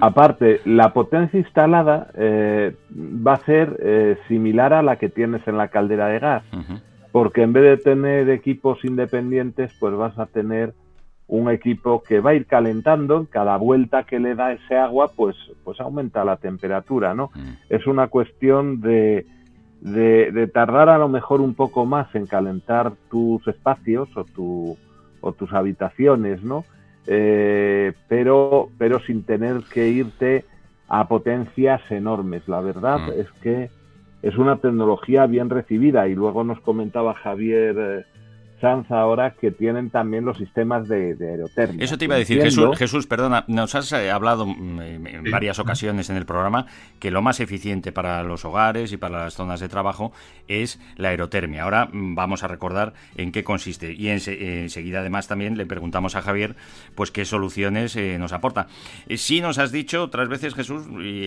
Aparte, 0.00 0.62
la 0.64 0.92
potencia 0.92 1.38
instalada 1.38 2.08
eh, 2.16 2.74
va 2.92 3.34
a 3.34 3.44
ser 3.44 3.78
eh, 3.80 4.18
similar 4.26 4.72
a 4.72 4.82
la 4.82 4.96
que 4.96 5.10
tienes 5.10 5.46
en 5.46 5.58
la 5.58 5.68
caldera 5.68 6.08
de 6.08 6.18
gas, 6.18 6.42
porque 7.12 7.42
en 7.42 7.52
vez 7.52 7.62
de 7.62 7.76
tener 7.76 8.28
equipos 8.28 8.84
independientes, 8.84 9.72
pues 9.78 9.94
vas 9.94 10.18
a 10.18 10.26
tener 10.26 10.74
un 11.28 11.48
equipo 11.52 12.02
que 12.02 12.18
va 12.18 12.30
a 12.30 12.34
ir 12.34 12.46
calentando, 12.46 13.28
cada 13.30 13.56
vuelta 13.58 14.02
que 14.02 14.18
le 14.18 14.34
da 14.34 14.52
ese 14.54 14.76
agua, 14.76 15.12
pues, 15.14 15.36
pues 15.62 15.78
aumenta 15.78 16.24
la 16.24 16.36
temperatura, 16.36 17.14
¿no? 17.14 17.30
Mm. 17.32 17.52
Es 17.68 17.86
una 17.86 18.08
cuestión 18.08 18.80
de 18.80 19.24
de, 19.82 20.48
tardar 20.52 20.88
a 20.88 20.98
lo 20.98 21.08
mejor 21.08 21.40
un 21.40 21.54
poco 21.54 21.84
más 21.84 22.14
en 22.14 22.26
calentar 22.26 22.92
tus 23.10 23.46
espacios 23.48 24.08
o, 24.16 24.24
tu, 24.24 24.76
o 25.20 25.32
tus 25.32 25.52
habitaciones, 25.52 26.42
¿no? 26.42 26.64
Eh, 27.06 27.92
pero, 28.08 28.68
pero 28.78 29.00
sin 29.00 29.24
tener 29.24 29.62
que 29.72 29.88
irte 29.88 30.44
a 30.88 31.08
potencias 31.08 31.80
enormes. 31.90 32.46
La 32.46 32.60
verdad 32.60 32.98
mm. 32.98 33.20
es 33.20 33.30
que 33.42 33.70
es 34.22 34.36
una 34.38 34.58
tecnología 34.58 35.26
bien 35.26 35.50
recibida 35.50 36.06
y 36.06 36.14
luego 36.14 36.44
nos 36.44 36.60
comentaba 36.60 37.14
Javier 37.14 38.06
eh, 38.62 38.66
Sanz 38.66 38.90
ahora 38.90 39.34
que 39.38 39.50
tienen 39.50 39.90
también 39.90 40.24
los 40.24 40.38
sistemas 40.38 40.88
de, 40.88 41.16
aerotermia. 41.20 41.84
Eso 41.84 41.98
te 41.98 42.04
iba 42.04 42.14
a 42.14 42.18
decir, 42.18 42.40
Jesús, 42.40 42.78
Jesús, 42.78 43.06
perdona, 43.06 43.44
nos 43.48 43.74
has 43.74 43.92
eh, 43.92 44.10
hablado 44.10 44.46
mm, 44.46 44.80
en 44.80 45.30
varias 45.30 45.58
ocasiones 45.58 46.10
en 46.10 46.16
el 46.16 46.26
programa 46.26 46.66
que 46.98 47.10
lo 47.10 47.22
más 47.22 47.40
eficiente 47.40 47.92
para 47.92 48.22
los 48.22 48.44
hogares 48.44 48.92
y 48.92 48.96
para 48.96 49.24
las 49.24 49.34
zonas 49.34 49.60
de 49.60 49.68
trabajo 49.68 50.12
es 50.48 50.80
la 50.96 51.08
aerotermia. 51.08 51.64
Ahora 51.64 51.88
mm, 51.92 52.14
vamos 52.14 52.44
a 52.44 52.48
recordar 52.48 52.94
en 53.16 53.32
qué 53.32 53.44
consiste 53.44 53.92
y 53.92 54.08
enseguida 54.08 55.00
además 55.00 55.28
también 55.28 55.56
le 55.56 55.66
preguntamos 55.66 56.16
a 56.16 56.22
Javier 56.22 56.56
pues 56.94 57.10
qué 57.10 57.24
soluciones 57.24 57.96
eh, 57.96 58.16
nos 58.18 58.32
aporta. 58.32 58.68
Eh, 59.08 59.16
sí 59.16 59.40
nos 59.40 59.58
has 59.58 59.72
dicho 59.72 60.04
otras 60.04 60.28
veces, 60.28 60.54
Jesús, 60.54 60.86
y 61.02 61.26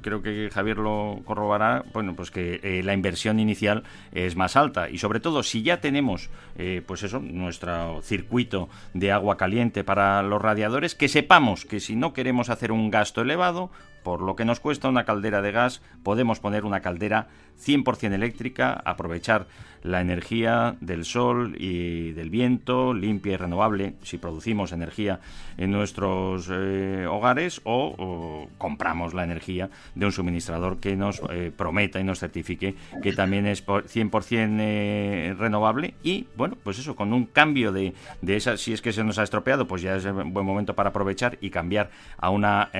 creo 0.00 0.22
que 0.22 0.50
Javier 0.52 0.78
lo 0.78 1.20
corroborará, 1.24 1.84
bueno, 1.92 2.14
pues 2.14 2.30
que 2.30 2.82
la 2.84 2.94
inversión 2.94 3.40
inicial 3.40 3.84
es 4.12 4.36
más 4.36 4.56
alta 4.56 4.90
y 4.90 4.98
sobre 4.98 5.20
todo 5.20 5.42
si 5.42 5.62
ya 5.62 5.80
tenemos 5.80 6.30
eh, 6.56 6.73
pues 6.82 7.02
eso, 7.02 7.20
nuestro 7.20 8.00
circuito 8.02 8.68
de 8.92 9.12
agua 9.12 9.36
caliente 9.36 9.84
para 9.84 10.22
los 10.22 10.40
radiadores, 10.40 10.94
que 10.94 11.08
sepamos 11.08 11.64
que 11.64 11.80
si 11.80 11.96
no 11.96 12.12
queremos 12.12 12.50
hacer 12.50 12.72
un 12.72 12.90
gasto 12.90 13.22
elevado, 13.22 13.70
por 14.04 14.22
lo 14.22 14.36
que 14.36 14.44
nos 14.44 14.60
cuesta 14.60 14.88
una 14.88 15.04
caldera 15.04 15.42
de 15.42 15.50
gas, 15.50 15.82
podemos 16.04 16.38
poner 16.38 16.64
una 16.64 16.80
caldera 16.80 17.26
100% 17.58 18.12
eléctrica, 18.12 18.72
aprovechar 18.84 19.46
la 19.82 20.00
energía 20.00 20.76
del 20.80 21.04
sol 21.04 21.56
y 21.58 22.12
del 22.12 22.30
viento, 22.30 22.94
limpia 22.94 23.34
y 23.34 23.36
renovable, 23.36 23.94
si 24.02 24.16
producimos 24.16 24.72
energía 24.72 25.20
en 25.58 25.70
nuestros 25.70 26.48
eh, 26.50 27.06
hogares 27.06 27.60
o, 27.64 28.48
compramos 28.56 29.12
la 29.12 29.24
energía 29.24 29.68
de 29.94 30.06
un 30.06 30.12
suministrador 30.12 30.78
que 30.78 30.96
nos 30.96 31.20
eh, 31.30 31.52
prometa 31.54 32.00
y 32.00 32.04
nos 32.04 32.18
certifique 32.18 32.74
que 33.02 33.12
también 33.12 33.46
es 33.46 33.64
100% 33.66 34.56
eh, 34.60 35.34
renovable. 35.38 35.94
Y 36.02 36.28
bueno, 36.34 36.56
pues 36.62 36.78
eso, 36.78 36.96
con 36.96 37.12
un 37.12 37.26
cambio 37.26 37.70
de, 37.70 37.92
de 38.22 38.36
esa, 38.36 38.56
si 38.56 38.72
es 38.72 38.80
que 38.80 38.92
se 38.92 39.04
nos 39.04 39.18
ha 39.18 39.22
estropeado, 39.22 39.66
pues 39.66 39.82
ya 39.82 39.96
es 39.96 40.06
un 40.06 40.32
buen 40.32 40.46
momento 40.46 40.74
para 40.74 40.90
aprovechar 40.90 41.36
y 41.42 41.50
cambiar 41.50 41.90
a 42.16 42.30
una 42.30 42.70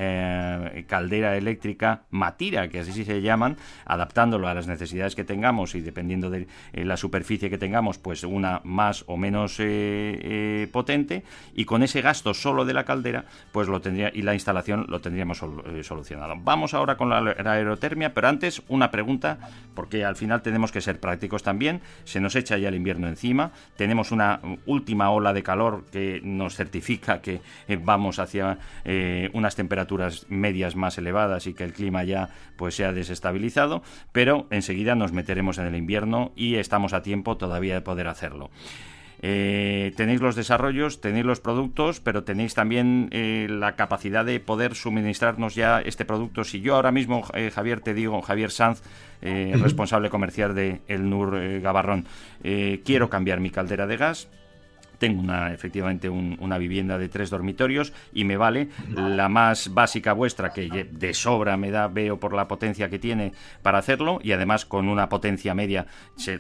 caldera 0.87 1.14
eléctrica 1.19 2.03
matira, 2.11 2.69
que 2.69 2.81
así 2.81 3.05
se 3.05 3.23
llaman, 3.23 3.57
adaptándolo 3.85 4.49
a 4.49 4.55
las 4.55 4.67
necesidades 4.67 5.15
que 5.15 5.25
tengamos 5.25 5.75
y 5.75 5.81
dependiendo 5.81 6.31
de 6.31 6.47
la 6.73 6.97
superficie 6.97 7.51
que 7.51 7.59
tengamos, 7.59 7.99
pues 7.99 8.25
una 8.25 8.61
más 8.65 9.05
o 9.07 9.17
menos 9.17 9.59
eh, 9.61 10.19
eh, 10.23 10.69
potente 10.73 11.25
y 11.55 11.65
con 11.65 11.83
ese 11.83 12.01
gasto 12.01 12.35
solo 12.35 12.65
de 12.65 12.75
la 12.75 12.85
caldera, 12.85 13.25
pues 13.53 13.69
lo 13.69 13.81
tendría 13.81 14.11
y 14.13 14.23
la 14.23 14.35
instalación 14.35 14.87
lo 14.89 15.01
tendríamos 15.01 15.43
eh, 15.43 15.83
solucionado. 15.83 16.35
Vamos 16.39 16.75
ahora 16.75 16.97
con 16.97 17.11
la, 17.11 17.19
aerotermia, 17.19 18.15
pero 18.15 18.29
antes 18.29 18.63
una 18.69 18.91
pregunta, 18.91 19.39
porque 19.75 20.05
al 20.05 20.17
final 20.17 20.43
tenemos 20.43 20.73
que 20.73 20.81
ser 20.81 21.01
prácticos 21.01 21.43
también. 21.43 21.81
Se 22.05 22.21
nos 22.21 22.37
echa 22.37 22.59
ya 22.59 22.69
el 22.69 22.75
invierno 22.75 23.09
encima, 23.09 23.53
tenemos 23.77 24.13
una 24.13 24.41
última 24.67 25.11
ola 25.11 25.33
de 25.33 25.43
calor 25.43 25.85
que 25.93 26.21
nos 26.23 26.57
certifica 26.57 27.21
que 27.21 27.41
vamos 27.81 28.19
hacia 28.19 28.59
unas 29.33 29.57
temperaturas 29.57 30.27
medias 30.29 30.77
más 30.77 30.99
elevadas 30.99 31.04
y 31.45 31.55
que 31.55 31.65
el 31.65 31.73
clima 31.73 32.05
ya 32.05 32.31
pues 32.57 32.77
se 32.77 32.85
ha 32.85 32.93
desestabilizado, 32.93 33.83
pero 34.13 34.47
enseguida 34.51 34.95
nos 34.95 35.13
meteremos 35.13 35.59
en 35.59 35.67
el 35.67 35.77
invierno 35.77 36.33
y 36.37 36.57
estamos 36.57 36.93
a 36.93 37.03
tiempo 37.03 37.37
todavía 37.37 37.75
de 37.75 37.81
poder 37.81 38.09
hacerlo. 38.09 38.51
Eh, 39.27 39.93
tenéis 39.97 40.21
los 40.21 40.37
desarrollos, 40.37 41.01
tenéis 41.01 41.25
los 41.25 41.41
productos, 41.41 42.01
pero 42.01 42.25
tenéis 42.25 42.53
también 42.53 43.09
eh, 43.11 43.47
la 43.49 43.75
capacidad 43.75 44.25
de 44.25 44.39
poder 44.39 44.75
suministrarnos 44.75 45.55
ya 45.55 45.81
este 45.81 46.05
producto. 46.05 46.45
Si 46.45 46.61
yo 46.61 46.75
ahora 46.75 46.93
mismo, 46.93 47.25
eh, 47.33 47.51
Javier, 47.51 47.81
te 47.81 47.95
digo, 47.95 48.21
Javier 48.21 48.51
Sanz, 48.51 48.83
responsable 49.23 50.11
comercial 50.11 50.55
de 50.55 50.83
El 50.87 51.09
Nur 51.09 51.61
Gabarrón, 51.63 52.05
quiero 52.43 53.09
cambiar 53.09 53.41
mi 53.41 53.49
caldera 53.49 53.87
de 53.87 53.97
gas, 53.97 54.29
tengo 54.99 55.21
una, 55.21 55.53
efectivamente 55.53 56.09
una 56.09 56.59
vivienda 56.59 56.99
de 56.99 57.09
tres 57.09 57.31
dormitorios 57.31 57.93
y 58.13 58.25
me 58.25 58.37
vale 58.37 58.69
la 58.89 59.29
más 59.29 59.73
básica 59.73 60.13
vuestra 60.13 60.51
que 60.51 60.89
de 60.91 61.15
sobra 61.15 61.57
me 61.57 61.71
da, 61.71 61.89
veo 61.89 62.19
por 62.19 62.35
la 62.35 62.49
potencia 62.49 62.89
que 62.89 62.99
tiene 62.99 63.33
para 63.63 63.79
hacerlo 63.79 64.19
y 64.23 64.33
además 64.33 64.65
con 64.65 64.89
una 64.89 65.09
potencia 65.09 65.55
media, 65.55 65.87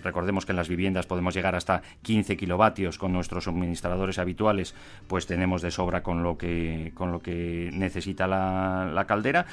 recordemos 0.02 0.46
que 0.46 0.52
en 0.52 0.56
las 0.56 0.68
viviendas 0.68 1.06
podemos 1.06 1.34
llegar 1.34 1.54
hasta 1.54 1.82
15 2.02 2.36
kilovatios 2.36 2.98
con 2.98 3.12
nuestros 3.12 3.44
suministradores 3.44 4.18
habituales, 4.18 4.74
pues 5.06 5.26
tenemos 5.26 5.62
de 5.62 5.70
sobra 5.70 6.02
con 6.02 6.22
lo 6.22 6.36
que, 6.38 6.92
con 6.94 7.12
lo 7.12 7.20
que 7.20 7.70
necesita 7.72 8.26
la, 8.26 8.90
la 8.92 9.06
caldera 9.06 9.46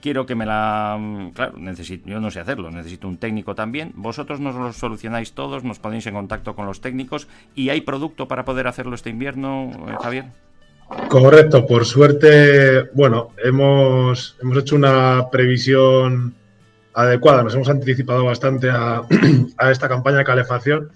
quiero 0.00 0.26
que 0.26 0.34
me 0.34 0.46
la... 0.46 0.98
Claro, 1.34 1.54
necesito, 1.58 2.08
yo 2.08 2.20
no 2.20 2.30
sé 2.30 2.40
hacerlo, 2.40 2.70
necesito 2.70 3.08
un 3.08 3.18
técnico 3.18 3.54
también. 3.54 3.92
Vosotros 3.94 4.40
nos 4.40 4.54
lo 4.54 4.72
solucionáis 4.72 5.32
todos, 5.32 5.64
nos 5.64 5.78
ponéis 5.78 6.06
en 6.06 6.14
contacto 6.14 6.54
con 6.54 6.66
los 6.66 6.80
técnicos 6.80 7.28
y 7.54 7.70
hay 7.70 7.80
producto 7.80 8.28
para 8.28 8.44
poder 8.44 8.66
hacerlo 8.66 8.94
este 8.94 9.10
invierno, 9.10 9.70
eh, 9.88 9.94
Javier. 10.00 10.24
Correcto, 11.08 11.66
por 11.66 11.84
suerte, 11.84 12.84
bueno, 12.94 13.30
hemos, 13.42 14.36
hemos 14.40 14.58
hecho 14.58 14.76
una 14.76 15.28
previsión 15.32 16.34
adecuada, 16.94 17.42
nos 17.42 17.54
hemos 17.54 17.68
anticipado 17.68 18.24
bastante 18.24 18.70
a, 18.70 19.02
esta 19.70 19.88
campaña 19.88 20.18
de 20.18 20.24
calefacción, 20.24 20.90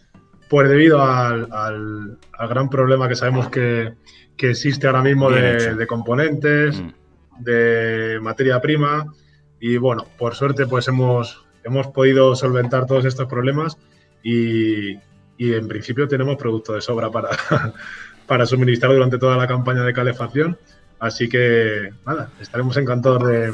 pues 0.49 0.69
debido 0.69 1.03
al, 1.03 1.49
al, 1.53 2.19
gran 2.49 2.69
problema 2.71 3.09
que 3.09 3.17
sabemos 3.17 3.49
que, 3.49 3.95
existe 4.39 4.87
ahora 4.87 5.03
mismo 5.03 5.31
de, 5.31 5.87
componentes. 5.87 6.81
Mm 6.81 7.00
de 7.41 8.19
materia 8.21 8.61
prima 8.61 9.07
y 9.61 9.77
bueno, 9.77 10.07
por 10.19 10.35
suerte 10.35 10.67
pues 10.67 10.89
hemos, 10.89 11.45
hemos 11.65 11.89
podido 11.89 12.35
solventar 12.35 12.87
todos 12.87 13.05
estos 13.05 13.27
problemas 13.27 13.77
y, 14.23 14.95
y 15.37 15.55
en 15.55 15.69
principio 15.69 16.09
tenemos 16.09 16.37
producto 16.37 16.75
de 16.75 16.81
sobra 16.81 17.11
para, 17.11 17.31
para 18.27 18.47
suministrar 18.47 18.93
durante 18.93 19.19
toda 19.19 19.37
la 19.37 19.47
campaña 19.47 19.83
de 19.83 19.93
calefacción. 19.93 20.59
Así 21.01 21.31
que 21.31 21.95
nada, 22.07 22.29
estaremos 22.39 22.77
encantados 22.77 23.27
de, 23.27 23.47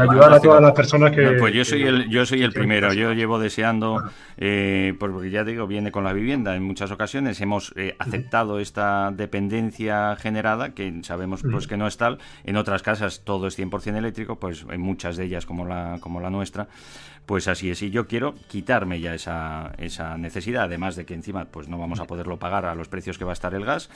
ayudar 0.00 0.32
a 0.32 0.40
todas 0.40 0.62
las 0.62 0.72
personas 0.72 1.12
que. 1.12 1.36
pues 1.38 1.52
yo 1.52 1.62
soy 1.62 1.82
el, 1.82 2.08
yo 2.08 2.24
soy 2.24 2.42
el 2.42 2.54
primero. 2.54 2.90
Yo 2.94 3.12
llevo 3.12 3.38
deseando, 3.38 4.02
eh, 4.38 4.94
porque 4.98 5.30
ya 5.30 5.44
digo, 5.44 5.66
viene 5.66 5.92
con 5.92 6.04
la 6.04 6.14
vivienda. 6.14 6.56
En 6.56 6.62
muchas 6.62 6.90
ocasiones 6.90 7.38
hemos 7.42 7.74
eh, 7.76 7.96
aceptado 7.98 8.60
esta 8.60 9.12
dependencia 9.12 10.16
generada, 10.16 10.70
que 10.70 11.00
sabemos 11.02 11.42
pues 11.42 11.66
que 11.66 11.76
no 11.76 11.86
es 11.86 11.98
tal. 11.98 12.16
En 12.44 12.56
otras 12.56 12.82
casas 12.82 13.20
todo 13.24 13.46
es 13.46 13.58
100% 13.58 13.94
eléctrico, 13.94 14.40
pues 14.40 14.64
en 14.70 14.80
muchas 14.80 15.18
de 15.18 15.24
ellas 15.24 15.44
como 15.44 15.66
la, 15.66 15.98
como 16.00 16.20
la 16.20 16.30
nuestra 16.30 16.66
pues 17.26 17.48
así 17.48 17.70
es, 17.70 17.82
y 17.82 17.90
yo 17.90 18.06
quiero 18.06 18.34
quitarme 18.48 19.00
ya 19.00 19.14
esa, 19.14 19.72
esa 19.78 20.16
necesidad, 20.16 20.64
además 20.64 20.94
de 20.94 21.04
que 21.04 21.14
encima 21.14 21.44
pues 21.46 21.68
no 21.68 21.76
vamos 21.76 21.98
a 21.98 22.04
poderlo 22.06 22.38
pagar 22.38 22.66
a 22.66 22.74
los 22.74 22.88
precios 22.88 23.18
que 23.18 23.24
va 23.24 23.32
a 23.32 23.34
estar 23.34 23.52
el 23.54 23.64
gas, 23.64 23.90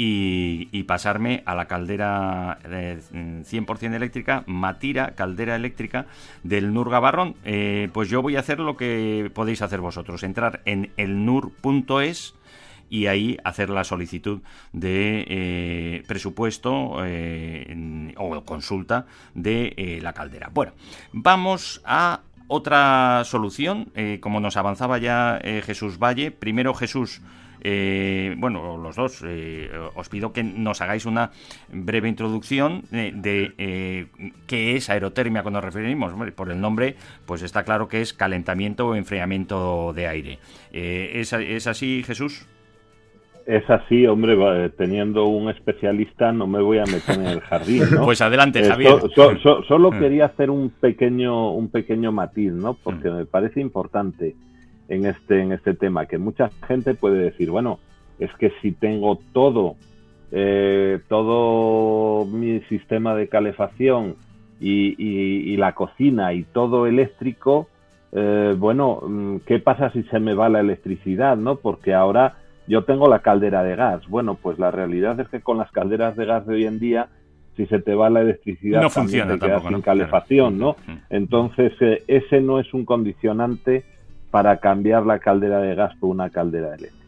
y, 0.00 0.84
pasarme 0.84 1.42
a 1.44 1.56
la 1.56 1.66
caldera 1.66 2.58
100% 2.62 3.94
eléctrica, 3.94 4.44
Matira, 4.46 5.16
caldera 5.16 5.56
eléctrica 5.56 6.06
del 6.44 6.72
NUR 6.72 6.88
Gabarrón. 6.88 7.34
Eh, 7.44 7.90
pues 7.92 8.08
yo 8.08 8.22
voy 8.22 8.36
a 8.36 8.40
hacer 8.40 8.60
lo 8.60 8.76
que 8.76 9.30
podéis 9.34 9.60
hacer 9.60 9.80
vosotros, 9.80 10.22
entrar 10.22 10.62
en 10.64 10.92
elnur.es 10.96 12.34
y 12.88 13.06
ahí 13.06 13.36
hacer 13.44 13.70
la 13.70 13.84
solicitud 13.84 14.40
de 14.72 15.26
eh, 15.28 16.02
presupuesto 16.06 17.04
eh, 17.04 18.14
o 18.16 18.44
consulta 18.44 19.06
de 19.34 19.98
la 20.00 20.12
caldera. 20.12 20.48
Bueno, 20.54 20.72
vamos 21.12 21.82
a 21.84 22.20
otra 22.48 23.22
solución, 23.24 23.92
eh, 23.94 24.18
como 24.20 24.40
nos 24.40 24.56
avanzaba 24.56 24.98
ya 24.98 25.38
eh, 25.42 25.62
Jesús 25.64 25.98
Valle. 25.98 26.30
Primero 26.30 26.74
Jesús, 26.74 27.20
eh, 27.60 28.34
bueno, 28.38 28.76
los 28.76 28.96
dos, 28.96 29.22
os 29.94 30.08
pido 30.08 30.32
que 30.32 30.42
nos 30.42 30.80
hagáis 30.80 31.06
una 31.06 31.30
breve 31.70 32.08
introducción 32.08 32.82
de 32.90 34.08
qué 34.46 34.76
es 34.76 34.90
aerotermia 34.90 35.42
cuando 35.42 35.60
nos 35.60 35.74
referimos. 35.74 36.12
Por 36.32 36.50
el 36.50 36.60
nombre, 36.60 36.96
pues 37.26 37.42
está 37.42 37.64
claro 37.64 37.88
que 37.88 38.00
es 38.00 38.12
calentamiento 38.12 38.88
o 38.88 38.94
enfriamiento 38.94 39.92
de 39.94 40.08
aire. 40.08 40.38
¿es, 40.72 41.32
¿Es 41.32 41.66
así, 41.66 42.02
Jesús? 42.04 42.46
Es 43.48 43.68
así, 43.70 44.06
hombre, 44.06 44.36
teniendo 44.76 45.24
un 45.24 45.48
especialista 45.48 46.32
no 46.32 46.46
me 46.46 46.60
voy 46.60 46.78
a 46.78 46.84
meter 46.84 47.14
en 47.14 47.26
el 47.26 47.40
jardín, 47.40 47.82
¿no? 47.94 48.04
Pues 48.04 48.20
adelante, 48.20 48.60
eh, 48.60 48.68
Javier. 48.68 48.96
solo 49.66 49.90
mm. 49.90 49.98
quería 49.98 50.26
hacer 50.26 50.50
un 50.50 50.68
pequeño, 50.68 51.52
un 51.52 51.70
pequeño 51.70 52.12
matiz, 52.12 52.52
¿no? 52.52 52.74
Porque 52.74 53.08
mm. 53.08 53.16
me 53.16 53.24
parece 53.24 53.62
importante 53.62 54.36
en 54.88 55.06
este, 55.06 55.40
en 55.40 55.52
este 55.52 55.72
tema, 55.72 56.04
que 56.04 56.18
mucha 56.18 56.50
gente 56.66 56.92
puede 56.92 57.22
decir, 57.22 57.50
bueno, 57.50 57.78
es 58.18 58.30
que 58.34 58.52
si 58.60 58.72
tengo 58.72 59.18
todo, 59.32 59.76
eh, 60.30 61.00
todo 61.08 62.26
mi 62.26 62.60
sistema 62.68 63.14
de 63.14 63.28
calefacción 63.28 64.16
y, 64.60 65.56
la 65.56 65.74
cocina 65.74 66.34
y 66.34 66.44
todo 66.44 66.86
eléctrico, 66.86 67.66
eh, 68.12 68.54
bueno, 68.58 69.00
mm, 69.02 69.36
¿qué 69.46 69.58
pasa 69.58 69.90
si 69.92 70.02
se 70.02 70.20
me 70.20 70.34
va 70.34 70.50
la 70.50 70.60
electricidad, 70.60 71.38
no? 71.38 71.56
Porque 71.56 71.94
ahora 71.94 72.36
yo 72.68 72.84
tengo 72.84 73.08
la 73.08 73.20
caldera 73.20 73.62
de 73.62 73.74
gas. 73.76 74.06
Bueno, 74.08 74.34
pues 74.34 74.58
la 74.58 74.70
realidad 74.70 75.18
es 75.20 75.28
que 75.28 75.40
con 75.40 75.58
las 75.58 75.70
calderas 75.72 76.16
de 76.16 76.26
gas 76.26 76.46
de 76.46 76.54
hoy 76.54 76.66
en 76.66 76.78
día, 76.78 77.08
si 77.56 77.66
se 77.66 77.80
te 77.80 77.94
va 77.94 78.10
la 78.10 78.20
electricidad, 78.20 78.82
no 78.82 78.90
funciona 78.90 79.34
te 79.34 79.46
quedas 79.46 79.62
sin 79.66 79.80
calefacción, 79.80 80.58
¿no? 80.58 80.76
Entonces, 81.10 81.72
eh, 81.80 82.04
ese 82.06 82.40
no 82.40 82.60
es 82.60 82.72
un 82.72 82.84
condicionante 82.84 83.84
para 84.30 84.58
cambiar 84.58 85.06
la 85.06 85.18
caldera 85.18 85.58
de 85.58 85.74
gas 85.74 85.96
por 85.96 86.10
una 86.10 86.30
caldera 86.30 86.68
eléctrica. 86.68 86.98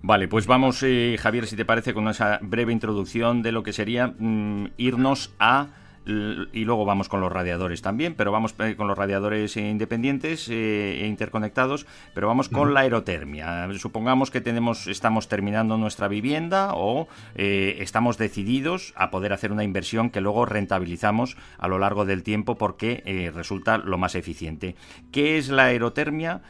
Vale, 0.00 0.28
pues 0.28 0.46
vamos, 0.46 0.82
eh, 0.84 1.16
Javier, 1.18 1.46
si 1.46 1.56
te 1.56 1.64
parece, 1.64 1.92
con 1.92 2.06
esa 2.08 2.38
breve 2.40 2.72
introducción 2.72 3.42
de 3.42 3.50
lo 3.50 3.64
que 3.64 3.72
sería 3.72 4.14
mm, 4.18 4.68
irnos 4.76 5.34
a 5.40 5.66
y 6.08 6.64
luego 6.64 6.84
vamos 6.84 7.08
con 7.08 7.20
los 7.20 7.30
radiadores 7.30 7.82
también, 7.82 8.14
pero 8.14 8.32
vamos 8.32 8.54
eh, 8.58 8.76
con 8.76 8.88
los 8.88 8.96
radiadores 8.96 9.56
independientes 9.56 10.48
e 10.48 11.06
interconectados, 11.06 11.86
pero 12.14 12.26
vamos 12.26 12.48
con 12.48 12.74
la 12.74 12.80
aerotermia. 12.80 13.68
Supongamos 13.78 14.30
que 14.30 14.40
tenemos, 14.40 14.86
estamos 14.86 15.28
terminando 15.28 15.76
nuestra 15.76 16.08
vivienda 16.08 16.72
o 16.74 17.08
eh, 17.34 17.76
estamos 17.80 18.18
decididos 18.18 18.92
a 18.96 19.10
poder 19.10 19.32
hacer 19.32 19.52
una 19.52 19.64
inversión 19.64 20.10
que 20.10 20.20
luego 20.20 20.46
rentabilizamos 20.46 21.36
a 21.58 21.68
lo 21.68 21.78
largo 21.78 22.04
del 22.04 22.22
tiempo 22.22 22.56
porque 22.56 23.30
resulta 23.34 23.78
lo 23.78 23.98
más 23.98 24.14
eficiente. 24.14 24.76
¿Qué 25.12 25.38
es 25.38 25.48
la 25.48 25.64
aerotermia? 25.64 26.42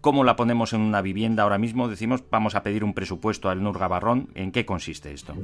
¿Cómo 0.00 0.24
la 0.24 0.36
ponemos 0.36 0.72
en 0.72 0.82
una 0.82 1.00
vivienda 1.00 1.42
ahora 1.42 1.58
mismo? 1.58 1.88
Decimos, 1.88 2.22
vamos 2.30 2.54
a 2.54 2.62
pedir 2.62 2.84
un 2.84 2.94
presupuesto 2.94 3.48
al 3.48 3.62
NUR 3.62 3.78
Gabarrón. 3.78 4.28
¿En 4.34 4.52
qué 4.52 4.64
consiste 4.64 5.12
esto? 5.12 5.34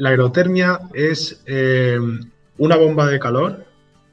La 0.00 0.08
aerotermia 0.08 0.80
es 0.94 1.42
eh, 1.44 1.98
una 2.56 2.76
bomba 2.76 3.06
de 3.06 3.18
calor, 3.18 3.66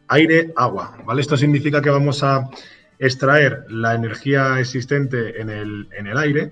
aire, 0.09 0.51
agua. 0.57 0.97
¿vale? 1.05 1.21
Esto 1.21 1.37
significa 1.37 1.81
que 1.81 1.89
vamos 1.89 2.23
a 2.23 2.49
extraer 2.99 3.63
la 3.69 3.95
energía 3.95 4.59
existente 4.59 5.39
en 5.39 5.49
el, 5.49 6.17
aire 6.17 6.51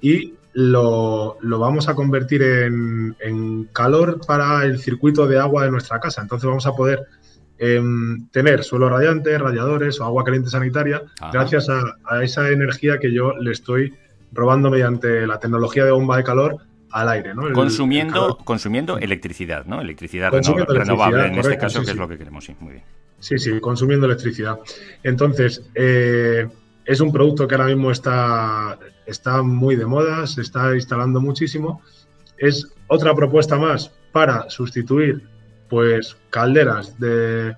y 0.00 0.34
lo, 0.52 1.36
vamos 1.42 1.88
a 1.88 1.96
convertir 1.96 2.44
en, 2.44 3.16
en, 3.18 3.64
calor 3.72 4.20
para 4.24 4.62
el 4.62 4.78
circuito 4.78 5.26
de 5.26 5.40
agua 5.40 5.64
de 5.64 5.72
nuestra 5.72 5.98
casa. 5.98 6.22
Entonces 6.22 6.46
vamos 6.46 6.66
a 6.66 6.76
poder 6.76 7.06
em, 7.58 8.28
tener 8.28 8.62
suelo 8.62 8.88
radiante, 8.88 9.36
radiadores 9.36 9.98
o 9.98 10.04
agua 10.04 10.22
caliente 10.22 10.48
sanitaria 10.48 11.02
gracias 11.32 11.68
a, 11.68 12.22
esa 12.22 12.50
energía 12.50 13.00
que 13.00 13.12
yo 13.12 13.32
le 13.32 13.50
estoy 13.50 13.94
robando 14.30 14.70
mediante 14.70 15.26
la 15.26 15.40
tecnología 15.40 15.84
de 15.84 15.90
bomba 15.90 16.18
de 16.18 16.22
calor 16.22 16.58
al 16.96 17.10
aire, 17.10 17.34
¿no? 17.34 17.52
consumiendo, 17.52 18.38
consumiendo 18.38 18.96
electricidad, 18.96 19.66
¿no? 19.66 19.82
Electricidad 19.82 20.32
renovable, 20.32 21.26
en 21.26 21.38
este 21.38 21.58
caso, 21.58 21.82
que 21.82 21.90
es 21.90 21.96
lo 21.96 22.08
que 22.08 22.16
queremos, 22.16 22.46
sí, 22.46 22.56
muy 22.58 22.72
bien. 22.72 22.84
Sí, 23.18 23.36
sí, 23.38 23.60
consumiendo 23.60 24.06
electricidad. 24.06 24.58
Entonces, 25.02 25.62
eh, 25.74 26.48
es 26.86 27.00
un 27.00 27.12
producto 27.12 27.46
que 27.46 27.54
ahora 27.54 27.66
mismo 27.66 27.90
está, 27.90 28.78
está 29.04 29.42
muy 29.42 29.76
de 29.76 29.84
moda, 29.84 30.26
se 30.26 30.40
está 30.40 30.74
instalando 30.74 31.20
muchísimo. 31.20 31.82
Es 32.38 32.66
otra 32.86 33.14
propuesta 33.14 33.58
más 33.58 33.92
para 34.12 34.48
sustituir 34.48 35.22
pues 35.68 36.16
calderas 36.30 36.98
de 36.98 37.56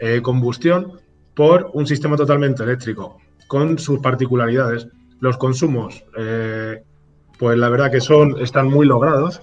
eh, 0.00 0.20
combustión 0.20 0.98
por 1.34 1.70
un 1.74 1.86
sistema 1.86 2.16
totalmente 2.16 2.64
eléctrico, 2.64 3.18
con 3.46 3.78
sus 3.78 4.00
particularidades. 4.00 4.88
Los 5.20 5.36
consumos 5.36 6.02
eh, 6.18 6.82
pues 7.40 7.56
la 7.56 7.70
verdad 7.70 7.90
que 7.90 8.02
son, 8.02 8.38
están 8.38 8.68
muy 8.68 8.86
logrados, 8.86 9.40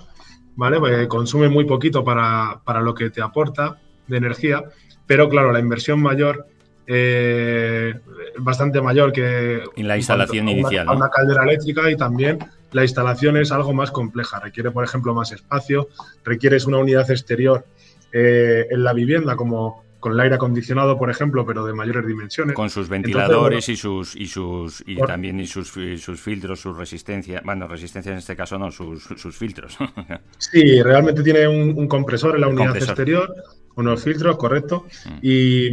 ¿vale? 0.56 0.78
Consumen 0.78 1.08
consume 1.08 1.50
muy 1.50 1.66
poquito 1.66 2.04
para, 2.04 2.62
lo 2.82 2.94
que 2.94 3.10
te 3.10 3.24
aporta 3.24 3.80
de 4.06 4.18
energía, 4.18 4.64
pero 5.08 5.28
claro, 5.28 5.52
la 5.52 5.60
inversión 5.60 6.00
mayor, 6.00 6.46
eh, 6.86 7.96
bastante 8.38 8.82
mayor 8.82 9.12
que... 9.12 9.64
En 9.76 9.88
la 9.88 9.98
instalación 9.98 10.48
inicial. 10.48 10.88
Una, 10.88 10.96
una 10.98 11.10
caldera 11.10 11.44
eléctrica 11.44 11.90
y 11.90 11.98
también 11.98 12.38
la 12.72 12.84
instalación 12.84 13.36
es 13.36 13.52
algo 13.52 13.74
más 13.74 13.90
compleja, 13.90 14.40
requiere, 14.40 14.70
por 14.70 14.84
ejemplo, 14.84 15.16
más 15.16 15.32
espacio, 15.32 15.90
requieres 16.24 16.68
una 16.68 16.78
unidad 16.78 17.10
exterior 17.10 17.66
eh, 18.14 18.68
en 18.70 18.84
la 18.84 18.94
vivienda 18.94 19.36
como 19.36 19.87
con 20.00 20.14
el 20.14 20.20
aire 20.20 20.36
acondicionado, 20.36 20.98
por 20.98 21.10
ejemplo, 21.10 21.46
pero 21.46 21.66
de 21.66 21.74
mayores 21.74 22.06
dimensiones. 22.06 22.56
Con 22.56 22.70
sus 22.70 22.88
ventiladores 22.88 23.68
y 23.70 23.76
sus 23.76 24.16
y 24.16 24.28
sus 24.28 24.84
y 24.86 24.96
también 24.98 25.40
y 25.40 25.48
sus, 25.48 25.70
sus 25.70 26.22
filtros, 26.22 26.60
su 26.60 26.74
resistencia, 26.74 27.42
bueno, 27.44 27.68
resistencia 27.68 28.12
en 28.12 28.20
este 28.20 28.36
caso 28.36 28.58
no, 28.58 28.72
sus, 28.72 29.04
sus 29.04 29.36
filtros. 29.36 29.78
sí, 30.38 30.82
realmente 30.82 31.24
tiene 31.24 31.48
un, 31.48 31.88
compresor 31.88 32.36
en 32.36 32.42
la 32.42 32.48
unidad 32.48 32.76
exterior, 32.76 33.34
unos 33.76 34.04
filtros, 34.04 34.38
correcto. 34.38 34.86
Mm. 35.06 35.18
Y, 35.22 35.70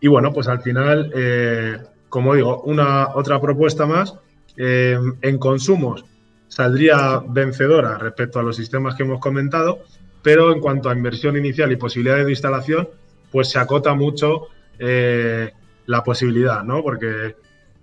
y, 0.00 0.08
bueno, 0.08 0.32
pues 0.32 0.48
al 0.48 0.60
final, 0.60 1.10
eh, 1.14 1.78
como 2.08 2.34
digo, 2.34 2.62
una 2.62 3.14
otra 3.14 3.40
propuesta 3.40 3.86
más 3.86 4.14
eh, 4.56 4.98
en 5.22 5.38
consumos 5.38 6.04
saldría 6.48 7.22
vencedora 7.28 7.98
respecto 7.98 8.40
a 8.40 8.42
los 8.42 8.56
sistemas 8.56 8.94
que 8.94 9.04
hemos 9.04 9.20
comentado, 9.20 9.80
pero 10.22 10.52
en 10.52 10.60
cuanto 10.60 10.90
a 10.90 10.94
inversión 10.94 11.36
inicial 11.36 11.70
y 11.70 11.76
posibilidades 11.76 12.24
de 12.24 12.32
instalación, 12.32 12.88
pues 13.30 13.50
se 13.50 13.58
acota 13.58 13.94
mucho 13.94 14.48
eh, 14.78 15.52
la 15.86 16.02
posibilidad, 16.02 16.62
¿no? 16.64 16.82
Porque 16.82 17.36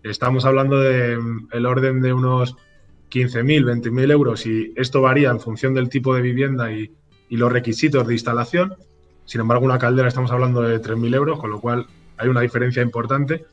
estamos 0.04 0.46
hablando 0.46 0.80
de 0.80 1.18
mm, 1.18 1.50
el 1.52 1.66
orden 1.66 2.02
de 2.02 2.14
unos 2.14 2.56
15.000, 3.12 3.82
20.000 3.82 4.12
euros 4.12 4.46
y 4.46 4.74
esto 4.76 5.02
varía 5.02 5.30
en 5.30 5.40
función 5.40 5.74
del 5.74 5.90
tipo 5.90 6.16
de 6.16 6.22
vivienda 6.22 6.72
y, 6.72 6.92
los 7.32 7.52
requisitos 7.52 8.08
de 8.08 8.14
instalación. 8.14 8.76
Sin 9.26 9.42
embargo, 9.42 9.66
una 9.66 9.78
caldera 9.78 10.08
estamos 10.08 10.32
hablando 10.32 10.62
de 10.62 10.82
3.000 10.82 11.16
euros, 11.16 11.38
con 11.38 11.50
lo 11.50 11.60
cual 11.60 11.86
hay 12.16 12.30
una 12.30 12.40
diferencia 12.40 12.82
importante. 12.82 13.44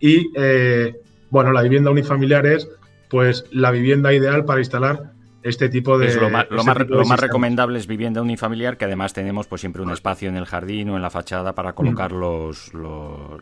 Y, 0.00 0.32
eh, 0.34 0.96
bueno, 1.30 1.52
la 1.52 1.62
vivienda 1.62 1.92
unifamiliar 1.92 2.46
es, 2.46 2.68
pues, 3.08 3.44
la 3.52 3.70
vivienda 3.70 4.12
ideal 4.12 4.44
para 4.44 4.58
instalar 4.60 5.11
este 5.42 5.68
tipo 5.68 5.98
de. 5.98 6.14
lo, 6.14 6.30
más, 6.30 6.46
este 6.50 7.16
recomendable 7.16 7.78
es 7.78 7.86
vivienda 7.86 8.22
unifamiliar, 8.22 8.76
que 8.76 8.84
además 8.84 9.12
tenemos 9.12 9.46
pues 9.46 9.60
siempre 9.60 9.82
un 9.82 9.90
espacio 9.90 10.28
en 10.28 10.36
el 10.36 10.44
jardín 10.44 10.90
o 10.90 10.96
en 10.96 11.02
la 11.02 11.10
fachada 11.10 11.54
para 11.54 11.74
colocar 11.74 12.12
mm. 12.12 12.18
los, 12.18 12.72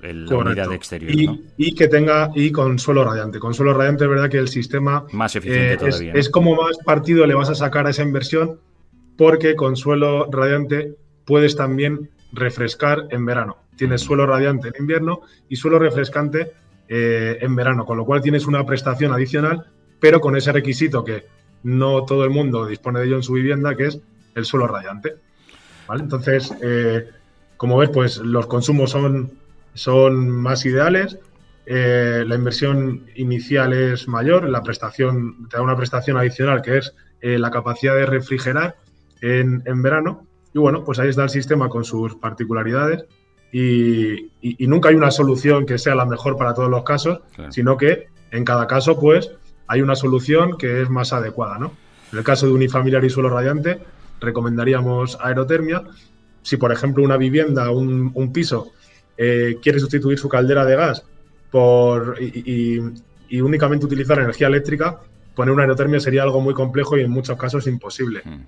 el, 0.03 0.27
la 0.27 0.37
unidad 0.37 0.69
de 0.69 0.75
exterior. 0.75 1.39
Y, 1.57 1.75
que 1.75 1.89
tenga, 1.89 2.31
y 2.35 2.51
con 2.53 2.79
suelo 2.79 3.05
radiante. 3.05 3.39
Con 3.39 3.55
suelo 3.55 3.75
radiante 3.75 4.05
es 4.05 4.11
verdad 4.11 4.31
que 4.31 4.39
el 4.39 4.49
sistema. 4.49 5.05
Más 5.13 5.37
eficiente 5.37 5.73
eh, 5.75 5.77
todavía. 5.77 6.13
Es, 6.15 6.31
como 6.31 6.55
más 6.55 6.79
partido 6.85 7.27
le 7.27 7.35
vas 7.35 7.51
a 7.51 7.55
sacar 7.55 7.87
a 7.87 7.91
esa 7.91 8.03
inversión, 8.03 8.59
porque 9.17 9.55
con 9.55 9.77
suelo 9.77 10.27
radiante 10.31 10.95
puedes 11.27 11.55
también 11.55 12.11
refrescar 12.33 13.07
en 13.11 13.27
verano. 13.27 13.59
Tienes 13.77 14.01
suelo 14.03 14.27
radiante 14.27 14.69
en 14.69 14.75
invierno 14.79 15.21
y 15.49 15.57
suelo 15.57 15.79
refrescante 15.79 16.53
eh, 16.89 17.39
en 17.41 17.55
verano, 17.55 17.85
con 17.85 17.97
lo 17.97 18.05
cual 18.05 18.23
tienes 18.23 18.47
una 18.47 18.65
prestación 18.65 19.13
adicional, 19.13 19.67
pero 20.01 20.21
con 20.21 20.37
ese 20.37 20.53
requisito 20.53 21.05
que 21.05 21.25
no 21.63 22.05
todo 22.05 22.25
el 22.25 22.31
mundo 22.31 22.67
dispone 22.67 23.01
de 23.01 23.07
ello 23.07 23.17
en 23.17 23.23
su 23.23 23.35
vivienda, 23.35 23.77
que 23.77 23.87
es 23.87 24.01
el 24.35 24.45
suelo 24.45 24.67
radiante. 24.67 25.15
Entonces, 25.93 26.55
eh, 26.63 27.09
como 27.57 27.79
ves, 27.79 27.91
pues 27.91 28.19
los 28.19 28.47
consumos 28.47 28.91
son, 28.91 29.33
son 29.75 30.31
más 30.31 30.65
ideales, 30.65 31.19
eh, 31.67 32.25
la 32.27 32.35
inversión 32.35 33.07
inicial 33.17 33.73
es 33.73 34.09
mayor, 34.09 34.49
la 34.49 34.63
prestación 34.63 35.49
te 35.49 35.57
da 35.57 35.63
una 35.63 35.77
prestación 35.77 36.17
adicional 36.17 36.63
que 36.63 36.79
es 36.79 36.95
eh, 37.21 37.39
la 37.39 37.51
capacidad 37.51 37.95
de 37.95 38.07
refrigerar 38.07 38.77
en, 39.21 39.63
verano. 39.83 40.27
Y 40.55 40.59
bueno, 40.59 40.85
pues 40.85 40.99
ahí 40.99 41.09
está 41.09 41.25
el 41.25 41.31
sistema 41.31 41.69
con 41.69 41.85
sus 41.85 42.17
particularidades 42.17 43.05
y, 43.53 44.31
nunca 44.67 44.89
hay 44.89 44.95
una 44.95 45.11
solución 45.11 45.67
que 45.67 45.79
sea 45.79 45.95
la 45.95 46.07
mejor 46.07 46.37
para 46.37 46.55
todos 46.55 46.71
los 46.71 46.83
casos, 46.83 47.21
sino 47.51 47.77
que 47.77 48.09
en 48.31 48.45
cada 48.45 48.67
caso, 48.67 48.99
pues, 48.99 49.31
hay 49.71 49.83
una 49.83 49.95
solución 49.95 50.59
que 50.59 50.83
es 50.83 50.91
más 50.91 51.13
adecuada, 51.13 51.57
¿no? 51.57 51.73
En 52.11 52.19
el 52.19 52.25
caso 52.25 52.45
de 52.45 52.53
unifamiliar 52.53 53.05
y 53.05 53.09
suelo 53.09 53.31
radiante, 53.31 53.79
recomendaríamos 54.21 55.17
aerotermia. 55.21 55.85
Si, 56.43 56.57
por 56.57 56.73
ejemplo, 56.73 57.05
una 57.05 57.17
vivienda, 57.17 57.71
un, 57.71 58.11
un 58.13 58.33
piso, 58.33 58.73
eh, 59.17 59.59
quiere 59.63 59.79
sustituir 59.79 60.19
su 60.19 60.29
caldera 60.29 60.65
de 60.65 60.75
gas 60.75 61.05
por, 61.53 62.17
y, 62.21 62.81
únicamente 63.41 63.87
utilizar 63.87 64.19
energía 64.19 64.49
eléctrica, 64.49 64.99
poner 65.37 65.55
una 65.55 65.63
aerotermia 65.63 66.01
sería 66.01 66.25
algo 66.25 66.41
muy 66.41 66.53
complejo 66.53 66.99
y 66.99 67.03
en 67.03 67.11
muchos 67.13 67.39
casos 67.39 67.69
imposible. 67.69 68.23
Mm. 68.25 68.41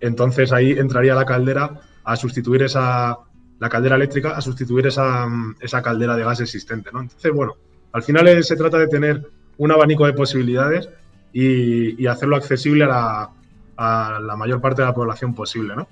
Entonces 0.00 0.50
ahí 0.50 0.72
entraría 0.72 1.14
la 1.14 1.24
caldera 1.24 1.82
a 2.02 2.16
sustituir 2.16 2.64
esa, 2.64 3.16
la 3.60 3.68
caldera 3.68 3.94
eléctrica 3.94 4.30
a 4.30 4.40
sustituir 4.40 4.88
esa, 4.88 5.28
esa 5.60 5.82
caldera 5.82 6.16
de 6.16 6.24
gas 6.24 6.40
existente, 6.40 6.90
¿no? 6.92 7.02
Entonces, 7.02 7.32
bueno, 7.32 7.54
al 7.92 8.02
final 8.02 8.42
se 8.42 8.56
trata 8.56 8.78
de 8.78 8.88
tener 8.88 9.37
un 9.58 9.72
abanico 9.72 10.06
de 10.06 10.14
posibilidades 10.14 10.88
y, 11.32 12.06
hacerlo 12.06 12.36
accesible 12.36 12.84
a 12.84 13.30
la, 13.76 14.36
mayor 14.36 14.60
parte 14.60 14.82
de 14.82 14.86
la 14.88 14.94
población 14.94 15.34
posible, 15.34 15.76
¿no? 15.76 15.86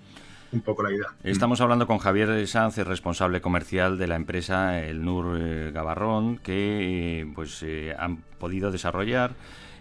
Un 0.53 0.61
poco 0.61 0.83
la 0.83 0.93
idea. 0.93 1.09
Estamos 1.25 1.61
hablando 1.61 1.87
con 1.87 1.99
Javier 1.99 2.47
Sanz, 2.47 2.79
responsable 2.79 3.41
comercial 3.41 3.99
de 3.99 4.07
la 4.07 4.15
empresa 4.15 4.81
El 4.81 5.05
Nur 5.05 5.37
eh, 5.39 5.71
Gabarrón, 5.73 6.39
que 6.39 7.21
eh, 7.21 7.33
pues 7.35 7.63
eh, 7.63 7.95
han 7.99 8.19
podido 8.39 8.71
desarrollar 8.71 9.33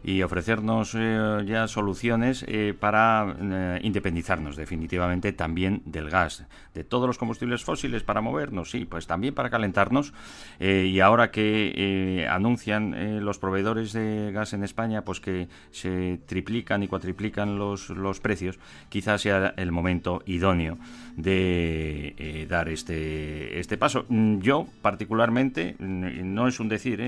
y 0.06 0.22
ofrecernos 0.22 0.94
eh, 0.96 1.44
ya 1.48 1.68
soluciones 1.68 2.46
eh, 2.48 2.76
para 2.80 3.36
eh, 3.42 3.80
independizarnos 3.82 4.56
definitivamente 4.56 5.34
también 5.34 5.82
del 5.86 6.12
gas, 6.12 6.46
de 6.76 6.84
todos 6.84 7.08
los 7.08 7.18
combustibles 7.18 7.64
fósiles 7.64 8.04
para 8.04 8.22
movernos, 8.22 8.70
sí, 8.70 8.86
pues 8.86 9.08
también 9.08 9.34
para 9.34 9.50
calentarnos. 9.50 10.14
y 10.60 11.00
ahora 11.00 11.32
que 11.32 12.28
anuncian 12.30 13.26
los 13.26 13.40
proveedores 13.40 13.94
de 13.94 14.32
gas 14.32 14.54
en 14.54 14.64
España, 14.64 15.04
pues 15.04 15.20
que 15.20 15.48
se 15.72 16.20
triplican 16.28 16.84
y 16.84 16.88
cuatriplican 16.88 17.58
los, 17.58 17.90
los 17.90 18.20
precios, 18.20 18.60
quizás 18.90 19.22
sea 19.22 19.54
el 19.58 19.72
momento 19.72 20.22
idóneo 20.26 20.78
de 21.16 22.46
dar 22.48 22.70
este, 22.70 23.60
este 23.60 23.78
paso. 23.78 24.06
Mm, 24.10 24.40
yo, 24.40 24.68
particularmente, 24.82 25.76
no 25.80 26.48
es 26.48 26.60
un 26.60 26.70
decir, 26.70 27.00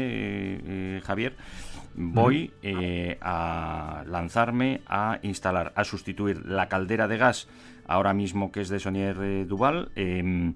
Javier, 1.03 1.35
voy 1.97 2.53
eh, 2.61 3.17
a 3.21 4.03
lanzarme 4.07 4.81
a 4.87 5.19
instalar, 5.23 5.73
a 5.75 5.83
sustituir 5.83 6.45
la 6.45 6.69
caldera 6.69 7.07
de 7.07 7.17
gas 7.17 7.47
ahora 7.87 8.13
mismo 8.13 8.51
que 8.51 8.61
es 8.61 8.69
de 8.69 8.79
Sonier 8.79 9.17
eh, 9.21 9.45
Duval. 9.45 9.89
Em, 9.95 10.53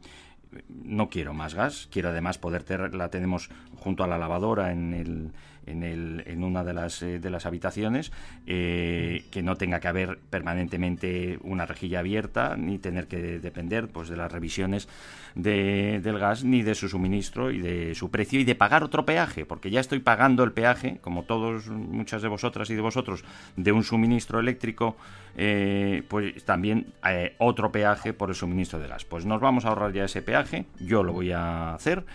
no 0.69 1.09
quiero 1.09 1.33
más 1.33 1.55
gas, 1.55 1.87
quiero 1.91 2.09
además 2.09 2.37
poder 2.37 2.63
tener, 2.63 2.93
la 2.93 3.09
tenemos 3.09 3.49
junto 3.77 4.03
a 4.03 4.07
la 4.07 4.17
lavadora 4.17 4.71
en 4.71 4.93
el 4.93 5.31
en, 5.65 5.83
el, 5.83 6.23
en 6.25 6.43
una 6.43 6.63
de 6.63 6.73
las, 6.73 7.01
eh, 7.01 7.19
de 7.19 7.29
las 7.29 7.45
habitaciones, 7.45 8.11
eh, 8.47 9.25
que 9.31 9.43
no 9.43 9.55
tenga 9.55 9.79
que 9.79 9.87
haber 9.87 10.19
permanentemente 10.29 11.39
una 11.43 11.65
rejilla 11.65 11.99
abierta, 11.99 12.55
ni 12.57 12.79
tener 12.79 13.07
que 13.07 13.39
depender 13.39 13.87
pues, 13.87 14.09
de 14.09 14.17
las 14.17 14.31
revisiones 14.31 14.87
de, 15.35 15.99
del 16.01 16.19
gas, 16.19 16.43
ni 16.43 16.61
de 16.61 16.75
su 16.75 16.89
suministro 16.89 17.51
y 17.51 17.59
de 17.59 17.95
su 17.95 18.09
precio, 18.11 18.39
y 18.39 18.43
de 18.43 18.55
pagar 18.55 18.83
otro 18.83 19.05
peaje, 19.05 19.45
porque 19.45 19.69
ya 19.69 19.79
estoy 19.79 19.99
pagando 19.99 20.43
el 20.43 20.51
peaje, 20.51 20.97
como 21.01 21.23
todos, 21.23 21.67
muchas 21.67 22.21
de 22.21 22.27
vosotras 22.27 22.69
y 22.69 22.75
de 22.75 22.81
vosotros, 22.81 23.23
de 23.55 23.71
un 23.71 23.83
suministro 23.83 24.39
eléctrico, 24.39 24.97
eh, 25.37 26.03
pues 26.07 26.43
también 26.45 26.93
otro 27.37 27.71
peaje 27.71 28.13
por 28.13 28.29
el 28.29 28.35
suministro 28.35 28.79
de 28.79 28.87
gas. 28.87 29.05
Pues 29.05 29.25
nos 29.25 29.41
vamos 29.41 29.65
a 29.65 29.69
ahorrar 29.69 29.93
ya 29.93 30.05
ese 30.05 30.21
peaje, 30.21 30.65
yo 30.79 31.03
lo 31.03 31.13
voy 31.13 31.31
a 31.31 31.73
hacer. 31.73 32.05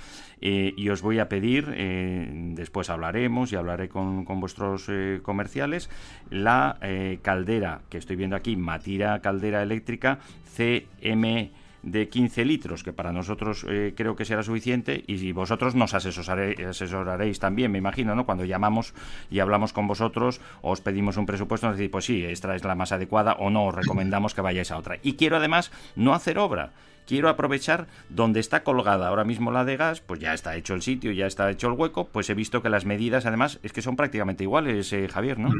Eh, 0.41 0.75
y 0.77 0.91
os 0.91 1.01
voy 1.01 1.19
a 1.19 1.29
pedir, 1.29 1.73
eh, 1.75 2.29
después 2.55 2.91
hablaremos 2.91 3.53
y 3.53 3.57
hablaré 3.57 3.89
con, 3.89 4.25
vuestros 4.25 4.87
eh, 4.89 5.21
comerciales, 5.23 5.89
la 6.31 6.79
caldera 7.23 7.81
que 7.89 7.99
estoy 7.99 8.17
viendo 8.17 8.37
aquí, 8.37 8.57
Matira 8.57 9.21
Caldera 9.21 9.63
Eléctrica 9.63 10.19
CM 10.55 11.51
de 11.87 12.09
15 12.09 12.45
litros, 12.45 12.83
que 12.83 12.93
para 12.93 13.13
nosotros 13.13 13.65
creo 13.95 14.17
que 14.17 14.25
será 14.25 14.43
suficiente, 14.43 15.05
y 15.07 15.33
vosotros 15.33 15.75
nos 15.75 15.95
asesoraréis 15.95 17.39
también, 17.39 17.73
me 17.73 17.79
imagino, 17.79 18.15
¿no? 18.15 18.27
Cuando 18.27 18.45
llamamos 18.45 18.93
y 19.31 19.39
hablamos 19.39 19.73
con 19.73 19.87
vosotros, 19.87 20.41
os 20.61 20.81
pedimos 20.81 21.17
un 21.17 21.27
presupuesto, 21.27 21.69
nos 21.69 21.79
decís, 21.79 21.91
pues 21.91 22.05
sí, 22.05 22.25
esta 22.25 22.55
es 22.55 22.65
la 22.65 22.75
más 22.75 22.93
adecuada, 22.93 23.35
o 23.35 23.49
no, 23.49 23.67
os 23.67 23.75
recomendamos 23.75 24.35
que 24.35 24.43
vayáis 24.43 24.71
a 24.71 24.79
otra. 24.79 24.99
Y 25.03 25.15
quiero 25.15 25.37
además 25.37 25.71
no 25.95 26.13
hacer 26.13 26.39
obra 26.39 26.73
quiero 27.07 27.29
aprovechar 27.29 27.87
donde 28.11 28.41
está 28.41 28.63
colgada 28.63 29.09
ahora 29.09 29.25
mismo 29.25 29.51
la 29.51 29.65
de 29.65 29.77
gas, 29.77 30.01
pues 30.01 30.21
ya 30.21 30.35
está 30.35 30.57
hecho 30.57 30.75
el 30.75 30.83
sitio, 30.83 31.13
ya 31.13 31.27
está 31.27 31.51
hecho 31.51 31.69
el 31.69 31.75
hueco, 31.75 32.09
pues 32.09 32.29
he 32.29 32.35
visto 32.35 32.63
que 32.63 32.69
las 32.69 32.85
medidas 32.85 33.27
además 33.27 33.59
es 33.63 33.73
que 33.73 33.83
son 33.83 33.97
prácticamente 33.97 34.45
iguales, 34.45 34.93
eh, 34.93 35.09
Javier, 35.09 35.39
¿no? 35.39 35.51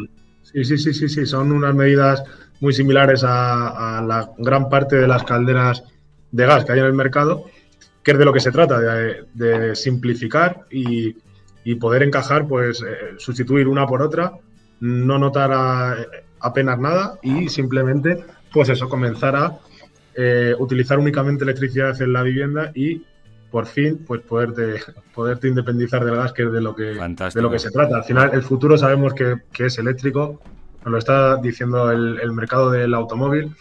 Sí, 0.43 0.65
sí, 0.65 0.79
sí, 0.79 0.93
sí, 0.93 1.09
sí, 1.09 1.27
son 1.27 1.53
unas 1.53 1.75
medidas 1.75 2.23
muy 2.61 2.73
similares 2.73 3.25
a, 3.25 4.03
la 4.07 4.31
gran 4.39 4.69
parte 4.69 4.97
de 4.97 5.09
las 5.09 5.25
calderas 5.25 5.83
de 6.37 6.47
gas 6.47 6.65
que 6.65 6.73
hay 6.73 6.79
en 6.81 6.85
el 6.85 6.93
mercado, 6.93 7.47
que 8.03 8.13
es 8.13 8.19
de 8.19 8.25
lo 8.25 8.33
que 8.33 8.41
se 8.41 8.53
trata, 8.53 8.79
de, 8.79 9.75
simplificar 9.75 10.67
y, 10.71 11.17
poder 11.81 12.05
encajar, 12.05 12.47
pues 12.47 12.81
eh, 12.81 13.17
sustituir 13.19 13.67
una 13.67 13.87
por 13.87 14.01
otra, 14.01 14.33
no 14.79 15.19
notar 15.19 16.07
apenas 16.39 16.79
nada 16.79 17.19
y 17.23 17.49
simplemente, 17.49 18.25
pues 18.53 18.69
eso, 18.69 18.89
comenzar 18.89 19.35
a 19.35 19.59
eh, 20.15 20.55
utilizar 20.59 20.99
únicamente 20.99 21.43
electricidad 21.43 22.01
en 22.01 22.13
la 22.13 22.23
vivienda 22.23 22.71
y 22.73 23.03
por 23.51 23.67
fin 23.67 24.05
pues 24.07 24.21
poderte, 24.23 24.81
poderte 25.15 25.49
independizar 25.49 26.05
del 26.05 26.17
gas, 26.17 26.33
que 26.33 26.45
es 26.45 26.53
de 26.53 26.61
lo 26.61 26.75
que, 26.77 26.95
de 27.35 27.43
lo 27.43 27.51
que 27.51 27.59
se 27.59 27.71
trata. 27.71 27.97
Al 27.97 28.05
final, 28.05 28.31
el 28.33 28.43
futuro 28.43 28.79
sabemos 28.79 29.15
que, 29.15 29.37
es 29.59 29.79
eléctrico, 29.79 30.41
nos 30.85 30.93
lo 30.93 30.99
está 30.99 31.37
diciendo 31.37 31.91
el, 31.91 32.33
mercado 32.33 32.71
del 32.71 32.95
automóvil 32.95 33.55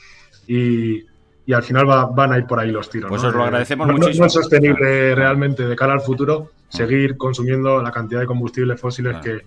y, 0.47 1.05
al 1.54 1.64
final 1.64 1.86
van 1.86 2.34
a 2.34 2.38
ir 2.38 2.46
por 2.46 2.60
ahí 2.60 2.72
los 2.72 2.89
tiros. 2.89 3.10
Pues 3.10 3.24
os 3.24 3.34
lo 3.34 3.43
agradecemos 3.43 3.88
muchísimo. 3.88 4.24
No, 4.24 4.28
es 4.28 4.34
sostenible 4.34 5.14
realmente 5.16 5.66
de 5.68 5.76
cara 5.76 5.93
al 5.93 6.02
futuro 6.02 6.52
seguir 6.70 7.18
consumiendo 7.18 7.82
la 7.82 7.91
cantidad 7.91 8.20
de 8.20 8.26
combustibles 8.26 8.80
fósiles 8.80 9.18
que, 9.18 9.41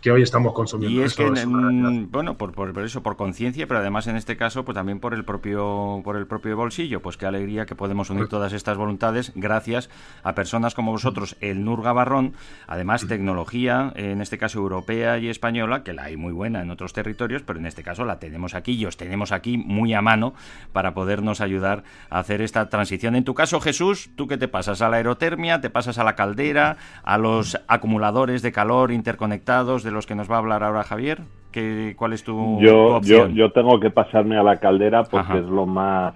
que 0.00 0.10
hoy 0.10 0.22
estamos 0.22 0.52
consumiendo. 0.52 1.00
Y 1.00 1.04
es 1.04 1.14
que, 1.14 1.24
bueno, 1.24 2.36
por, 2.36 2.52
por, 2.52 2.78
eso, 2.84 3.02
por 3.02 3.16
conciencia, 3.16 3.66
pero 3.66 3.80
además 3.80 4.06
en 4.06 4.16
este 4.16 4.36
caso, 4.36 4.64
pues 4.64 4.74
también 4.74 5.00
por 5.00 5.14
el 5.14 5.24
propio 5.24 6.00
por 6.04 6.16
el 6.16 6.26
propio 6.26 6.56
bolsillo, 6.56 7.00
pues 7.00 7.16
qué 7.16 7.26
alegría 7.26 7.66
que 7.66 7.74
podemos 7.74 8.10
unir 8.10 8.28
todas 8.28 8.52
estas 8.52 8.76
voluntades 8.76 9.32
gracias 9.34 9.90
a 10.22 10.34
personas 10.34 10.74
como 10.74 10.92
vosotros, 10.92 11.36
el 11.40 11.64
NUR 11.64 11.82
Gabarrón, 11.82 12.34
además 12.66 13.06
tecnología, 13.06 13.92
en 13.96 14.20
este 14.20 14.38
caso 14.38 14.58
europea 14.58 15.18
y 15.18 15.28
española, 15.28 15.82
que 15.82 15.92
la 15.92 16.04
hay 16.04 16.16
muy 16.16 16.32
buena 16.32 16.62
en 16.62 16.70
otros 16.70 16.92
territorios, 16.92 17.42
pero 17.42 17.58
en 17.58 17.66
este 17.66 17.82
caso 17.82 18.04
la 18.04 18.18
tenemos 18.18 18.54
aquí 18.54 18.72
y 18.72 18.86
os 18.86 18.96
tenemos 18.96 19.32
aquí 19.32 19.58
muy 19.58 19.94
a 19.94 20.02
mano 20.02 20.34
para 20.72 20.94
podernos 20.94 21.40
ayudar 21.40 21.84
a 22.08 22.20
hacer 22.20 22.40
esta 22.40 22.68
transición. 22.68 23.16
En 23.16 23.24
tu 23.24 23.34
caso, 23.34 23.60
Jesús, 23.60 24.10
¿tú 24.16 24.26
qué 24.26 24.38
te 24.38 24.48
pasas? 24.48 24.82
¿A 24.82 24.88
la 24.88 24.96
aerotermia? 24.96 25.60
¿Te 25.60 25.70
pasas 25.70 25.98
a 25.98 26.04
la 26.04 26.14
caldera? 26.14 26.76
¿A 27.02 27.18
los 27.18 27.60
acumuladores 27.68 28.42
de 28.42 28.52
calor 28.52 28.92
interconectados? 28.92 29.82
Los 29.90 30.06
que 30.06 30.14
nos 30.14 30.30
va 30.30 30.36
a 30.36 30.38
hablar 30.38 30.62
ahora 30.62 30.82
Javier? 30.82 31.22
¿Qué, 31.52 31.94
¿Cuál 31.96 32.12
es 32.12 32.22
tu, 32.22 32.60
yo, 32.60 33.00
Yo, 33.02 33.28
yo 33.28 33.52
tengo 33.52 33.80
que 33.80 33.90
pasarme 33.90 34.36
a 34.36 34.42
la 34.42 34.60
caldera 34.60 35.04
porque 35.04 35.38
es 35.38 35.46
lo 35.46 35.66
más 35.66 36.14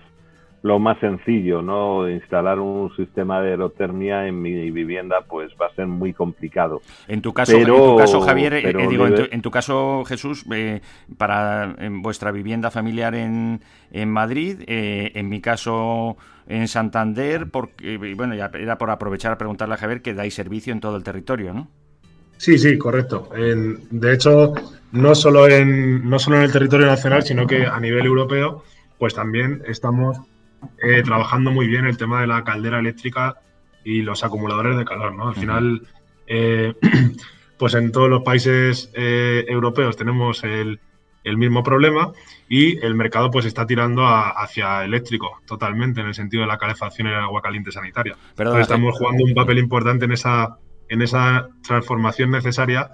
lo 0.64 0.78
más 0.78 0.98
sencillo, 0.98 1.60
¿no? 1.60 2.08
Instalar 2.08 2.58
un 2.58 2.90
sistema 2.96 3.42
de 3.42 3.50
aerotermia 3.50 4.26
en 4.26 4.40
mi 4.40 4.70
vivienda, 4.70 5.20
pues 5.28 5.52
va 5.60 5.66
a 5.66 5.74
ser 5.74 5.86
muy 5.86 6.14
complicado. 6.14 6.80
En 7.06 7.20
tu 7.20 7.34
caso, 7.34 7.54
en 7.54 7.66
tu 7.66 7.96
caso 7.98 8.22
Javier, 8.22 8.54
eh, 8.54 8.86
digo, 8.88 9.06
en 9.06 9.42
tu, 9.42 9.50
caso, 9.50 10.04
Jesús, 10.06 10.46
eh, 10.54 10.80
para 11.18 11.74
en 11.78 12.00
vuestra 12.00 12.32
vivienda 12.32 12.70
familiar 12.70 13.14
en, 13.14 13.60
en 13.92 14.10
Madrid, 14.10 14.62
eh, 14.66 15.12
en 15.14 15.28
mi 15.28 15.42
caso 15.42 16.16
en 16.46 16.66
Santander, 16.66 17.50
porque, 17.50 17.98
bueno, 18.16 18.34
ya 18.34 18.50
era 18.54 18.78
por 18.78 18.90
aprovechar 18.90 19.32
a 19.32 19.36
preguntarle 19.36 19.74
a 19.74 19.76
Javier 19.76 20.00
que 20.00 20.14
dais 20.14 20.32
servicio 20.32 20.72
en 20.72 20.80
todo 20.80 20.96
el 20.96 21.04
territorio, 21.04 21.52
¿no? 21.52 21.68
Sí, 22.36 22.58
sí, 22.58 22.76
correcto. 22.76 23.30
de 23.32 24.12
hecho, 24.12 24.52
no 24.92 25.14
solo, 25.14 25.48
en, 25.48 26.08
no 26.08 26.18
solo 26.18 26.36
en 26.36 26.42
el 26.42 26.52
territorio 26.52 26.86
nacional, 26.86 27.22
sino 27.22 27.46
que 27.46 27.66
a 27.66 27.80
nivel 27.80 28.06
europeo, 28.06 28.64
pues 28.98 29.14
también 29.14 29.62
estamos 29.66 30.18
eh, 30.82 31.02
trabajando 31.02 31.50
muy 31.50 31.66
bien 31.66 31.84
el 31.84 31.96
tema 31.96 32.20
de 32.20 32.26
la 32.26 32.44
caldera 32.44 32.78
eléctrica 32.78 33.36
y 33.84 34.02
los 34.02 34.24
acumuladores 34.24 34.76
de 34.78 34.84
calor, 34.84 35.14
¿no? 35.14 35.28
Al 35.28 35.34
final, 35.34 35.82
eh, 36.26 36.74
pues 37.58 37.74
en 37.74 37.92
todos 37.92 38.08
los 38.08 38.22
países 38.22 38.90
eh, 38.94 39.44
europeos 39.48 39.96
tenemos 39.96 40.42
el, 40.44 40.80
mismo 41.36 41.62
problema 41.62 42.12
y 42.48 42.78
el 42.84 42.94
mercado 42.94 43.30
pues 43.30 43.46
está 43.46 43.66
tirando 43.66 44.06
hacia 44.06 44.84
eléctrico 44.84 45.40
totalmente 45.46 46.02
en 46.02 46.08
el 46.08 46.14
sentido 46.14 46.42
de 46.42 46.48
la 46.48 46.58
calefacción 46.58 47.08
y 47.08 47.10
el 47.10 47.16
agua 47.16 47.40
caliente 47.40 47.72
sanitaria. 47.72 48.16
Pero 48.36 48.58
estamos 48.58 48.96
jugando 48.98 49.24
un 49.24 49.34
papel 49.34 49.58
importante 49.58 50.04
en 50.04 50.12
esa 50.12 50.58
en 50.88 51.02
esa 51.02 51.48
transformación 51.66 52.30
necesaria 52.30 52.90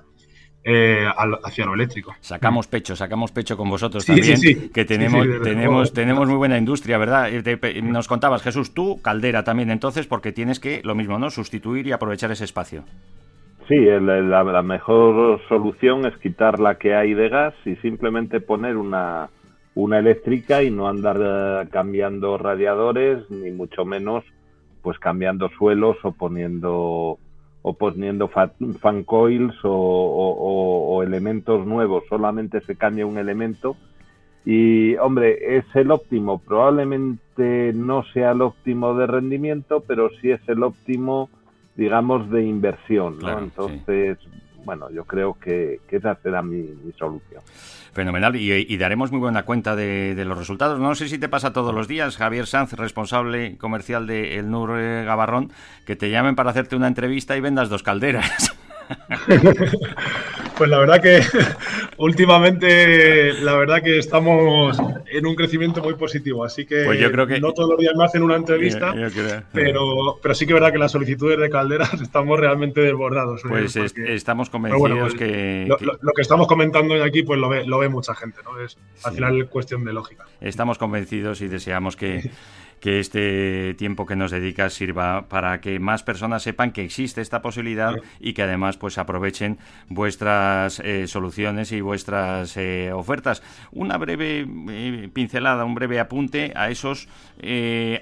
eh, 0.63 1.07
hacia 1.43 1.65
lo 1.65 1.75
eléctrico. 1.75 2.15
Sacamos 2.21 2.67
pecho, 2.67 2.95
sacamos 2.95 3.33
pecho 3.33 3.57
con 3.57 3.71
vosotros 3.71 4.05
también, 4.05 4.71
que 4.75 4.85
tenemos, 4.85 5.27
tenemos, 5.43 5.93
tenemos 5.93 6.29
muy 6.29 6.37
buena 6.37 6.59
industria, 6.59 6.99
¿verdad? 6.99 7.31
Nos 7.83 8.09
contabas, 8.09 8.43
Jesús, 8.43 8.75
tú, 8.75 9.01
caldera 9.01 9.43
también 9.43 9.71
entonces, 9.71 10.07
porque 10.07 10.33
tienes 10.33 10.61
que, 10.61 10.83
lo 10.85 10.95
mismo, 10.95 11.19
¿no? 11.19 11.31
Sustituir 11.31 11.87
y 11.87 11.93
aprovechar 11.93 12.31
ese 12.31 12.45
espacio. 12.45 12.85
Sí, 13.69 13.77
la, 13.79 14.63
mejor 14.63 15.41
solución 15.49 16.05
es 16.05 16.17
quitar 16.19 16.59
la 16.59 16.75
que 16.75 16.95
hay 16.95 17.15
de 17.15 17.29
gas 17.29 17.55
y 17.65 17.77
simplemente 17.77 18.41
poner 18.41 18.77
una, 18.77 19.31
una 19.75 19.99
eléctrica 20.01 20.63
y 20.63 20.71
no 20.71 20.89
andar 20.89 21.17
eh, 21.23 21.69
cambiando 21.71 22.37
radiadores, 22.37 23.31
ni 23.31 23.51
mucho 23.53 23.85
menos 23.85 24.25
pues 24.83 24.99
cambiando 24.99 25.49
suelos 25.57 25.97
o 26.03 26.13
poniendo 26.13 27.19
o 27.63 27.75
poniendo 27.75 28.29
fan 28.29 29.05
coils 29.05 29.55
o, 29.65 31.03
elementos 31.05 31.67
nuevos, 31.67 32.05
solamente 32.09 32.61
se 32.63 32.77
cambia 32.77 33.07
un 33.07 33.19
elemento. 33.19 33.77
Y 34.45 34.97
hombre, 34.97 35.57
es 35.59 35.65
el 35.75 35.91
óptimo, 35.91 36.39
probablemente 36.39 37.73
no 37.75 38.05
sea 38.05 38.31
el 38.31 38.41
óptimo 38.41 38.95
de 38.95 39.07
rendimiento, 39.07 39.85
pero 39.87 40.09
sí 40.21 40.31
es 40.31 40.41
el 40.49 40.63
óptimo, 40.63 41.29
digamos, 41.77 42.31
de 42.31 42.45
inversión. 42.45 43.19
Entonces, 43.39 44.19
bueno, 44.65 44.91
yo 44.91 45.05
creo 45.05 45.37
que, 45.39 45.81
esa 45.91 46.15
será 46.17 46.43
mi, 46.43 46.67
solución. 46.99 47.43
Fenomenal, 47.93 48.37
y, 48.37 48.77
daremos 48.77 49.11
muy 49.11 49.21
buena 49.21 49.43
cuenta 49.43 49.75
de, 49.75 50.15
los 50.25 50.39
resultados. 50.39 50.79
No 50.79 50.95
sé 50.95 51.09
si 51.09 51.19
te 51.19 51.29
pasa 51.29 51.53
todos 51.53 51.75
los 51.75 51.89
días, 51.89 52.17
Javier 52.17 52.47
Sanz, 52.47 52.73
responsable 52.75 53.57
comercial 53.59 54.07
de 54.07 54.39
El 54.39 54.51
Nur 54.51 54.79
eh, 54.79 55.05
Gabarrón, 55.05 55.53
que 55.87 55.97
te 55.97 56.11
llamen 56.11 56.37
para 56.37 56.51
hacerte 56.51 56.77
una 56.77 56.87
entrevista 56.87 57.37
y 57.37 57.41
vendas 57.41 57.69
dos 57.69 57.83
calderas. 57.83 58.57
Pues 60.61 60.69
la 60.69 60.79
verdad 60.79 61.01
que 61.01 61.23
últimamente, 61.97 63.33
la 63.33 63.55
verdad 63.55 63.83
que 63.83 63.97
estamos 63.97 64.79
en 65.11 65.25
un 65.25 65.35
crecimiento 65.35 65.83
muy 65.83 65.95
positivo, 65.95 66.45
así 66.45 66.67
que, 66.67 66.85
pues 66.85 67.01
yo 67.01 67.11
creo 67.11 67.27
que 67.27 67.41
no 67.41 67.55
todos 67.55 67.71
los 67.71 67.79
días 67.79 67.95
me 67.97 68.05
hacen 68.05 68.23
una 68.23 68.37
entrevista, 68.37 68.95
pero, 69.55 70.19
pero 70.23 70.35
sí 70.35 70.45
que 70.45 70.53
es 70.53 70.55
verdad 70.61 70.71
que 70.71 70.77
las 70.77 70.93
solicitudes 70.93 71.39
de 71.39 71.49
calderas 71.49 71.95
estamos 72.03 72.39
realmente 72.39 72.83
desbordados. 72.83 73.41
Pues 73.49 73.75
estamos 73.75 74.51
convencidos 74.51 75.01
pues 75.01 75.15
que, 75.15 75.67
lo, 75.67 76.13
que... 76.13 76.21
estamos 76.21 76.47
comentando 76.47 76.93
hoy 76.93 77.01
aquí, 77.01 77.23
pues 77.23 77.41
lo 77.41 77.49
ve, 77.49 77.65
lo 77.65 77.79
ve 77.79 77.89
mucha 77.89 78.15
gente, 78.15 78.41
¿no? 78.45 78.61
Es 78.61 78.77
al 79.03 79.15
final 79.15 79.49
cuestión 79.49 79.83
de 79.87 79.95
lógica. 79.95 80.27
Estamos 80.43 80.77
convencidos 80.77 81.41
y 81.41 81.49
deseamos 81.49 81.97
que 81.97 82.31
que 82.81 83.01
este 83.01 83.75
tiempo 83.75 84.07
que 84.07 84.17
nos 84.17 84.31
dedicas 84.31 84.73
sirva 84.73 85.29
para 85.29 85.61
que 85.61 85.79
más 85.79 86.03
personas 86.03 86.43
sepan 86.43 86.73
que 86.73 86.85
existe 86.85 87.21
esta 87.21 87.43
posibilidad 87.43 87.95
y 88.19 88.33
que 88.33 88.43
además 88.43 88.77
pues 88.77 88.99
aprovechen 88.99 89.59
vuestras 89.89 90.81
eh, 90.81 91.07
soluciones 91.07 91.73
y 91.73 91.81
vuestras 91.81 92.57
eh, 92.57 92.91
ofertas. 92.93 93.43
Una 93.71 93.99
breve 93.99 94.47
eh, 94.71 95.09
pincelada, 95.13 95.65
un 95.65 95.75
breve 95.75 96.01
apunte 96.01 96.53
a 96.57 96.71
esos 96.71 97.09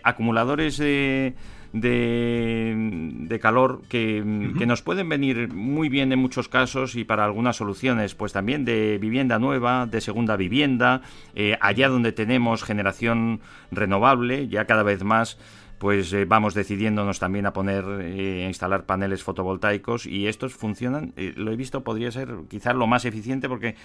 acumuladores 0.02 0.78
de 0.78 1.34
de, 1.72 3.38
calor 3.40 3.82
que, 3.88 4.22
nos 4.24 4.82
pueden 4.82 5.08
venir 5.08 5.52
muy 5.52 5.88
bien 5.88 6.12
en 6.12 6.18
muchos 6.18 6.48
casos 6.48 6.94
y 6.96 7.04
para 7.04 7.24
algunas 7.24 7.56
soluciones, 7.56 8.14
pues 8.14 8.32
también 8.32 8.64
de 8.64 8.98
vivienda 8.98 9.38
nueva, 9.38 9.86
de 9.86 10.00
segunda 10.00 10.36
vivienda, 10.36 11.02
eh, 11.34 11.56
allá 11.60 11.88
donde 11.88 12.12
tenemos 12.12 12.62
generación 12.62 13.40
renovable, 13.70 14.48
ya 14.48 14.64
cada 14.66 14.82
vez 14.82 15.04
más 15.04 15.38
pues 15.78 16.12
eh, 16.12 16.24
vamos 16.24 16.54
decidiéndonos 16.54 17.18
también 17.18 17.46
a 17.46 17.52
poner, 17.52 17.84
eh, 18.00 18.44
a 18.44 18.48
instalar 18.48 18.84
paneles 18.84 19.22
fotovoltaicos 19.22 20.06
y 20.06 20.26
estos 20.26 20.54
funcionan, 20.54 21.12
eh, 21.16 21.32
lo 21.36 21.52
he 21.52 21.56
visto, 21.56 21.84
podría 21.84 22.10
ser 22.10 22.34
quizás 22.48 22.74
lo 22.74 22.86
más 22.86 23.04
eficiente 23.04 23.48
porque 23.48 23.76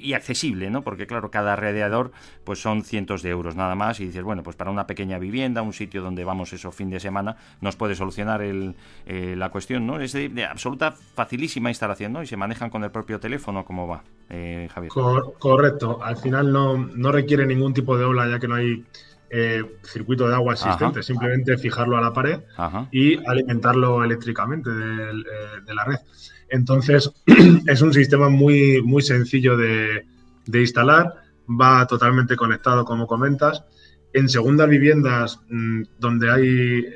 y 0.00 0.12
accesible, 0.12 0.70
¿no? 0.70 0.82
Porque 0.82 1.06
claro, 1.06 1.30
cada 1.30 1.56
radiador 1.56 2.12
pues 2.44 2.60
son 2.60 2.82
cientos 2.82 3.22
de 3.22 3.30
euros 3.30 3.56
nada 3.56 3.74
más 3.74 4.00
y 4.00 4.06
dices, 4.06 4.22
bueno, 4.22 4.42
pues 4.42 4.56
para 4.56 4.70
una 4.70 4.86
pequeña 4.86 5.18
vivienda, 5.18 5.62
un 5.62 5.72
sitio 5.72 6.02
donde 6.02 6.24
vamos 6.24 6.52
eso 6.52 6.70
fin 6.70 6.90
de 6.90 7.00
semana, 7.00 7.36
nos 7.60 7.76
puede 7.76 7.94
solucionar 7.94 8.42
el, 8.42 8.76
la 9.06 9.50
cuestión, 9.50 9.86
¿no? 9.86 10.00
Es 10.00 10.12
de, 10.12 10.44
absoluta 10.44 10.92
facilísima 10.92 11.70
instalación, 11.70 12.12
¿no? 12.12 12.22
Y 12.22 12.26
se 12.26 12.36
manejan 12.36 12.70
con 12.70 12.84
el 12.84 12.90
propio 12.90 13.18
teléfono, 13.18 13.64
¿cómo 13.64 13.88
va, 13.88 14.04
Javier? 14.28 14.92
correcto, 15.38 16.02
al 16.02 16.16
final 16.16 16.52
no, 16.52 16.76
no 16.76 17.10
requiere 17.10 17.46
ningún 17.46 17.74
tipo 17.74 17.96
de 17.98 18.04
ola 18.04 18.28
ya 18.28 18.38
que 18.38 18.48
no 18.48 18.54
hay 18.54 18.84
eh, 19.30 19.62
circuito 19.82 20.26
de 20.26 20.34
agua 20.34 20.54
existente, 20.54 21.02
simplemente 21.02 21.58
fijarlo 21.58 21.98
a 21.98 22.00
la 22.00 22.14
pared 22.14 22.40
y 22.90 23.16
alimentarlo 23.26 24.02
eléctricamente 24.02 24.70
eh, 24.70 25.60
de, 25.66 25.74
la 25.74 25.84
red. 25.84 25.98
Entonces, 26.48 27.12
es 27.66 27.82
un 27.82 27.92
sistema 27.92 28.30
muy, 28.30 28.80
muy 28.82 29.02
sencillo 29.02 29.56
de, 29.56 30.06
instalar, 30.46 31.14
va 31.48 31.86
totalmente 31.86 32.36
conectado, 32.36 32.86
como 32.86 33.06
comentas. 33.06 33.64
En 34.14 34.30
segundas 34.30 34.68
viviendas, 34.70 35.40
mm, 35.50 35.82
donde 35.98 36.30
hay 36.30 36.86